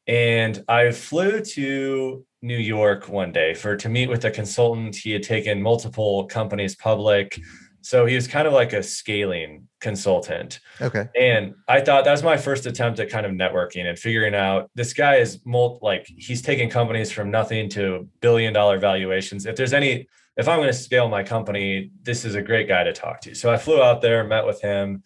and 0.08 0.64
i 0.68 0.92
flew 0.92 1.42
to 1.42 2.26
New 2.46 2.58
York 2.58 3.10
one 3.10 3.32
day 3.32 3.56
for 3.56 3.76
to 3.76 3.90
meet 3.90 4.08
with 4.08 4.24
a 4.24 4.30
consultant. 4.30 4.96
He 4.96 5.12
had 5.12 5.24
taken 5.24 5.60
multiple 5.60 6.26
companies 6.26 6.76
public. 6.76 7.40
So 7.86 8.08
he 8.08 8.16
was 8.16 8.28
kind 8.28 8.48
of 8.48 8.54
like 8.54 8.74
a 8.74 8.82
scaling 8.82 9.68
consultant. 9.80 10.60
Okay. 10.82 11.08
And 11.16 11.54
I 11.68 11.82
thought 11.82 12.06
that 12.06 12.12
was 12.12 12.24
my 12.24 12.36
first 12.36 12.66
attempt 12.66 13.00
at 13.00 13.10
kind 13.12 13.28
of 13.28 13.32
networking 13.32 13.86
and 13.86 13.98
figuring 13.98 14.34
out 14.34 14.72
this 14.74 14.92
guy 14.92 15.18
is 15.18 15.40
mul- 15.46 15.78
like 15.84 16.08
he's 16.08 16.42
taking 16.42 16.68
companies 16.68 17.12
from 17.12 17.30
nothing 17.30 17.70
to 17.70 18.10
billion 18.22 18.54
dollar 18.54 18.80
valuations. 18.80 19.46
If 19.46 19.56
there's 19.56 19.74
any, 19.74 20.08
if 20.36 20.48
I'm 20.48 20.58
going 20.58 20.70
to 20.70 20.74
scale 20.74 21.08
my 21.10 21.22
company, 21.22 21.92
this 22.02 22.26
is 22.26 22.34
a 22.34 22.42
great 22.42 22.68
guy 22.68 22.84
to 22.84 22.92
talk 22.92 23.22
to. 23.22 23.36
So 23.36 23.52
I 23.54 23.58
flew 23.58 23.82
out 23.84 24.02
there, 24.02 24.24
met 24.24 24.48
with 24.48 24.62
him. 24.62 25.04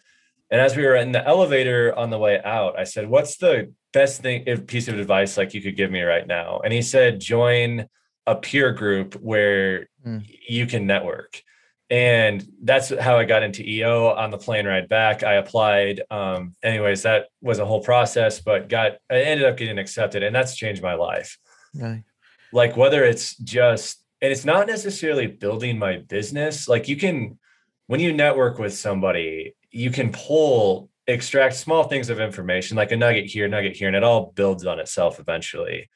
And 0.50 0.62
as 0.62 0.78
we 0.78 0.86
were 0.86 0.96
in 0.96 1.12
the 1.12 1.28
elevator 1.28 1.94
on 1.98 2.10
the 2.10 2.18
way 2.18 2.42
out, 2.44 2.80
I 2.80 2.86
said, 2.86 3.10
What's 3.10 3.36
the 3.36 3.74
best 3.92 4.22
thing 4.22 4.46
piece 4.68 4.88
of 4.88 4.98
advice 4.98 5.36
like 5.36 5.54
you 5.54 5.62
could 5.62 5.76
give 5.76 5.92
me 5.92 6.02
right 6.02 6.28
now 6.28 6.60
and 6.64 6.72
he 6.72 6.82
said 6.82 7.20
join 7.20 7.88
a 8.28 8.36
peer 8.36 8.72
group 8.72 9.16
where 9.16 9.88
mm. 10.06 10.24
you 10.48 10.68
can 10.68 10.86
network 10.86 11.42
and 11.90 12.48
that's 12.62 12.90
how 13.00 13.18
I 13.18 13.26
got 13.26 13.42
into 13.42 13.68
EO 13.68 14.10
on 14.10 14.30
the 14.30 14.38
plane 14.38 14.68
ride 14.68 14.88
back. 14.88 15.24
I 15.24 15.36
applied. 15.36 16.02
Um, 16.12 16.54
anyways, 16.62 17.02
that 17.04 17.28
was 17.42 17.60
a 17.60 17.66
whole 17.66 17.82
process, 17.82 18.40
but 18.40 18.70
got 18.70 18.98
I 19.10 19.22
ended 19.22 19.48
up 19.48 19.58
getting 19.58 19.80
accepted, 19.80 20.22
and 20.22 20.36
that's 20.36 20.56
changed 20.56 20.84
my 20.84 20.94
life. 20.94 21.38
Right. 21.74 22.04
Like 22.52 22.78
whether 22.78 23.04
it's 23.04 23.36
just 23.38 24.04
and 24.22 24.32
it's 24.32 24.46
not 24.46 24.68
necessarily 24.68 25.28
building 25.28 25.80
my 25.80 25.98
business. 25.98 26.68
Like 26.68 26.88
you 26.88 26.96
can 26.96 27.40
when 27.88 28.00
you 28.00 28.14
network 28.14 28.60
with 28.60 28.74
somebody, 28.74 29.56
you 29.72 29.90
can 29.90 30.12
pull 30.12 30.90
extract 31.08 31.56
small 31.56 31.86
things 31.86 32.12
of 32.12 32.20
information 32.20 32.78
like 32.78 32.92
a 32.92 32.96
nugget 32.96 33.26
here, 33.26 33.48
nugget 33.48 33.76
here, 33.76 33.88
and 33.88 33.96
it 33.96 34.04
all 34.04 34.32
builds 34.36 34.66
on 34.66 34.80
itself 34.80 35.20
eventually. 35.20 35.90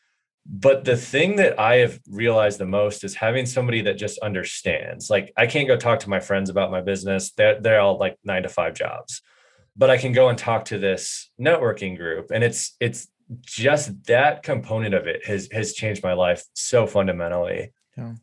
But 0.46 0.84
the 0.84 0.98
thing 0.98 1.38
that 1.38 1.58
I 1.58 1.78
have 1.78 2.00
realized 2.10 2.60
the 2.60 2.66
most 2.66 3.04
is 3.04 3.16
having 3.16 3.46
somebody 3.46 3.82
that 3.82 3.98
just 3.98 4.20
understands. 4.20 5.10
Like 5.10 5.32
I 5.38 5.48
can't 5.48 5.68
go 5.68 5.78
talk 5.78 6.00
to 6.02 6.10
my 6.10 6.20
friends 6.20 6.50
about 6.50 6.72
my 6.72 6.82
business. 6.82 7.32
They're, 7.32 7.60
they're 7.62 7.80
all 7.80 7.98
like 7.98 8.18
nine 8.24 8.44
to 8.44 8.50
five 8.50 8.74
jobs. 8.74 9.22
But 9.76 9.90
I 9.90 9.98
can 9.98 10.12
go 10.12 10.30
and 10.30 10.38
talk 10.38 10.66
to 10.66 10.78
this 10.78 11.32
networking 11.40 11.98
group. 11.98 12.30
And 12.32 12.44
it's 12.44 12.76
it's 12.80 13.08
just 13.42 14.06
that 14.06 14.44
component 14.44 14.94
of 14.94 15.08
it 15.08 15.26
has 15.26 15.48
has 15.52 15.74
changed 15.74 16.04
my 16.04 16.14
life 16.14 16.44
so 16.54 16.86
fundamentally. 16.86 17.72
Yeah. 17.98 18.14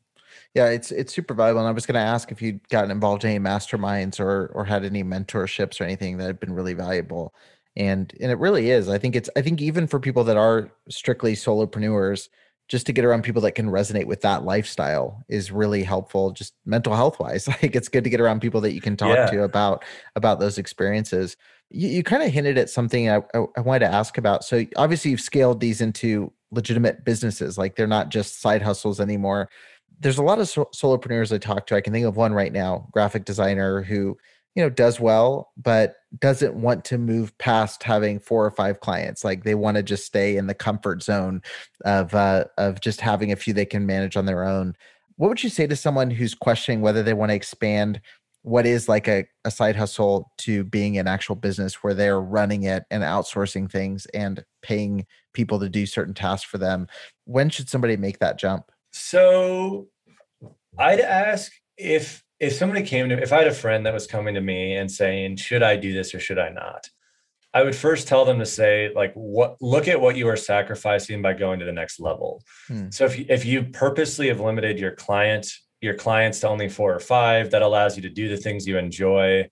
Yeah, 0.55 0.67
it's 0.67 0.91
it's 0.91 1.15
super 1.15 1.33
valuable. 1.33 1.61
And 1.61 1.69
I 1.69 1.73
was 1.73 1.87
going 1.87 1.95
to 1.95 2.01
ask 2.01 2.31
if 2.33 2.43
you'd 2.43 2.69
gotten 2.69 2.91
involved 2.91 3.25
in 3.25 3.31
any 3.31 3.39
masterminds 3.39 4.21
or 4.21 4.51
or 4.55 4.65
had 4.65 4.85
any 4.85 5.03
mentorships 5.03 5.81
or 5.81 5.85
anything 5.85 6.19
that 6.19 6.27
have 6.27 6.41
been 6.41 6.53
really 6.53 6.75
valuable 6.75 7.35
and 7.77 8.13
and 8.21 8.31
it 8.31 8.39
really 8.39 8.71
is 8.71 8.89
i 8.89 8.99
think 8.99 9.15
it's 9.15 9.31
i 9.37 9.43
think 9.43 9.61
even 9.61 9.87
for 9.87 10.01
people 10.01 10.25
that 10.25 10.37
are 10.37 10.71
strictly 10.89 11.35
solopreneurs 11.35 12.29
just 12.69 12.87
to 12.87 12.93
get 12.93 13.05
around 13.05 13.25
people 13.25 13.43
that 13.43 13.57
can 13.57 13.67
resonate 13.69 14.07
with 14.07 14.21
that 14.21 14.45
lifestyle 14.45 15.25
is 15.29 15.51
really 15.51 15.83
helpful 15.83 16.31
just 16.31 16.55
mental 16.65 16.95
health 16.95 17.19
wise 17.21 17.47
like 17.63 17.75
it's 17.77 17.89
good 17.89 18.05
to 18.05 18.11
get 18.11 18.21
around 18.21 18.41
people 18.41 18.61
that 18.61 18.73
you 18.73 18.81
can 18.81 18.97
talk 18.97 19.17
yeah. 19.17 19.27
to 19.27 19.43
about 19.43 19.85
about 20.17 20.41
those 20.41 20.59
experiences 20.59 21.37
you, 21.71 21.89
you 21.89 22.03
kind 22.03 22.23
of 22.23 22.31
hinted 22.31 22.59
at 22.59 22.71
something 22.71 23.09
I, 23.09 23.19
I, 23.35 23.45
I 23.57 23.61
wanted 23.61 23.81
to 23.81 23.93
ask 23.93 24.19
about 24.19 24.45
so 24.45 24.65
obviously 24.77 25.11
you've 25.13 25.21
scaled 25.21 25.61
these 25.61 25.81
into 25.81 26.33
legitimate 26.51 27.05
businesses 27.05 27.57
like 27.57 27.77
they're 27.77 27.87
not 27.87 28.09
just 28.09 28.41
side 28.41 28.63
hustles 28.63 29.01
anymore 29.01 29.49
there's 30.01 30.19
a 30.19 30.23
lot 30.23 30.41
of 30.41 30.49
so- 30.49 30.71
solopreneurs 30.75 31.33
i 31.33 31.39
talk 31.39 31.67
to 31.67 31.77
i 31.77 31.81
can 31.81 31.93
think 31.93 32.07
of 32.07 32.17
one 32.17 32.33
right 32.33 32.53
now 32.53 32.89
graphic 32.93 33.25
designer 33.25 33.83
who 33.83 34.17
you 34.55 34.63
know 34.63 34.71
does 34.71 34.99
well 34.99 35.53
but 35.57 35.97
doesn't 36.19 36.55
want 36.55 36.85
to 36.85 36.99
move 36.99 37.37
past 37.39 37.83
having 37.83 38.19
four 38.19 38.45
or 38.45 38.51
five 38.51 38.81
clients. 38.81 39.25
Like 39.25 39.45
they 39.45 39.55
want 39.55 39.77
to 39.77 39.83
just 39.83 40.05
stay 40.05 40.37
in 40.37 40.47
the 40.47 40.55
comfort 40.55 41.03
zone 41.03 41.43
of 41.85 42.15
uh, 42.15 42.45
of 42.59 42.81
just 42.81 43.01
having 43.01 43.31
a 43.31 43.37
few 43.37 43.53
they 43.53 43.67
can 43.67 43.87
manage 43.87 44.17
on 44.17 44.27
their 44.27 44.45
own. 44.45 44.75
What 45.17 45.29
would 45.29 45.43
you 45.43 45.51
say 45.51 45.67
to 45.67 45.77
someone 45.77 46.11
who's 46.11 46.35
questioning 46.35 46.81
whether 46.81 47.03
they 47.03 47.15
want 47.15 47.31
to 47.31 47.37
expand 47.37 48.01
what 48.43 48.65
is 48.65 48.89
like 48.89 49.07
a, 49.07 49.27
a 49.45 49.51
side 49.51 49.77
hustle 49.77 50.33
to 50.39 50.65
being 50.65 50.97
an 50.97 51.07
actual 51.07 51.35
business 51.37 51.83
where 51.83 51.93
they're 51.93 52.21
running 52.21 52.63
it 52.63 52.85
and 52.91 53.03
outsourcing 53.03 53.71
things 53.71 54.07
and 54.15 54.43
paying 54.63 55.07
people 55.35 55.61
to 55.61 55.69
do 55.69 55.85
certain 55.85 56.15
tasks 56.15 56.49
for 56.49 56.59
them? 56.59 56.89
When 57.27 57.51
should 57.51 57.69
somebody 57.69 57.97
make 57.97 58.19
that 58.19 58.39
jump? 58.39 58.73
So 58.93 59.89
i'd 60.79 61.01
ask 61.01 61.53
if 61.77 62.23
if 62.41 62.55
somebody 62.55 62.83
came 62.83 63.09
to 63.09 63.17
me, 63.17 63.23
if 63.23 63.33
I 63.33 63.39
had 63.39 63.47
a 63.47 63.55
friend 63.55 63.85
that 63.85 63.95
was 63.95 64.07
coming 64.07 64.35
to 64.35 64.41
me 64.41 64.75
and 64.75 64.91
saying, 64.91 65.37
should 65.37 65.63
I 65.63 65.77
do 65.77 65.93
this 65.93 66.15
or 66.15 66.21
should 66.21 66.39
I 66.39 66.49
not? 66.49 66.89
I 67.53 67.63
would 67.63 67.77
first 67.77 68.09
tell 68.09 68.25
them 68.25 68.39
to 68.39 68.47
say, 68.47 68.93
like, 68.95 69.13
what 69.15 69.57
look 69.61 69.89
at 69.89 70.01
what 70.01 70.17
you 70.17 70.29
are 70.29 70.37
sacrificing 70.37 71.21
by 71.21 71.35
going 71.35 71.59
to 71.59 71.67
the 71.67 71.73
next 71.73 72.01
level. 72.01 72.43
Hmm. 72.69 72.91
So 72.91 73.05
if 73.05 73.19
you, 73.19 73.27
if 73.29 73.45
you 73.45 73.65
purposely 73.65 74.29
have 74.29 74.41
limited 74.41 74.79
your 74.79 74.93
client, 74.93 75.53
your 75.81 75.95
clients 75.95 76.41
to 76.41 76.49
only 76.49 76.69
four 76.69 76.95
or 76.95 77.01
five, 77.01 77.51
that 77.51 77.63
allows 77.63 77.97
you 77.97 78.03
to 78.03 78.09
do 78.09 78.29
the 78.29 78.37
things 78.37 78.67
you 78.67 78.79
enjoy. 78.79 79.51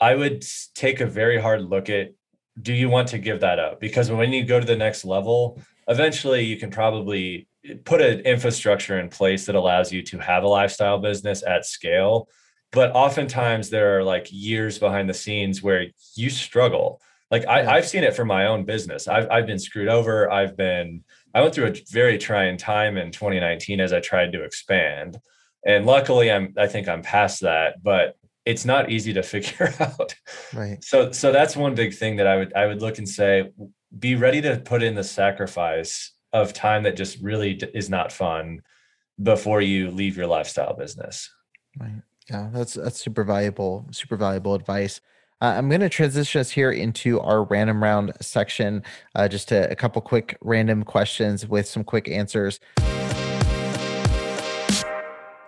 I 0.00 0.14
would 0.14 0.44
take 0.74 1.00
a 1.00 1.06
very 1.06 1.40
hard 1.40 1.62
look 1.62 1.90
at 1.90 2.12
do 2.60 2.72
you 2.72 2.88
want 2.88 3.08
to 3.08 3.18
give 3.18 3.40
that 3.40 3.58
up? 3.58 3.80
Because 3.80 4.10
when 4.10 4.32
you 4.32 4.44
go 4.44 4.60
to 4.60 4.66
the 4.66 4.76
next 4.76 5.04
level, 5.04 5.60
eventually 5.86 6.44
you 6.44 6.56
can 6.56 6.70
probably 6.70 7.48
put 7.84 8.00
an 8.00 8.20
infrastructure 8.20 8.98
in 8.98 9.08
place 9.08 9.46
that 9.46 9.54
allows 9.54 9.92
you 9.92 10.02
to 10.02 10.18
have 10.18 10.42
a 10.42 10.48
lifestyle 10.48 10.98
business 10.98 11.42
at 11.46 11.64
scale. 11.66 12.28
But 12.72 12.92
oftentimes 12.94 13.70
there 13.70 13.98
are 13.98 14.04
like 14.04 14.28
years 14.30 14.78
behind 14.78 15.08
the 15.08 15.14
scenes 15.14 15.62
where 15.62 15.86
you 16.14 16.30
struggle. 16.30 17.00
Like 17.30 17.46
I, 17.46 17.76
have 17.76 17.88
seen 17.88 18.04
it 18.04 18.14
for 18.14 18.24
my 18.24 18.46
own 18.46 18.64
business. 18.64 19.08
I've, 19.08 19.30
I've 19.30 19.46
been 19.46 19.58
screwed 19.58 19.88
over. 19.88 20.30
I've 20.30 20.56
been 20.56 21.04
i 21.34 21.42
went 21.42 21.54
through 21.54 21.66
a 21.66 21.74
very 21.90 22.16
trying 22.16 22.56
time 22.56 22.96
in 22.96 23.12
2019 23.12 23.80
as 23.80 23.92
i 23.92 24.00
tried 24.00 24.32
to 24.32 24.44
expand. 24.44 25.20
And 25.66 25.84
luckily 25.84 26.30
i'm 26.30 26.54
i 26.56 26.66
think 26.66 26.88
i'm 26.88 27.02
past 27.02 27.42
that 27.42 27.82
but 27.82 28.16
it's 28.46 28.64
not 28.64 28.90
easy 28.90 29.12
to 29.12 29.22
figure 29.34 29.74
out. 29.78 30.14
Right. 30.54 30.82
So 30.82 31.12
so 31.12 31.32
that's 31.32 31.56
one 31.56 31.74
big 31.74 31.94
thing 31.94 32.16
that 32.16 32.26
i 32.26 32.36
would 32.36 32.54
i 32.54 32.66
would 32.66 32.80
look 32.80 32.98
and 32.98 33.08
say 33.08 33.50
be 33.98 34.14
ready 34.14 34.40
to 34.42 34.58
put 34.58 34.82
in 34.82 34.94
the 34.94 35.04
sacrifice 35.04 36.12
of 36.32 36.52
time 36.52 36.82
that 36.82 36.96
just 36.96 37.20
really 37.20 37.52
is 37.74 37.88
not 37.88 38.12
fun 38.12 38.62
before 39.22 39.60
you 39.60 39.90
leave 39.90 40.16
your 40.16 40.26
lifestyle 40.26 40.74
business. 40.74 41.30
Right. 41.78 42.02
Yeah, 42.30 42.50
that's 42.52 42.74
that's 42.74 43.00
super 43.00 43.24
valuable, 43.24 43.86
super 43.90 44.16
valuable 44.16 44.54
advice. 44.54 45.00
Uh, 45.40 45.54
I'm 45.56 45.68
going 45.68 45.80
to 45.80 45.88
transition 45.88 46.40
us 46.40 46.50
here 46.50 46.72
into 46.72 47.20
our 47.20 47.44
random 47.44 47.82
round 47.82 48.12
section. 48.20 48.82
Uh, 49.14 49.28
just 49.28 49.52
a, 49.52 49.70
a 49.70 49.76
couple 49.76 50.02
quick 50.02 50.36
random 50.40 50.82
questions 50.82 51.46
with 51.46 51.66
some 51.66 51.84
quick 51.84 52.08
answers. 52.08 52.58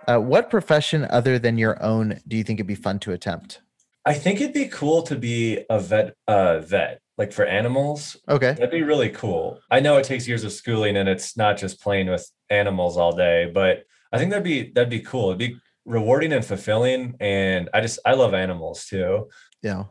Uh, 0.07 0.17
what 0.17 0.49
profession 0.49 1.05
other 1.09 1.37
than 1.37 1.57
your 1.57 1.81
own 1.83 2.19
do 2.27 2.37
you 2.37 2.43
think 2.43 2.59
it'd 2.59 2.67
be 2.67 2.75
fun 2.75 2.99
to 2.99 3.11
attempt? 3.11 3.61
I 4.05 4.13
think 4.13 4.41
it'd 4.41 4.53
be 4.53 4.67
cool 4.67 5.03
to 5.03 5.15
be 5.15 5.63
a 5.69 5.79
vet. 5.79 6.15
Uh, 6.27 6.59
vet 6.59 7.00
like 7.21 7.31
for 7.31 7.45
animals. 7.45 8.17
Okay. 8.27 8.53
That'd 8.53 8.71
be 8.71 8.81
really 8.81 9.09
cool. 9.09 9.59
I 9.69 9.79
know 9.79 9.97
it 9.97 10.05
takes 10.05 10.27
years 10.27 10.43
of 10.43 10.51
schooling 10.51 10.97
and 10.97 11.07
it's 11.07 11.37
not 11.37 11.55
just 11.55 11.79
playing 11.79 12.09
with 12.09 12.27
animals 12.49 12.97
all 12.97 13.15
day, 13.15 13.51
but 13.53 13.83
I 14.11 14.17
think 14.17 14.31
that'd 14.31 14.43
be 14.43 14.71
that'd 14.71 14.89
be 14.89 15.01
cool. 15.01 15.27
It'd 15.27 15.37
be 15.37 15.55
rewarding 15.85 16.33
and 16.33 16.43
fulfilling. 16.43 17.15
And 17.19 17.69
I 17.75 17.81
just 17.81 17.99
I 18.07 18.13
love 18.13 18.33
animals 18.33 18.85
too. 18.85 19.29
Yeah. 19.61 19.83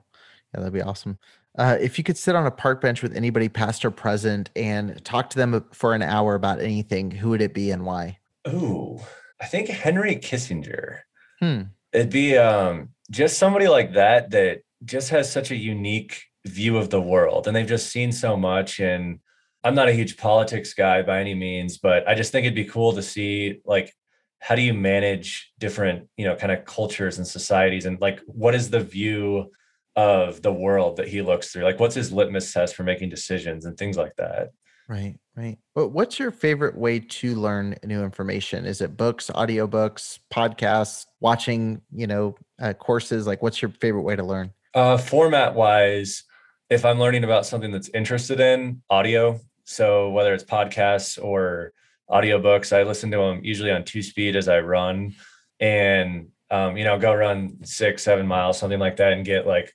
Yeah, 0.52 0.60
that'd 0.60 0.72
be 0.72 0.82
awesome. 0.82 1.18
Uh, 1.56 1.78
if 1.80 1.98
you 1.98 2.04
could 2.04 2.16
sit 2.16 2.34
on 2.34 2.46
a 2.46 2.50
park 2.50 2.80
bench 2.80 3.00
with 3.00 3.16
anybody 3.16 3.48
past 3.48 3.84
or 3.84 3.92
present 3.92 4.50
and 4.56 5.04
talk 5.04 5.30
to 5.30 5.36
them 5.36 5.64
for 5.72 5.94
an 5.94 6.02
hour 6.02 6.34
about 6.34 6.60
anything, 6.60 7.12
who 7.12 7.30
would 7.30 7.42
it 7.42 7.54
be 7.54 7.70
and 7.70 7.86
why? 7.86 8.18
Ooh, 8.48 8.98
I 9.40 9.46
think 9.46 9.68
Henry 9.68 10.16
Kissinger. 10.16 11.02
Hmm. 11.38 11.62
It'd 11.92 12.10
be 12.10 12.36
um 12.36 12.88
just 13.08 13.38
somebody 13.38 13.68
like 13.68 13.92
that 13.92 14.30
that 14.30 14.62
just 14.84 15.10
has 15.10 15.30
such 15.30 15.52
a 15.52 15.56
unique 15.56 16.24
view 16.46 16.76
of 16.78 16.90
the 16.90 17.00
world 17.00 17.46
and 17.46 17.54
they've 17.54 17.66
just 17.66 17.90
seen 17.90 18.10
so 18.10 18.36
much 18.36 18.80
and 18.80 19.18
i'm 19.62 19.74
not 19.74 19.88
a 19.88 19.92
huge 19.92 20.16
politics 20.16 20.72
guy 20.72 21.02
by 21.02 21.20
any 21.20 21.34
means 21.34 21.78
but 21.78 22.06
i 22.08 22.14
just 22.14 22.32
think 22.32 22.44
it'd 22.44 22.54
be 22.54 22.64
cool 22.64 22.92
to 22.92 23.02
see 23.02 23.60
like 23.64 23.92
how 24.38 24.54
do 24.54 24.62
you 24.62 24.72
manage 24.72 25.52
different 25.58 26.08
you 26.16 26.24
know 26.24 26.34
kind 26.34 26.50
of 26.50 26.64
cultures 26.64 27.18
and 27.18 27.26
societies 27.26 27.86
and 27.86 28.00
like 28.00 28.20
what 28.26 28.54
is 28.54 28.70
the 28.70 28.80
view 28.80 29.50
of 29.96 30.40
the 30.42 30.52
world 30.52 30.96
that 30.96 31.08
he 31.08 31.22
looks 31.22 31.52
through? 31.52 31.64
Like 31.64 31.80
what's 31.80 31.94
his 31.94 32.12
litmus 32.12 32.52
test 32.52 32.74
for 32.74 32.84
making 32.84 33.10
decisions 33.10 33.66
and 33.66 33.76
things 33.76 33.96
like 33.96 34.16
that? 34.16 34.50
Right 34.88 35.18
right. 35.36 35.58
But 35.74 35.88
what's 35.88 36.18
your 36.18 36.30
favorite 36.30 36.76
way 36.76 37.00
to 37.00 37.34
learn 37.34 37.76
new 37.84 38.02
information? 38.02 38.64
Is 38.64 38.80
it 38.80 38.96
books 38.96 39.30
audiobooks 39.34 40.18
podcasts 40.32 41.06
watching 41.20 41.82
you 41.92 42.06
know 42.06 42.34
uh, 42.60 42.72
courses? 42.72 43.26
Like 43.26 43.42
what's 43.42 43.60
your 43.60 43.70
favorite 43.80 44.02
way 44.02 44.16
to 44.16 44.24
learn? 44.24 44.52
Uh 44.74 44.96
format 44.96 45.54
wise 45.54 46.24
if 46.70 46.84
I'm 46.84 46.98
learning 46.98 47.24
about 47.24 47.44
something 47.44 47.70
that's 47.70 47.90
interested 47.90 48.40
in 48.40 48.82
audio, 48.88 49.38
so 49.64 50.10
whether 50.10 50.32
it's 50.32 50.44
podcasts 50.44 51.22
or 51.22 51.72
audiobooks, 52.08 52.74
I 52.76 52.84
listen 52.84 53.10
to 53.10 53.18
them 53.18 53.40
usually 53.44 53.70
on 53.70 53.84
two 53.84 54.02
speed 54.02 54.36
as 54.36 54.48
I 54.48 54.60
run 54.60 55.14
and 55.58 56.28
um, 56.50 56.76
you 56.76 56.84
know, 56.84 56.98
go 56.98 57.14
run 57.14 57.58
six, 57.64 58.02
seven 58.02 58.26
miles, 58.26 58.58
something 58.58 58.80
like 58.80 58.96
that, 58.96 59.12
and 59.12 59.24
get 59.24 59.46
like 59.46 59.72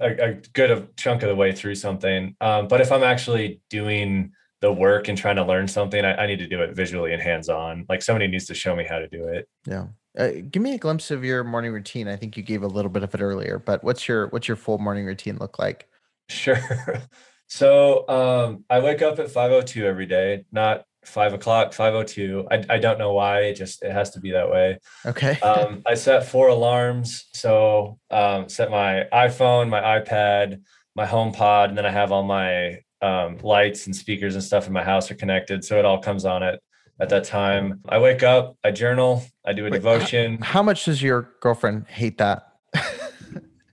a, 0.00 0.30
a 0.30 0.32
good 0.54 0.96
chunk 0.96 1.22
of 1.22 1.28
the 1.28 1.36
way 1.36 1.52
through 1.52 1.74
something. 1.74 2.34
Um, 2.40 2.66
but 2.66 2.80
if 2.80 2.90
I'm 2.90 3.02
actually 3.02 3.60
doing 3.68 4.32
the 4.60 4.72
work 4.72 5.08
and 5.08 5.18
trying 5.18 5.36
to 5.36 5.44
learn 5.44 5.68
something, 5.68 6.04
I, 6.04 6.14
I 6.14 6.26
need 6.26 6.38
to 6.38 6.48
do 6.48 6.62
it 6.62 6.74
visually 6.74 7.12
and 7.12 7.22
hands 7.22 7.48
on. 7.50 7.84
Like 7.88 8.02
somebody 8.02 8.26
needs 8.26 8.46
to 8.46 8.54
show 8.54 8.74
me 8.74 8.86
how 8.88 8.98
to 8.98 9.08
do 9.08 9.28
it. 9.28 9.48
Yeah. 9.66 9.88
Uh, 10.18 10.30
give 10.50 10.62
me 10.62 10.74
a 10.74 10.78
glimpse 10.78 11.10
of 11.10 11.24
your 11.24 11.44
morning 11.44 11.72
routine. 11.72 12.08
I 12.08 12.16
think 12.16 12.36
you 12.36 12.42
gave 12.42 12.62
a 12.62 12.66
little 12.66 12.90
bit 12.90 13.02
of 13.02 13.14
it 13.14 13.20
earlier, 13.20 13.58
but 13.58 13.84
what's 13.84 14.08
your 14.08 14.28
what's 14.28 14.48
your 14.48 14.56
full 14.56 14.78
morning 14.78 15.04
routine 15.04 15.36
look 15.36 15.58
like? 15.58 15.86
Sure. 16.28 16.58
So 17.48 18.06
um, 18.08 18.64
I 18.68 18.80
wake 18.80 19.02
up 19.02 19.18
at 19.18 19.28
5:02 19.28 19.82
every 19.82 20.06
day, 20.06 20.44
not 20.52 20.84
five 21.04 21.32
o'clock, 21.32 21.72
5:02. 21.72 22.46
I 22.50 22.74
I 22.74 22.78
don't 22.78 22.98
know 22.98 23.14
why. 23.14 23.40
It 23.40 23.54
just 23.54 23.82
it 23.82 23.90
has 23.90 24.10
to 24.10 24.20
be 24.20 24.32
that 24.32 24.50
way. 24.50 24.78
Okay. 25.06 25.40
um, 25.42 25.82
I 25.86 25.94
set 25.94 26.26
four 26.26 26.48
alarms. 26.48 27.26
So 27.32 27.98
um, 28.10 28.48
set 28.48 28.70
my 28.70 29.06
iPhone, 29.12 29.70
my 29.70 29.80
iPad, 29.80 30.60
my 30.94 31.06
home 31.06 31.32
pod, 31.32 31.70
and 31.70 31.78
then 31.78 31.86
I 31.86 31.90
have 31.90 32.12
all 32.12 32.22
my 32.22 32.80
um, 33.00 33.38
lights 33.38 33.86
and 33.86 33.96
speakers 33.96 34.34
and 34.34 34.44
stuff 34.44 34.66
in 34.66 34.72
my 34.72 34.84
house 34.84 35.10
are 35.10 35.14
connected. 35.14 35.64
So 35.64 35.78
it 35.78 35.86
all 35.86 36.00
comes 36.00 36.26
on 36.26 36.42
at 36.42 36.60
at 37.00 37.08
that 37.08 37.24
time. 37.24 37.80
I 37.88 37.98
wake 37.98 38.22
up, 38.22 38.58
I 38.62 38.72
journal, 38.72 39.24
I 39.46 39.54
do 39.54 39.62
a 39.66 39.70
Wait, 39.70 39.78
devotion. 39.78 40.38
How, 40.38 40.52
how 40.52 40.62
much 40.64 40.84
does 40.84 41.00
your 41.00 41.30
girlfriend 41.40 41.86
hate 41.88 42.18
that? 42.18 42.42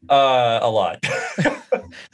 uh, 0.10 0.60
a 0.62 0.70
lot. 0.70 1.04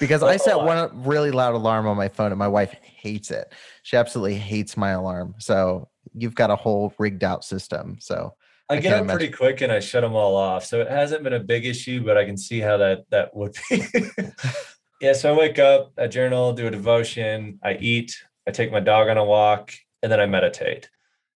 Because 0.02 0.24
I 0.24 0.38
set 0.38 0.58
one 0.58 1.04
really 1.04 1.30
loud 1.30 1.54
alarm 1.54 1.86
on 1.86 1.96
my 1.96 2.10
phone 2.10 2.32
and 2.32 2.40
my 2.40 2.48
wife 2.48 2.74
hates 2.82 3.30
it. 3.30 3.54
She 3.84 3.96
absolutely 3.96 4.36
hates 4.36 4.76
my 4.76 4.90
alarm. 4.90 5.36
So 5.38 5.90
you've 6.14 6.34
got 6.34 6.50
a 6.50 6.56
whole 6.56 6.92
rigged 6.98 7.24
out 7.24 7.46
system. 7.46 7.98
So 8.02 8.34
I, 8.68 8.78
I 8.78 8.80
get 8.80 8.94
up 8.94 9.08
pretty 9.08 9.30
quick 9.30 9.62
and 9.62 9.72
I 9.72 9.80
shut 9.80 10.02
them 10.02 10.14
all 10.14 10.36
off. 10.36 10.66
So 10.66 10.82
it 10.82 10.90
hasn't 10.90 11.24
been 11.24 11.34
a 11.34 11.40
big 11.40 11.68
issue, 11.68 12.04
but 12.04 12.18
I 12.18 12.26
can 12.26 12.36
see 12.36 12.60
how 12.60 12.78
that 12.78 13.06
that 13.12 13.36
would 13.36 13.56
be. 13.70 13.84
yeah. 15.02 15.14
So 15.14 15.32
I 15.34 15.38
wake 15.38 15.60
up, 15.60 15.94
I 16.00 16.08
journal, 16.08 16.52
do 16.54 16.66
a 16.66 16.72
devotion, 16.72 17.60
I 17.64 17.76
eat, 17.76 18.18
I 18.48 18.52
take 18.52 18.72
my 18.72 18.80
dog 18.80 19.08
on 19.08 19.18
a 19.18 19.24
walk, 19.24 19.72
and 20.02 20.12
then 20.12 20.20
I 20.20 20.26
meditate. 20.26 20.90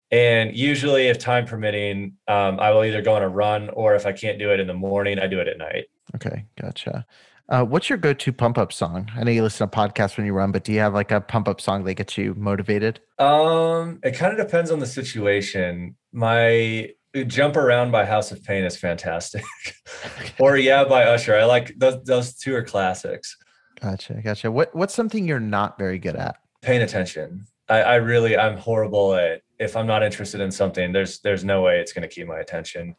And 0.10 0.56
usually, 0.56 1.08
if 1.08 1.20
time 1.20 1.46
permitting, 1.46 2.14
um, 2.28 2.60
I 2.60 2.72
will 2.72 2.84
either 2.84 3.02
go 3.02 3.16
on 3.16 3.22
a 3.22 3.30
run 3.30 3.70
or 3.70 3.96
if 3.96 4.08
I 4.08 4.12
can't 4.12 4.40
do 4.40 4.52
it 4.52 4.60
in 4.60 4.66
the 4.66 4.74
morning, 4.74 5.20
I 5.20 5.28
do 5.28 5.40
it 5.40 5.48
at 5.48 5.58
night. 5.58 5.86
Okay, 6.16 6.46
gotcha. 6.60 7.06
Uh, 7.48 7.64
what's 7.64 7.90
your 7.90 7.98
go-to 7.98 8.34
pump-up 8.34 8.74
song? 8.74 9.10
I 9.16 9.24
know 9.24 9.32
you 9.32 9.44
listen 9.44 9.70
to 9.70 9.78
podcasts 9.78 10.18
when 10.18 10.26
you 10.26 10.34
run, 10.34 10.52
but 10.52 10.64
do 10.64 10.72
you 10.72 10.80
have 10.80 10.94
like 10.94 11.12
a 11.12 11.22
pump-up 11.22 11.62
song 11.62 11.84
that 11.84 11.94
gets 11.94 12.18
you 12.18 12.34
motivated? 12.36 13.00
Um, 13.20 14.00
it 14.04 14.16
kind 14.16 14.38
of 14.38 14.44
depends 14.44 14.72
on 14.72 14.80
the 14.80 14.88
situation. 14.88 15.96
My 16.12 16.90
"Jump 17.28 17.56
Around" 17.56 17.92
by 17.92 18.06
House 18.06 18.32
of 18.32 18.44
Pain 18.44 18.64
is 18.64 18.76
fantastic, 18.76 19.46
or 20.40 20.58
"Yeah" 20.58 20.86
by 20.86 21.04
Usher. 21.04 21.36
I 21.36 21.46
like 21.46 21.78
those. 21.78 22.04
Those 22.04 22.34
two 22.36 22.56
are 22.56 22.64
classics. 22.64 23.38
Gotcha, 23.80 24.22
gotcha. 24.24 24.52
What 24.52 24.76
What's 24.76 24.96
something 24.96 25.28
you're 25.28 25.40
not 25.40 25.78
very 25.78 26.00
good 26.00 26.16
at? 26.16 26.38
Paying 26.62 26.82
attention. 26.82 27.46
I, 27.70 27.82
I 27.82 27.96
really, 27.96 28.38
I'm 28.38 28.58
horrible 28.58 29.16
at. 29.16 29.42
If 29.60 29.76
I'm 29.76 29.88
not 29.88 30.04
interested 30.04 30.42
in 30.42 30.52
something, 30.52 30.92
there's 30.92 31.20
there's 31.20 31.44
no 31.44 31.62
way 31.62 31.80
it's 31.80 31.94
going 31.94 32.08
to 32.08 32.14
keep 32.14 32.28
my 32.28 32.40
attention. 32.40 32.96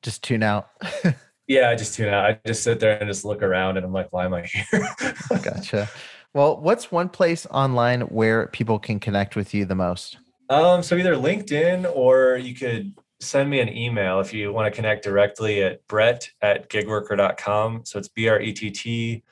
Just 0.00 0.24
tune 0.24 0.42
out. 0.42 0.68
Yeah, 1.52 1.68
I 1.68 1.74
just 1.74 1.94
tune 1.94 2.08
out. 2.08 2.24
I 2.24 2.40
just 2.46 2.62
sit 2.62 2.80
there 2.80 2.98
and 2.98 3.06
just 3.06 3.26
look 3.26 3.42
around 3.42 3.76
and 3.76 3.84
I'm 3.84 3.92
like, 3.92 4.10
why 4.10 4.24
am 4.24 4.32
I 4.32 4.46
here? 4.46 4.64
gotcha. 5.28 5.86
Well, 6.32 6.58
what's 6.58 6.90
one 6.90 7.10
place 7.10 7.46
online 7.50 8.00
where 8.02 8.46
people 8.46 8.78
can 8.78 8.98
connect 8.98 9.36
with 9.36 9.52
you 9.52 9.66
the 9.66 9.74
most? 9.74 10.16
Um, 10.48 10.82
so 10.82 10.96
either 10.96 11.14
LinkedIn 11.14 11.94
or 11.94 12.38
you 12.38 12.54
could 12.54 12.94
send 13.20 13.50
me 13.50 13.60
an 13.60 13.68
email 13.68 14.18
if 14.20 14.32
you 14.32 14.50
want 14.50 14.72
to 14.72 14.74
connect 14.74 15.04
directly 15.04 15.62
at 15.62 15.86
brett 15.88 16.26
at 16.40 16.70
gigworker.com. 16.70 17.82
So 17.84 17.98
it's 17.98 18.08
B 18.08 18.28
R 18.28 18.40
E 18.40 18.54
T 18.54 18.70
T 18.70 19.22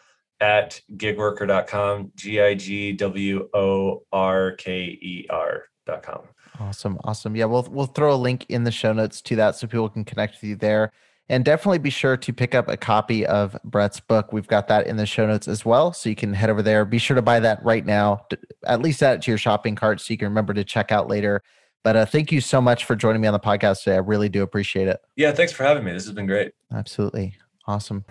at 0.42 0.78
gigworker.com, 0.98 2.12
G 2.16 2.42
I 2.42 2.54
G 2.54 2.92
W 2.92 3.48
O 3.54 4.02
R 4.12 4.52
K 4.56 4.82
E 4.82 5.26
R.com. 5.30 6.20
Awesome. 6.58 6.98
Awesome. 7.04 7.34
Yeah, 7.34 7.46
we'll 7.46 7.66
we'll 7.70 7.86
throw 7.86 8.12
a 8.12 8.16
link 8.16 8.44
in 8.50 8.64
the 8.64 8.70
show 8.70 8.92
notes 8.92 9.22
to 9.22 9.36
that 9.36 9.56
so 9.56 9.66
people 9.66 9.88
can 9.88 10.04
connect 10.04 10.34
with 10.34 10.44
you 10.44 10.56
there. 10.56 10.92
And 11.30 11.44
definitely 11.44 11.78
be 11.78 11.90
sure 11.90 12.16
to 12.16 12.32
pick 12.32 12.56
up 12.56 12.68
a 12.68 12.76
copy 12.76 13.24
of 13.24 13.56
Brett's 13.62 14.00
book. 14.00 14.32
We've 14.32 14.48
got 14.48 14.66
that 14.66 14.88
in 14.88 14.96
the 14.96 15.06
show 15.06 15.28
notes 15.28 15.46
as 15.46 15.64
well. 15.64 15.92
So 15.92 16.08
you 16.08 16.16
can 16.16 16.34
head 16.34 16.50
over 16.50 16.60
there. 16.60 16.84
Be 16.84 16.98
sure 16.98 17.14
to 17.14 17.22
buy 17.22 17.38
that 17.38 17.64
right 17.64 17.86
now, 17.86 18.26
at 18.66 18.82
least 18.82 19.00
add 19.00 19.14
it 19.14 19.22
to 19.22 19.30
your 19.30 19.38
shopping 19.38 19.76
cart 19.76 20.00
so 20.00 20.12
you 20.12 20.18
can 20.18 20.26
remember 20.26 20.52
to 20.54 20.64
check 20.64 20.90
out 20.90 21.08
later. 21.08 21.40
But 21.84 21.94
uh, 21.94 22.04
thank 22.04 22.32
you 22.32 22.40
so 22.40 22.60
much 22.60 22.84
for 22.84 22.96
joining 22.96 23.22
me 23.22 23.28
on 23.28 23.32
the 23.32 23.38
podcast 23.38 23.84
today. 23.84 23.94
I 23.94 24.00
really 24.00 24.28
do 24.28 24.42
appreciate 24.42 24.88
it. 24.88 25.00
Yeah, 25.14 25.30
thanks 25.30 25.52
for 25.52 25.62
having 25.62 25.84
me. 25.84 25.92
This 25.92 26.04
has 26.04 26.14
been 26.14 26.26
great. 26.26 26.52
Absolutely. 26.72 27.36
Awesome. 27.64 28.04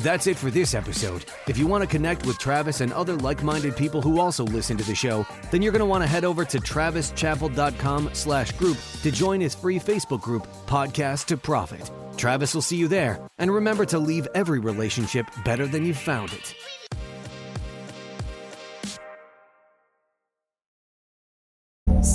That's 0.00 0.26
it 0.26 0.36
for 0.36 0.50
this 0.50 0.74
episode. 0.74 1.26
If 1.46 1.56
you 1.56 1.68
want 1.68 1.84
to 1.84 1.88
connect 1.88 2.26
with 2.26 2.38
Travis 2.38 2.80
and 2.80 2.92
other 2.92 3.14
like-minded 3.14 3.76
people 3.76 4.02
who 4.02 4.18
also 4.18 4.42
listen 4.42 4.76
to 4.78 4.84
the 4.84 4.96
show, 4.96 5.24
then 5.52 5.62
you're 5.62 5.70
going 5.70 5.78
to 5.78 5.86
want 5.86 6.02
to 6.02 6.08
head 6.08 6.24
over 6.24 6.44
to 6.46 6.58
travischappell.com 6.58 8.10
slash 8.12 8.50
group 8.52 8.78
to 9.02 9.12
join 9.12 9.40
his 9.40 9.54
free 9.54 9.78
Facebook 9.78 10.20
group, 10.20 10.48
Podcast 10.66 11.26
to 11.26 11.36
Profit. 11.36 11.88
Travis 12.16 12.54
will 12.54 12.62
see 12.62 12.76
you 12.76 12.88
there. 12.88 13.18
And 13.38 13.50
remember 13.52 13.84
to 13.86 13.98
leave 13.98 14.28
every 14.34 14.58
relationship 14.58 15.26
better 15.44 15.66
than 15.66 15.84
you 15.84 15.94
found 15.94 16.32
it. 16.32 16.54